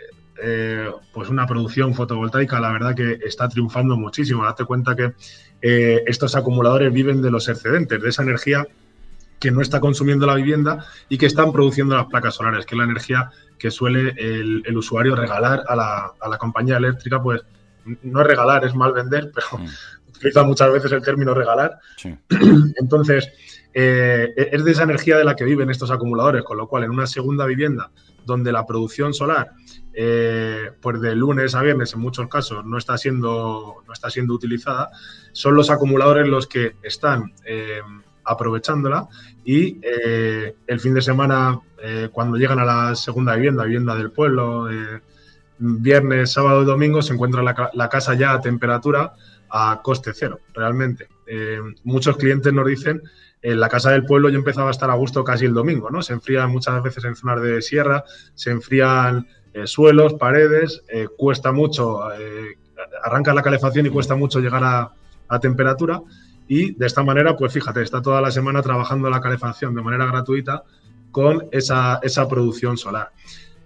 eh, 0.42 0.90
pues 1.12 1.28
una 1.28 1.46
producción 1.46 1.92
fotovoltaica, 1.94 2.60
la 2.60 2.72
verdad 2.72 2.94
que 2.94 3.18
está 3.24 3.46
triunfando 3.48 3.96
muchísimo. 3.98 4.44
Date 4.44 4.64
cuenta 4.64 4.96
que 4.96 5.12
estos 5.60 6.34
acumuladores 6.34 6.92
viven 6.92 7.22
de 7.22 7.30
los 7.30 7.48
excedentes, 7.48 8.02
de 8.02 8.08
esa 8.08 8.22
energía 8.22 8.66
que 9.42 9.50
no 9.50 9.60
está 9.60 9.80
consumiendo 9.80 10.24
la 10.24 10.36
vivienda 10.36 10.86
y 11.08 11.18
que 11.18 11.26
están 11.26 11.50
produciendo 11.50 11.96
las 11.96 12.06
placas 12.06 12.36
solares, 12.36 12.64
que 12.64 12.76
es 12.76 12.78
la 12.78 12.84
energía 12.84 13.28
que 13.58 13.72
suele 13.72 14.14
el, 14.16 14.76
usuario 14.76 15.16
regalar 15.16 15.64
a 15.66 15.74
la, 15.74 16.38
compañía 16.38 16.76
eléctrica, 16.76 17.20
pues 17.20 17.42
no 18.04 18.20
es 18.20 18.26
regalar, 18.28 18.64
es 18.64 18.72
mal 18.76 18.92
vender, 18.92 19.32
pero 19.34 19.58
mm. 19.58 19.68
utiliza 20.10 20.44
muchas 20.44 20.72
veces 20.72 20.92
el 20.92 21.02
término 21.02 21.34
regalar. 21.34 21.76
Entonces, 22.76 23.32
eh, 23.74 24.32
es 24.36 24.64
de 24.64 24.70
esa 24.70 24.84
energía 24.84 25.16
de 25.16 25.24
la 25.24 25.34
que 25.34 25.42
viven 25.42 25.70
estos 25.70 25.90
acumuladores, 25.90 26.44
con 26.44 26.56
lo 26.56 26.68
cual 26.68 26.84
en 26.84 26.92
una 26.92 27.08
segunda 27.08 27.44
vivienda 27.44 27.90
donde 28.24 28.52
la 28.52 28.64
producción 28.64 29.12
solar, 29.12 29.50
eh, 29.92 30.70
pues 30.80 31.00
de 31.00 31.16
lunes 31.16 31.56
a 31.56 31.62
viernes 31.62 31.94
en 31.94 32.00
muchos 32.00 32.28
casos 32.28 32.64
no 32.64 32.78
está 32.78 32.96
siendo, 32.96 33.82
no 33.88 33.92
está 33.92 34.08
siendo 34.08 34.34
utilizada, 34.34 34.90
son 35.32 35.56
los 35.56 35.68
acumuladores 35.68 36.28
los 36.28 36.46
que 36.46 36.76
están 36.84 37.32
eh, 37.44 37.80
aprovechándola 38.24 39.08
y 39.44 39.78
eh, 39.82 40.54
el 40.66 40.80
fin 40.80 40.94
de 40.94 41.02
semana, 41.02 41.60
eh, 41.82 42.08
cuando 42.12 42.36
llegan 42.36 42.58
a 42.58 42.64
la 42.64 42.94
segunda 42.94 43.34
vivienda, 43.34 43.64
vivienda 43.64 43.94
del 43.94 44.10
pueblo, 44.10 44.70
eh, 44.70 45.00
viernes, 45.58 46.32
sábado 46.32 46.62
y 46.62 46.66
domingo, 46.66 47.02
se 47.02 47.14
encuentra 47.14 47.42
la, 47.42 47.88
casa 47.88 48.14
ya 48.14 48.32
a 48.32 48.40
temperatura 48.40 49.14
a 49.50 49.80
coste 49.82 50.12
cero, 50.14 50.40
realmente. 50.54 51.08
muchos 51.84 52.16
clientes 52.16 52.52
nos 52.52 52.66
dicen, 52.66 53.02
en 53.42 53.60
la 53.60 53.68
casa 53.68 53.90
del 53.90 54.04
pueblo 54.04 54.28
yo 54.28 54.38
empezaba 54.38 54.68
a 54.68 54.70
estar 54.70 54.90
a 54.90 54.94
gusto 54.94 55.24
casi 55.24 55.44
el 55.44 55.54
domingo, 55.54 55.90
¿no? 55.90 56.02
Se 56.02 56.14
enfrían 56.14 56.50
muchas 56.50 56.82
veces 56.82 57.04
en 57.04 57.16
zonas 57.16 57.42
de 57.42 57.60
sierra, 57.60 58.04
se 58.34 58.50
enfrían 58.50 59.26
suelos, 59.64 60.14
paredes, 60.14 60.82
cuesta 61.18 61.52
mucho, 61.52 62.00
arranca 63.04 63.34
la 63.34 63.42
calefacción 63.42 63.86
y 63.86 63.90
cuesta 63.90 64.14
mucho 64.16 64.40
llegar 64.40 64.64
a 64.64 65.40
temperatura 65.40 66.00
y 66.48 66.72
de 66.74 66.86
esta 66.86 67.02
manera, 67.02 67.36
pues 67.36 67.52
fíjate, 67.52 67.82
está 67.82 68.02
toda 68.02 68.20
la 68.20 68.30
semana 68.30 68.62
trabajando 68.62 69.08
la 69.08 69.20
calefacción 69.20 69.74
de 69.74 69.82
manera 69.82 70.06
gratuita 70.06 70.64
con 71.10 71.48
esa, 71.52 72.00
producción 72.28 72.76
solar. 72.76 73.10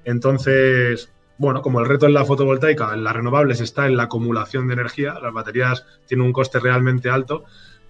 Entonces, 0.05 1.11
bueno, 1.39 1.63
como 1.63 1.81
el 1.81 1.87
reto 1.87 2.07
en 2.07 2.15
la 2.15 2.25
fotovoltaica, 2.25 2.93
en 2.93 3.05
las 3.05 3.15
renovables 3.15 3.61
está 3.61 3.87
en 3.87 3.97
la 3.97 4.05
acumulación 4.05 4.67
de 4.67 4.75
energía, 4.75 5.15
las 5.21 5.33
baterías 5.33 5.85
tienen 6.07 6.27
un 6.27 6.33
coste 6.33 6.59
realmente 6.59 7.09
alto, 7.09 7.45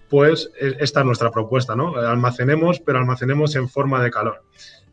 pues 0.09 0.51
e, 0.59 0.77
esta 0.79 1.01
es 1.01 1.05
nuestra 1.05 1.31
propuesta, 1.31 1.75
¿no? 1.75 1.95
Almacenemos, 1.97 2.79
pero 2.79 2.99
almacenemos 2.99 3.55
en 3.55 3.67
forma 3.67 4.01
de 4.03 4.11
calor. 4.11 4.43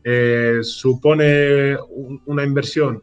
Eh, 0.03 0.59
supone 0.61 1.77
una 2.25 2.43
inversión 2.43 3.01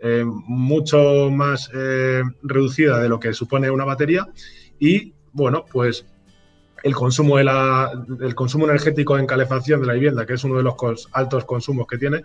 eh, 0.00 0.24
mucho 0.24 1.28
más 1.30 1.70
eh, 1.74 2.22
reducida 2.42 3.00
de 3.00 3.08
lo 3.08 3.18
que 3.18 3.32
supone 3.32 3.68
una 3.68 3.84
batería 3.84 4.26
y, 4.78 5.12
bueno, 5.32 5.64
pues 5.70 6.06
el 6.82 6.94
consumo, 6.94 7.38
de 7.38 7.44
la, 7.44 7.90
el 8.20 8.34
consumo 8.34 8.66
energético 8.66 9.18
en 9.18 9.26
calefacción 9.26 9.80
de 9.80 9.86
la 9.86 9.94
vivienda, 9.94 10.26
que 10.26 10.34
es 10.34 10.44
uno 10.44 10.56
de 10.56 10.62
los 10.62 10.74
altos 11.12 11.44
consumos 11.44 11.86
que 11.86 11.98
tiene, 11.98 12.22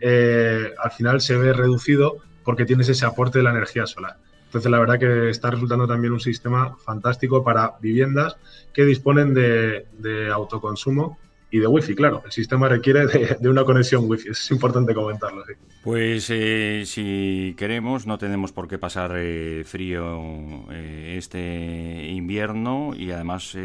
eh, 0.00 0.72
al 0.82 0.90
final 0.90 1.20
se 1.20 1.36
ve 1.36 1.52
reducido 1.52 2.18
porque 2.44 2.64
tienes 2.64 2.88
ese 2.88 3.06
aporte 3.06 3.38
de 3.38 3.44
la 3.44 3.50
energía 3.50 3.86
solar. 3.86 4.16
Entonces, 4.46 4.70
la 4.70 4.78
verdad 4.78 4.98
que 4.98 5.30
está 5.30 5.50
resultando 5.50 5.88
también 5.88 6.12
un 6.12 6.20
sistema 6.20 6.76
fantástico 6.84 7.42
para 7.42 7.74
viviendas 7.80 8.36
que 8.72 8.84
disponen 8.84 9.34
de, 9.34 9.86
de 9.98 10.30
autoconsumo 10.30 11.18
y 11.50 11.58
de 11.58 11.66
wifi, 11.66 11.94
claro. 11.94 12.22
El 12.24 12.32
sistema 12.32 12.68
requiere 12.68 13.06
de, 13.06 13.48
una 13.48 13.64
conexión 13.64 14.04
wifi, 14.08 14.30
es 14.30 14.50
importante 14.50 14.94
comentarlo. 14.94 15.44
Pues 15.82 16.28
eh, 16.30 16.82
si 16.86 17.54
queremos, 17.56 18.06
no 18.06 18.18
tenemos 18.18 18.52
por 18.52 18.68
qué 18.68 18.78
pasar 18.78 19.12
eh, 19.16 19.62
frío 19.64 20.64
eh, 20.72 21.14
este 21.16 22.08
invierno 22.10 22.92
y 22.96 23.10
además 23.10 23.56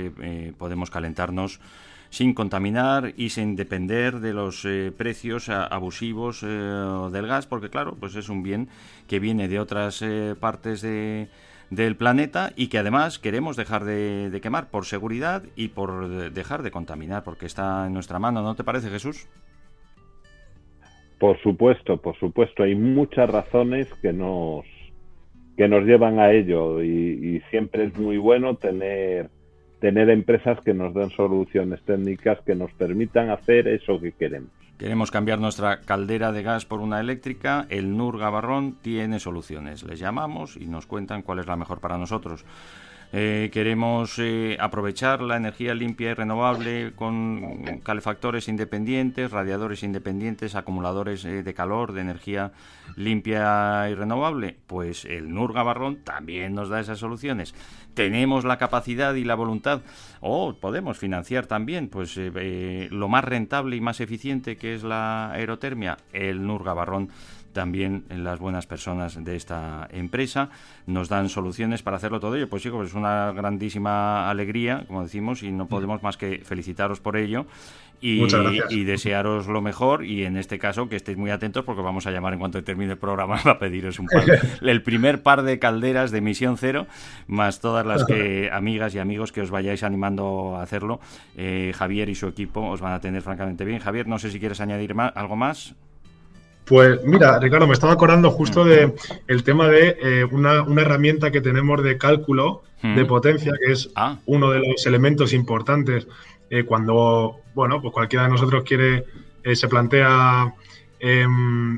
podemos 0.58 0.90
calentarnos 0.90 1.60
sin 2.10 2.34
contaminar 2.34 3.14
y 3.18 3.30
sin 3.30 3.56
depender 3.56 4.20
de 4.20 4.34
los 4.34 4.68
precios 4.98 5.50
abusivos 5.50 6.42
del 6.42 7.28
gas, 7.28 7.46
porque 7.46 7.70
claro, 7.70 7.96
pues 8.00 8.16
es 8.16 8.30
un 8.30 8.44
bien 8.44 8.68
que 9.08 9.20
viene 9.20 9.48
de 9.48 9.60
otras 9.60 10.04
partes 10.40 10.82
de 10.82 11.30
del 11.70 11.96
planeta 11.96 12.52
y 12.56 12.68
que 12.68 12.80
además 12.80 13.20
queremos 13.20 13.56
dejar 13.56 13.84
de, 13.84 14.38
quemar 14.42 14.70
por 14.70 14.86
seguridad 14.86 15.44
y 15.56 15.70
por 15.70 16.32
dejar 16.32 16.64
de 16.64 16.72
contaminar, 16.72 17.24
porque 17.24 17.46
está 17.46 17.88
en 17.88 17.94
nuestra 17.94 18.20
mano, 18.20 18.42
¿no 18.42 18.56
te 18.56 18.64
parece, 18.64 18.90
Jesús? 18.90 19.28
Por 21.20 21.40
supuesto, 21.42 21.98
por 21.98 22.18
supuesto. 22.18 22.64
Hay 22.64 22.76
muchas 22.76 23.30
razones 23.30 23.94
que 24.02 24.14
nos, 24.14 24.66
que 25.58 25.68
nos 25.68 25.84
llevan 25.84 26.20
a 26.20 26.32
ello 26.32 26.82
y, 26.82 27.42
siempre 27.50 27.86
es 27.86 27.98
muy 27.98 28.18
bueno 28.18 28.56
tener, 28.56 29.30
tener 29.80 30.10
empresas 30.10 30.60
que 30.62 30.74
nos 30.74 30.94
den 30.94 31.10
soluciones 31.12 31.82
técnicas 31.84 32.40
que 32.46 32.56
nos 32.56 32.72
permitan 32.74 33.30
hacer 33.30 33.68
eso 33.68 34.00
que 34.00 34.12
queremos. 34.12 34.50
Queremos 34.78 35.12
cambiar 35.12 35.40
nuestra 35.40 35.82
caldera 35.82 36.32
de 36.32 36.42
gas 36.42 36.66
por 36.66 36.80
una 36.80 37.02
eléctrica. 37.02 37.66
El 37.70 37.98
NUR 37.98 38.18
Gabarrón 38.18 38.78
tiene 38.82 39.20
soluciones. 39.20 39.84
Les 39.84 40.00
llamamos 40.00 40.56
y 40.56 40.68
nos 40.68 40.86
cuentan 40.86 41.22
cuál 41.22 41.40
es 41.40 41.48
la 41.48 41.58
mejor 41.58 41.82
para 41.82 41.98
nosotros. 41.98 42.46
Eh, 43.12 43.50
queremos 43.52 44.20
eh, 44.20 44.56
aprovechar 44.60 45.22
la 45.22 45.36
energía 45.36 45.74
limpia 45.74 46.12
y 46.12 46.14
renovable 46.14 46.94
con 46.96 47.82
calefactores 47.82 48.48
independientes, 48.48 49.32
radiadores 49.32 49.82
independientes, 49.82 50.54
acumuladores 50.54 51.26
eh, 51.26 51.42
de 51.42 51.54
calor, 51.56 51.94
de 51.94 52.02
energía 52.02 52.52
limpia 52.96 53.90
y 53.90 53.96
renovable. 53.96 54.58
Pues 54.68 55.06
el 55.06 55.34
NUR 55.34 55.54
Gabarrón 55.54 56.04
también 56.04 56.54
nos 56.54 56.70
da 56.70 56.80
esas 56.80 57.00
soluciones. 57.00 57.56
Tenemos 58.00 58.46
la 58.46 58.58
capacidad 58.58 59.14
y 59.16 59.26
la 59.26 59.36
voluntad, 59.36 59.82
o 60.22 60.54
podemos 60.54 60.98
financiar 60.98 61.48
también, 61.48 61.90
pues 61.90 62.16
lo 62.16 63.10
más 63.10 63.26
rentable 63.26 63.76
y 63.76 63.82
más 63.82 64.00
eficiente 64.00 64.56
que 64.56 64.74
es 64.74 64.84
la 64.84 65.32
aerotermia, 65.32 65.98
el 66.14 66.48
NUR 66.48 66.64
Gabarrón 66.64 67.10
también 67.54 68.06
las 68.10 68.40
buenas 68.40 68.68
personas 68.68 69.24
de 69.24 69.36
esta 69.36 69.88
empresa. 69.92 70.50
Nos 70.86 71.10
dan 71.10 71.30
soluciones 71.30 71.84
para 71.84 71.98
hacerlo 71.98 72.20
todo 72.20 72.36
ello. 72.36 72.50
Pues 72.50 72.64
sí, 72.64 72.70
pues 72.70 72.90
es 72.90 72.96
una 72.96 73.32
grandísima 73.32 74.30
alegría, 74.30 74.86
como 74.88 75.04
decimos, 75.04 75.44
y 75.44 75.52
no 75.52 75.66
mm. 75.66 75.68
podemos 75.68 76.04
más 76.04 76.18
que 76.18 76.42
felicitaros 76.44 77.00
por 77.00 77.18
ello. 77.18 77.46
Y, 78.02 78.24
y, 78.70 78.86
desearos 78.86 79.48
lo 79.48 79.62
mejor 79.62 80.06
y 80.06 80.24
en 80.24 80.38
este 80.38 80.58
caso 80.58 80.88
que 80.88 80.96
estéis 80.96 81.18
muy 81.18 81.32
atentos 81.32 81.66
porque 81.66 81.82
vamos 81.82 82.08
a 82.08 82.12
llamar 82.12 82.32
en 82.32 82.40
cuanto 82.40 82.64
termine 82.64 82.94
el 82.94 82.98
programa 82.98 83.42
a 83.44 83.60
pediros 83.60 84.00
un 84.00 84.06
par, 84.06 84.24
el 84.62 84.82
primer 84.84 85.22
par 85.22 85.44
de 85.44 85.60
calderas 85.60 86.10
de 86.12 86.20
emisión 86.20 86.56
cero 86.58 86.88
más 87.28 87.60
todas 87.60 87.86
las 87.86 88.06
que 88.06 88.50
amigas 88.54 88.96
y 88.96 89.00
amigos 89.00 89.34
que 89.34 89.42
os 89.42 89.52
vayáis 89.52 89.84
animando 89.84 90.56
a 90.56 90.62
hacerlo 90.62 91.02
eh, 91.36 91.74
Javier 91.76 92.08
y 92.08 92.16
su 92.16 92.28
equipo 92.28 92.70
os 92.70 92.80
van 92.80 92.94
a 92.94 93.02
tener 93.02 93.22
francamente 93.22 93.66
bien 93.66 93.80
Javier 93.80 94.08
no 94.08 94.18
sé 94.18 94.32
si 94.32 94.40
quieres 94.40 94.62
añadir 94.62 94.96
algo 94.98 95.36
más 95.36 95.76
Pues 96.70 97.04
mira, 97.04 97.40
Ricardo, 97.40 97.66
me 97.66 97.74
estaba 97.74 97.94
acordando 97.94 98.30
justo 98.30 98.64
de 98.64 98.94
el 99.28 99.44
tema 99.44 99.68
de 99.68 99.98
eh, 100.00 100.24
una, 100.24 100.64
herramienta 100.80 101.32
que 101.32 101.42
tenemos 101.42 101.82
de 101.82 101.98
cálculo 101.98 102.62
de 102.84 103.06
potencia, 103.06 103.52
que 103.60 103.72
es 103.72 103.90
ah. 103.96 104.20
uno 104.28 104.52
de 104.52 104.60
los 104.60 104.86
elementos 104.86 105.34
importantes 105.34 106.08
eh, 106.52 106.64
cuando, 106.66 107.38
bueno, 107.56 107.82
pues 107.82 107.92
cualquiera 107.92 108.26
de 108.26 108.30
nosotros 108.30 108.64
quiere, 108.64 109.04
eh, 109.44 109.56
se 109.56 109.68
plantea 109.68 110.54
em, 111.00 111.76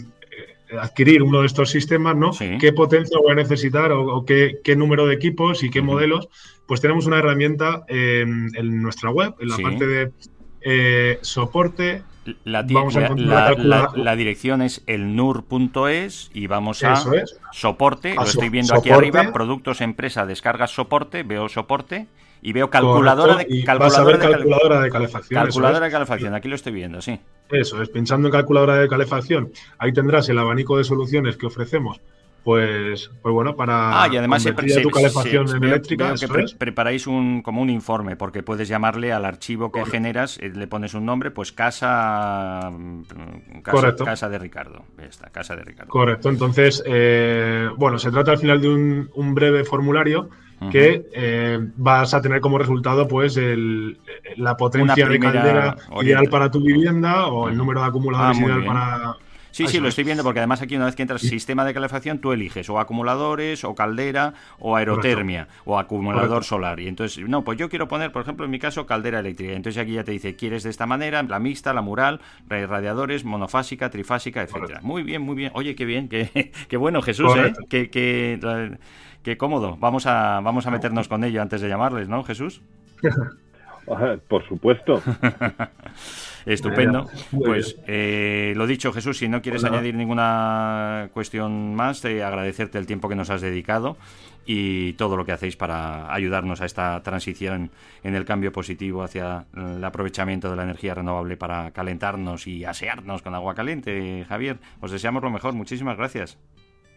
adquirir 0.78 1.24
uno 1.24 1.40
de 1.40 1.48
estos 1.48 1.70
sistemas, 1.70 2.18
¿no? 2.18 2.32
¿Qué 2.60 2.74
potencia 2.74 3.18
voy 3.18 3.32
a 3.32 3.36
necesitar 3.36 3.94
o, 3.94 4.26
qué, 4.26 4.76
número 4.76 5.08
de 5.08 5.16
equipos 5.16 5.64
y 5.64 5.70
qué 5.70 5.82
modelos? 5.82 6.28
Pues 6.68 6.82
tenemos 6.82 7.06
una 7.06 7.20
herramienta 7.20 7.86
en 7.88 8.82
nuestra 8.82 9.10
web, 9.10 9.36
en 9.40 9.48
la 9.48 9.58
parte 9.58 9.88
de 9.88 11.20
soporte 11.22 12.04
la, 12.44 13.92
la, 13.96 14.16
dirección 14.16 14.62
es 14.62 14.84
elnur.es 14.86 16.30
y 16.34 16.48
vamos 16.48 16.84
a 16.84 17.04
soporte, 17.52 18.16
lo 18.16 18.24
estoy 18.24 18.50
viendo 18.50 18.76
aquí 18.76 18.92
arriba, 18.92 19.32
productos, 19.34 19.82
empresa, 19.82 20.26
descargas 20.26 20.72
soporte, 20.72 21.24
veo 21.24 21.50
soporte 21.50 22.08
y 22.44 22.54
veo 22.54 22.70
calculadora, 22.70 23.38
de, 23.38 23.64
calculadora, 23.64 24.82
de, 24.82 24.90
calefacción. 24.90 25.44
Calculadora 25.44 25.86
de 25.86 25.92
calefacción, 25.92 26.36
aquí 26.36 26.48
lo 26.48 26.56
estoy 26.56 26.74
viendo, 26.74 27.02
sí. 27.02 27.20
Eso 27.50 27.82
es, 27.82 27.90
pensando 27.90 28.28
en 28.28 28.32
calculadora 28.32 28.76
de 28.76 28.88
calefacción, 28.88 29.52
ahí 29.78 29.92
tendrás 29.92 30.30
el 30.30 30.38
abanico 30.38 30.78
de 30.78 30.84
soluciones 30.84 31.38
que 31.38 31.48
ofrecemos 31.48 32.02
pues, 32.44 33.12
pues 33.22 33.34
bueno, 33.34 33.56
para 33.56 34.02
ah, 34.02 34.08
y 34.12 34.18
además 34.18 34.44
tu 34.44 34.90
calefacción 34.90 35.64
eléctrica. 35.64 36.16
preparáis 36.58 37.06
un, 37.06 37.44
como 37.44 37.62
un 37.62 37.70
informe, 37.70 38.16
porque 38.16 38.42
puedes 38.42 38.68
llamarle 38.68 39.14
al 39.14 39.26
archivo 39.26 39.72
que 39.72 39.86
generas, 39.86 40.40
eh, 40.40 40.52
le 40.54 40.66
pones 40.68 40.96
un 40.96 41.06
nombre, 41.06 41.30
pues 41.30 41.52
casa, 41.52 42.72
mm, 42.72 43.62
casa, 43.62 43.96
casa 43.96 44.30
de 44.30 44.40
Ricardo. 44.40 44.86
Esta, 44.98 45.30
casa 45.30 45.56
de 45.56 45.64
Ricardo. 45.64 45.92
Correcto, 45.92 46.30
entonces, 46.30 46.82
eh, 46.86 47.70
bueno, 47.78 48.00
se 48.00 48.10
trata 48.10 48.32
al 48.32 48.40
final 48.40 48.60
de 48.60 48.70
un, 48.70 49.36
breve 49.36 49.64
formulario 49.64 50.30
que 50.72 51.08
eh, 51.14 51.60
vas 51.78 52.14
a 52.14 52.22
tener 52.22 52.40
como 52.40 52.60
resultado 52.60 53.08
pues 53.08 53.36
el, 53.36 53.98
la 54.36 54.58
potencia 54.58 55.08
de 55.08 55.20
caldera 55.20 55.76
ideal 56.02 56.28
para 56.30 56.52
tu 56.52 56.62
vivienda 56.62 57.28
o 57.28 57.50
el 57.50 57.58
número 57.58 57.82
de 57.82 57.88
acumuladores 57.88 58.38
ah, 58.38 58.44
ideal 58.44 58.66
para 58.66 59.18
Sí, 59.52 59.68
sí, 59.68 59.80
lo 59.80 59.90
estoy 59.90 60.04
viendo 60.04 60.24
porque 60.24 60.40
además 60.40 60.62
aquí 60.62 60.76
una 60.76 60.86
vez 60.86 60.96
que 60.96 61.02
entras 61.02 61.22
sistema 61.22 61.66
de 61.66 61.74
calefacción 61.74 62.20
tú 62.20 62.32
eliges 62.32 62.70
o 62.70 62.80
acumuladores 62.80 63.64
o 63.64 63.76
caldera 63.76 64.34
o 64.60 64.76
aerotermia 64.76 65.48
o 65.66 65.78
acumulador 65.78 66.44
solar. 66.44 66.80
Y 66.80 66.88
entonces, 66.88 67.28
no, 67.28 67.44
pues 67.44 67.58
yo 67.58 67.70
quiero 67.70 67.88
poner, 67.88 68.12
por 68.12 68.22
ejemplo, 68.22 68.46
en 68.46 68.52
mi 68.52 68.60
caso, 68.60 68.86
caldera 68.86 69.20
eléctrica. 69.20 69.54
Entonces 69.54 69.82
aquí 69.82 69.94
ya 69.94 70.04
te 70.04 70.12
dice, 70.12 70.36
¿quieres 70.36 70.64
de 70.64 70.70
esta 70.70 70.86
manera? 70.86 71.22
La 71.24 71.40
mixta, 71.40 71.74
la 71.74 71.82
mural, 71.82 72.22
radiadores, 72.48 73.24
monofásica, 73.24 73.90
trifásica, 73.90 74.42
etcétera. 74.42 74.80
Muy 74.82 75.04
bien, 75.04 75.22
muy 75.22 75.36
bien. 75.36 75.52
Oye, 75.54 75.76
qué 75.76 75.86
bien, 75.86 76.08
qué, 76.08 76.52
qué 76.68 76.78
bueno, 76.78 77.02
Jesús, 77.02 77.32
¿eh? 77.36 77.54
Qué, 77.70 77.90
qué, 77.90 79.38
cómodo. 79.38 79.78
Vamos 79.78 80.06
a, 80.06 80.40
vamos 80.42 80.66
a 80.66 80.72
meternos 80.72 81.08
con 81.08 81.24
ello 81.24 81.42
antes 81.42 81.62
de 81.62 81.70
llamarles, 81.70 82.08
¿no, 82.08 82.24
Jesús? 82.24 82.62
Por 84.28 84.48
supuesto. 84.48 85.02
Estupendo. 86.46 87.10
Pues 87.32 87.78
eh, 87.88 88.54
lo 88.56 88.68
dicho, 88.68 88.92
Jesús, 88.92 89.18
si 89.18 89.28
no 89.28 89.42
quieres 89.42 89.64
añadir 89.64 89.96
ninguna 89.96 91.10
cuestión 91.14 91.76
más, 91.76 92.02
te 92.02 92.24
agradecerte 92.24 92.78
el 92.78 92.86
tiempo 92.86 93.10
que 93.10 93.16
nos 93.16 93.30
has 93.30 93.42
dedicado 93.42 93.98
y 94.46 94.94
todo 94.94 95.18
lo 95.18 95.26
que 95.26 95.32
hacéis 95.32 95.56
para 95.56 96.14
ayudarnos 96.14 96.62
a 96.62 96.66
esta 96.66 97.02
transición 97.04 97.72
en 98.04 98.16
el 98.16 98.26
cambio 98.26 98.52
positivo 98.52 99.04
hacia 99.04 99.46
el 99.56 99.84
aprovechamiento 99.84 100.50
de 100.50 100.56
la 100.56 100.64
energía 100.64 100.96
renovable 100.96 101.38
para 101.38 101.72
calentarnos 101.72 102.48
y 102.48 102.66
asearnos 102.66 103.22
con 103.22 103.36
agua 103.36 103.54
caliente. 103.54 104.26
Javier, 104.28 104.58
os 104.80 104.92
deseamos 104.92 105.24
lo 105.24 105.30
mejor. 105.30 105.54
Muchísimas 105.54 105.98
gracias. 105.98 106.38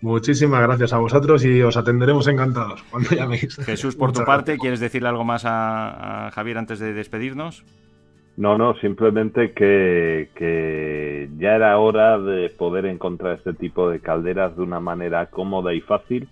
Muchísimas 0.01 0.61
gracias 0.63 0.93
a 0.93 0.99
vosotros 0.99 1.45
y 1.45 1.63
os 1.63 1.77
atenderemos 1.77 2.27
encantados 2.29 2.83
cuando 2.91 3.11
llaméis. 3.11 3.57
Jesús, 3.57 3.97
por 3.97 4.13
tu 4.13 4.25
parte, 4.25 4.59
¿quieres 4.59 4.81
decirle 4.81 5.09
algo 5.09 5.25
más 5.25 5.45
a 5.47 6.31
Javier 6.35 6.59
antes 6.59 6.79
de 6.79 6.93
despedirnos? 6.93 7.65
No, 8.37 8.59
no, 8.59 8.75
simplemente 8.77 9.53
que, 9.53 11.29
ya 11.39 11.55
era 11.55 11.79
hora 11.79 12.19
de 12.19 12.51
poder 12.51 12.87
encontrar 12.87 13.37
este 13.37 13.55
tipo 13.55 13.89
de 13.89 14.01
calderas 14.01 14.57
de 14.57 14.63
una 14.63 14.81
manera 14.81 15.27
cómoda 15.27 15.73
y 15.73 15.81
fácil 15.81 16.29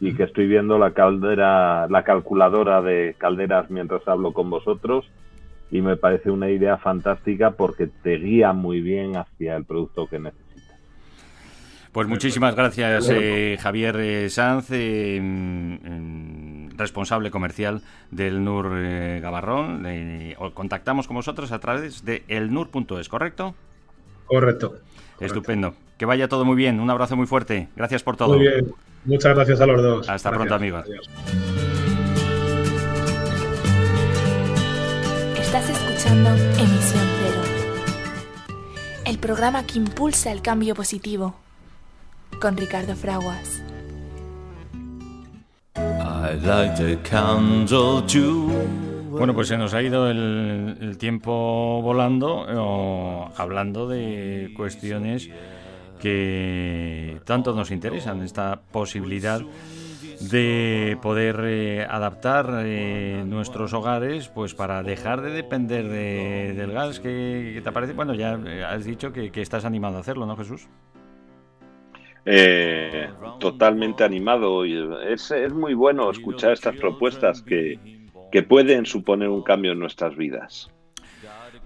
y 0.00 0.14
que 0.14 0.24
estoy 0.24 0.46
viendo 0.46 0.78
la 0.78 0.92
caldera, 0.92 1.88
la 1.88 2.04
calculadora 2.04 2.82
de 2.82 3.14
calderas 3.16 3.70
mientras 3.70 4.06
hablo 4.06 4.32
con 4.32 4.50
vosotros 4.50 5.06
y 5.70 5.80
me 5.80 5.96
parece 5.96 6.30
una 6.30 6.50
idea 6.50 6.76
fantástica 6.76 7.52
porque 7.52 7.88
te 8.02 8.16
guía 8.16 8.52
muy 8.52 8.80
bien 8.80 9.16
hacia 9.16 9.56
el 9.56 9.64
producto 9.64 10.06
que 10.06 10.18
necesitas. 10.18 10.48
Pues 11.92 12.06
muchísimas 12.06 12.54
gracias, 12.54 13.08
eh, 13.10 13.56
Javier 13.58 13.96
eh, 13.98 14.28
Sanz, 14.30 14.70
responsable 16.78 17.30
comercial 17.30 17.82
del 18.10 18.44
NUR 18.44 18.72
eh, 18.76 19.20
Gabarrón. 19.20 19.84
contactamos 20.54 21.06
con 21.06 21.16
vosotros 21.16 21.52
a 21.52 21.58
través 21.58 22.04
de 22.04 22.22
elnur.es, 22.28 23.08
¿correcto? 23.08 23.54
Correcto. 24.26 24.76
Estupendo. 25.20 25.74
Que 25.96 26.06
vaya 26.06 26.28
todo 26.28 26.44
muy 26.44 26.56
bien. 26.56 26.80
Un 26.80 26.90
abrazo 26.90 27.16
muy 27.16 27.26
fuerte. 27.26 27.68
Gracias 27.74 28.02
por 28.02 28.16
todo. 28.16 28.36
Muy 28.36 28.40
bien. 28.40 28.72
Muchas 29.04 29.34
gracias 29.34 29.60
a 29.60 29.66
los 29.66 29.82
dos. 29.82 30.08
Hasta 30.08 30.30
pronto, 30.30 30.54
amigos. 30.54 30.84
Estás 35.36 35.70
escuchando 35.70 36.30
Emisión 36.30 37.06
Cero. 37.20 38.54
El 39.06 39.18
programa 39.18 39.66
que 39.66 39.78
impulsa 39.78 40.30
el 40.30 40.42
cambio 40.42 40.74
positivo 40.74 41.34
con 42.40 42.56
Ricardo 42.56 42.94
Fraguas. 42.94 43.62
Bueno, 49.10 49.34
pues 49.34 49.48
se 49.48 49.58
nos 49.58 49.74
ha 49.74 49.82
ido 49.82 50.08
el, 50.10 50.96
tiempo 50.98 51.80
volando 51.82 53.32
hablando 53.36 53.88
de 53.88 54.52
cuestiones 54.56 55.28
que 56.00 57.20
tanto 57.24 57.52
nos 57.54 57.70
interesan, 57.70 58.22
esta 58.22 58.60
posibilidad 58.70 59.40
de 60.30 60.96
poder 61.02 61.40
eh, 61.44 61.86
adaptar 61.88 62.62
eh, 62.64 63.24
nuestros 63.26 63.72
hogares 63.72 64.28
pues 64.28 64.54
para 64.54 64.82
dejar 64.82 65.20
de 65.22 65.30
depender 65.30 65.88
del 66.54 66.72
gas. 66.72 67.00
Que, 67.00 67.60
te 67.62 67.72
parece 67.72 67.92
bueno 67.92 68.14
ya 68.14 68.38
has 68.68 68.84
dicho 68.84 69.12
que 69.12 69.30
estás 69.34 69.64
animado 69.64 69.96
a 69.96 70.00
hacerlo 70.00 70.26
no 70.26 70.36
Jesús 70.36 70.68
eh, 72.24 73.10
totalmente 73.38 74.04
animado 74.04 74.64
y 74.66 74.76
es, 75.06 75.30
es, 75.30 75.52
muy 75.52 75.74
bueno 75.74 76.10
escuchar 76.10 76.52
estas 76.52 76.76
propuestas 76.76 77.42
que, 77.42 77.78
que 78.30 78.42
pueden 78.42 78.86
suponer 78.86 79.28
un 79.28 79.42
cambio 79.42 79.72
en 79.72 79.78
nuestras 79.78 80.16
vidas. 80.16 80.70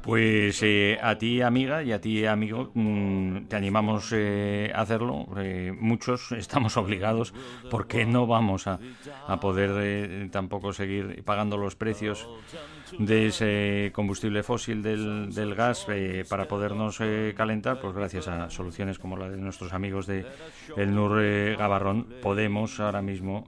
Pues 0.02 0.60
eh, 0.64 0.98
a 1.00 1.16
ti, 1.16 1.42
amiga, 1.42 1.84
y 1.84 1.92
a 1.92 2.00
ti, 2.00 2.26
amigo, 2.26 2.72
mm, 2.74 3.44
te 3.44 3.54
animamos 3.54 4.10
eh, 4.12 4.72
a 4.74 4.80
hacerlo. 4.80 5.28
Eh, 5.36 5.72
muchos 5.78 6.32
estamos 6.32 6.76
obligados 6.76 7.32
porque 7.70 8.04
no 8.04 8.26
vamos 8.26 8.66
a, 8.66 8.80
a 9.28 9.38
poder 9.38 10.28
tampoco 10.30 10.72
seguir 10.72 11.22
pagando 11.24 11.56
los 11.56 11.76
precios 11.76 12.28
de 12.98 13.26
ese 13.26 13.90
combustible 13.94 14.42
fósil 14.42 14.82
del, 14.82 15.34
del 15.34 15.54
gas 15.54 15.86
para 16.28 16.46
podernos 16.46 16.98
calentar. 17.36 17.80
Pues 17.80 17.94
gracias 17.94 18.28
a 18.28 18.50
soluciones 18.50 18.98
como 18.98 19.16
la 19.16 19.28
de 19.28 19.36
nuestros 19.36 19.72
amigos 19.72 20.06
de 20.06 20.26
el 20.76 20.94
NUR 20.94 21.56
Gabarrón, 21.56 22.06
podemos 22.22 22.80
ahora 22.80 23.02
mismo 23.02 23.44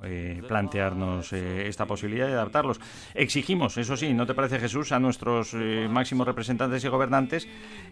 plantearnos 0.46 1.32
esta 1.32 1.86
posibilidad 1.86 2.26
de 2.26 2.34
adaptarlos. 2.34 2.80
Exigimos, 3.14 3.76
eso 3.76 3.96
sí, 3.96 4.12
¿no 4.14 4.26
te 4.26 4.34
parece, 4.34 4.58
Jesús, 4.58 4.92
a 4.92 4.98
nuestros 4.98 5.54
máximos 5.54 6.26
representantes? 6.26 6.54
y 6.84 6.88
gobernantes 6.88 7.46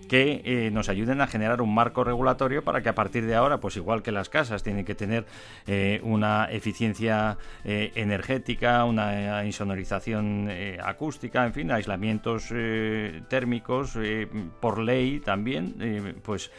que 0.08 0.42
eh, 0.44 0.70
nos 0.72 0.88
ayuden 0.88 1.20
a 1.20 1.26
generar 1.26 1.62
un 1.62 1.72
marco 1.72 2.02
regulatorio 2.04 2.64
para 2.64 2.82
que 2.82 2.88
a 2.88 2.94
partir 2.94 3.26
de 3.26 3.34
ahora, 3.34 3.60
pues 3.60 3.76
igual 3.76 4.02
que 4.02 4.10
las 4.10 4.28
casas 4.28 4.62
tienen 4.62 4.84
que 4.84 4.94
tener 4.94 5.26
eh, 5.66 6.00
una 6.02 6.46
eficiencia 6.50 7.38
eh, 7.64 7.92
energética, 7.94 8.84
una 8.84 9.44
insonorización 9.44 10.50
acústica, 10.82 11.41
en 11.46 11.52
fin, 11.52 11.70
aislamientos 11.70 12.48
térmicos 13.28 13.98
por 14.60 14.78
ley 14.78 15.20
también, 15.20 16.20
pues 16.22 16.50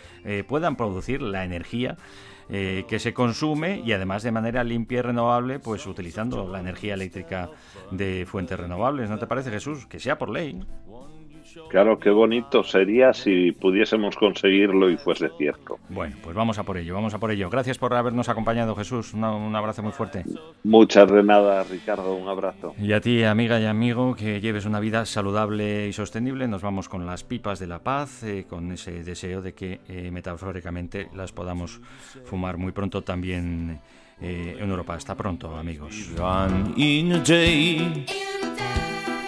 puedan 0.47 0.75
producir 0.75 1.21
la 1.21 1.43
energía. 1.43 1.97
que 2.47 2.99
se 2.99 3.13
consume 3.13 3.81
y 3.85 3.93
además 3.93 4.23
de 4.23 4.31
manera 4.31 4.63
limpia 4.63 4.99
y 4.99 5.01
renovable, 5.01 5.59
pues 5.59 5.85
utilizando 5.87 6.47
la 6.47 6.59
energía 6.59 6.93
eléctrica 6.93 7.49
de 7.91 8.25
fuentes 8.27 8.59
renovables. 8.59 9.09
¿No 9.09 9.17
te 9.17 9.27
parece, 9.27 9.49
Jesús? 9.49 9.85
Que 9.85 9.99
sea 9.99 10.17
por 10.17 10.29
ley. 10.29 10.63
Claro, 11.69 11.99
qué 11.99 12.09
bonito 12.09 12.63
sería 12.63 13.13
si 13.13 13.51
pudiésemos 13.51 14.15
conseguirlo 14.15 14.89
y 14.89 14.97
fuese 14.97 15.29
cierto. 15.37 15.77
Bueno, 15.89 16.15
pues 16.23 16.35
vamos 16.35 16.57
a 16.59 16.63
por 16.63 16.77
ello, 16.77 16.93
vamos 16.93 17.13
a 17.13 17.19
por 17.19 17.31
ello. 17.31 17.49
Gracias 17.49 17.77
por 17.77 17.93
habernos 17.93 18.29
acompañado, 18.29 18.75
Jesús. 18.75 19.13
un 19.13 19.55
abrazo 19.55 19.83
muy 19.83 19.91
fuerte. 19.91 20.23
Muchas 20.63 21.11
de 21.11 21.23
nada, 21.23 21.63
Ricardo. 21.63 22.15
Un 22.15 22.27
abrazo. 22.27 22.73
Y 22.79 22.93
a 22.93 23.01
ti, 23.01 23.23
amiga 23.23 23.59
y 23.59 23.65
amigo, 23.65 24.15
que 24.15 24.41
lleves 24.41 24.65
una 24.65 24.79
vida 24.79 25.05
saludable 25.05 25.87
y 25.87 25.93
sostenible. 25.93 26.47
Nos 26.47 26.61
vamos 26.61 26.89
con 26.89 27.05
las 27.05 27.23
pipas 27.23 27.59
de 27.59 27.67
la 27.67 27.79
paz, 27.79 28.23
eh, 28.23 28.45
con 28.49 28.71
ese 28.71 29.03
deseo 29.03 29.41
de 29.41 29.53
que 29.53 29.81
eh, 29.87 30.11
metafóricamente 30.11 31.09
las 31.15 31.31
podamos 31.31 31.81
fumar 32.25 32.57
muy 32.57 32.71
pronto 32.71 33.01
también 33.01 33.79
eh, 34.21 34.57
en 34.59 34.69
Europa. 34.69 34.95
Hasta 34.95 35.15
pronto, 35.15 35.55
amigos. 35.55 36.11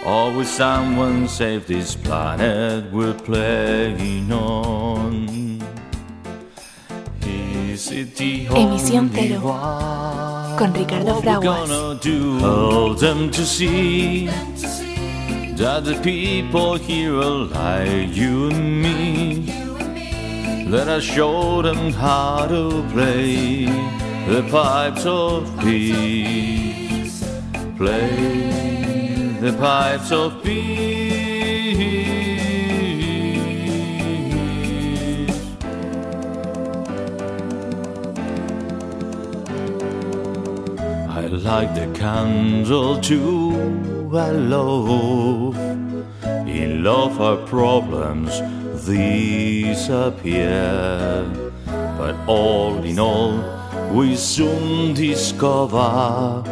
Always 0.06 0.48
someone 0.48 1.26
save 1.26 1.66
this 1.66 1.96
planet 1.96 2.92
we're 2.92 3.12
playing 3.12 4.30
on. 4.30 5.26
Emisión 8.54 9.10
Cero 9.12 9.40
con 10.56 10.72
Ricardo 10.72 11.20
Fraguas. 11.20 11.68
Hold 12.40 13.00
them 13.00 13.32
to 13.32 13.44
see 13.44 14.28
that 15.56 15.84
the 15.84 15.98
people 16.04 16.76
here 16.76 17.16
are 17.16 17.50
like 17.50 18.14
you 18.14 18.50
and 18.50 18.80
me. 18.80 19.50
Let 20.70 20.86
us 20.86 21.02
show 21.02 21.62
them 21.62 21.92
how 21.92 22.46
to 22.46 22.84
play 22.92 23.66
the 24.28 24.46
pipes 24.52 25.04
of 25.04 25.50
peace. 25.58 27.24
Play 27.76 29.05
the 29.46 29.52
pipes 29.58 30.10
of 30.10 30.42
peace. 30.42 31.12
I 41.08 41.26
like 41.28 41.74
the 41.76 41.86
candle 41.94 43.00
too, 43.00 44.10
I 44.12 44.30
love. 44.32 45.56
In 46.48 46.82
love, 46.82 47.20
our 47.20 47.36
problems 47.46 48.40
disappear. 48.84 50.50
But 51.96 52.16
all 52.26 52.82
in 52.82 52.98
all, 52.98 53.44
we 53.92 54.16
soon 54.16 54.94
discover 54.94 56.42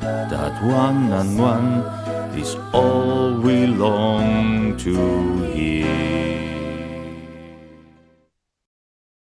that 0.00 0.62
one 0.64 1.12
and 1.12 1.38
one 1.38 2.03
is 2.36 2.56
all 2.72 3.32
we 3.34 3.66
long 3.66 4.76
to 4.78 5.42
hear. 5.52 5.83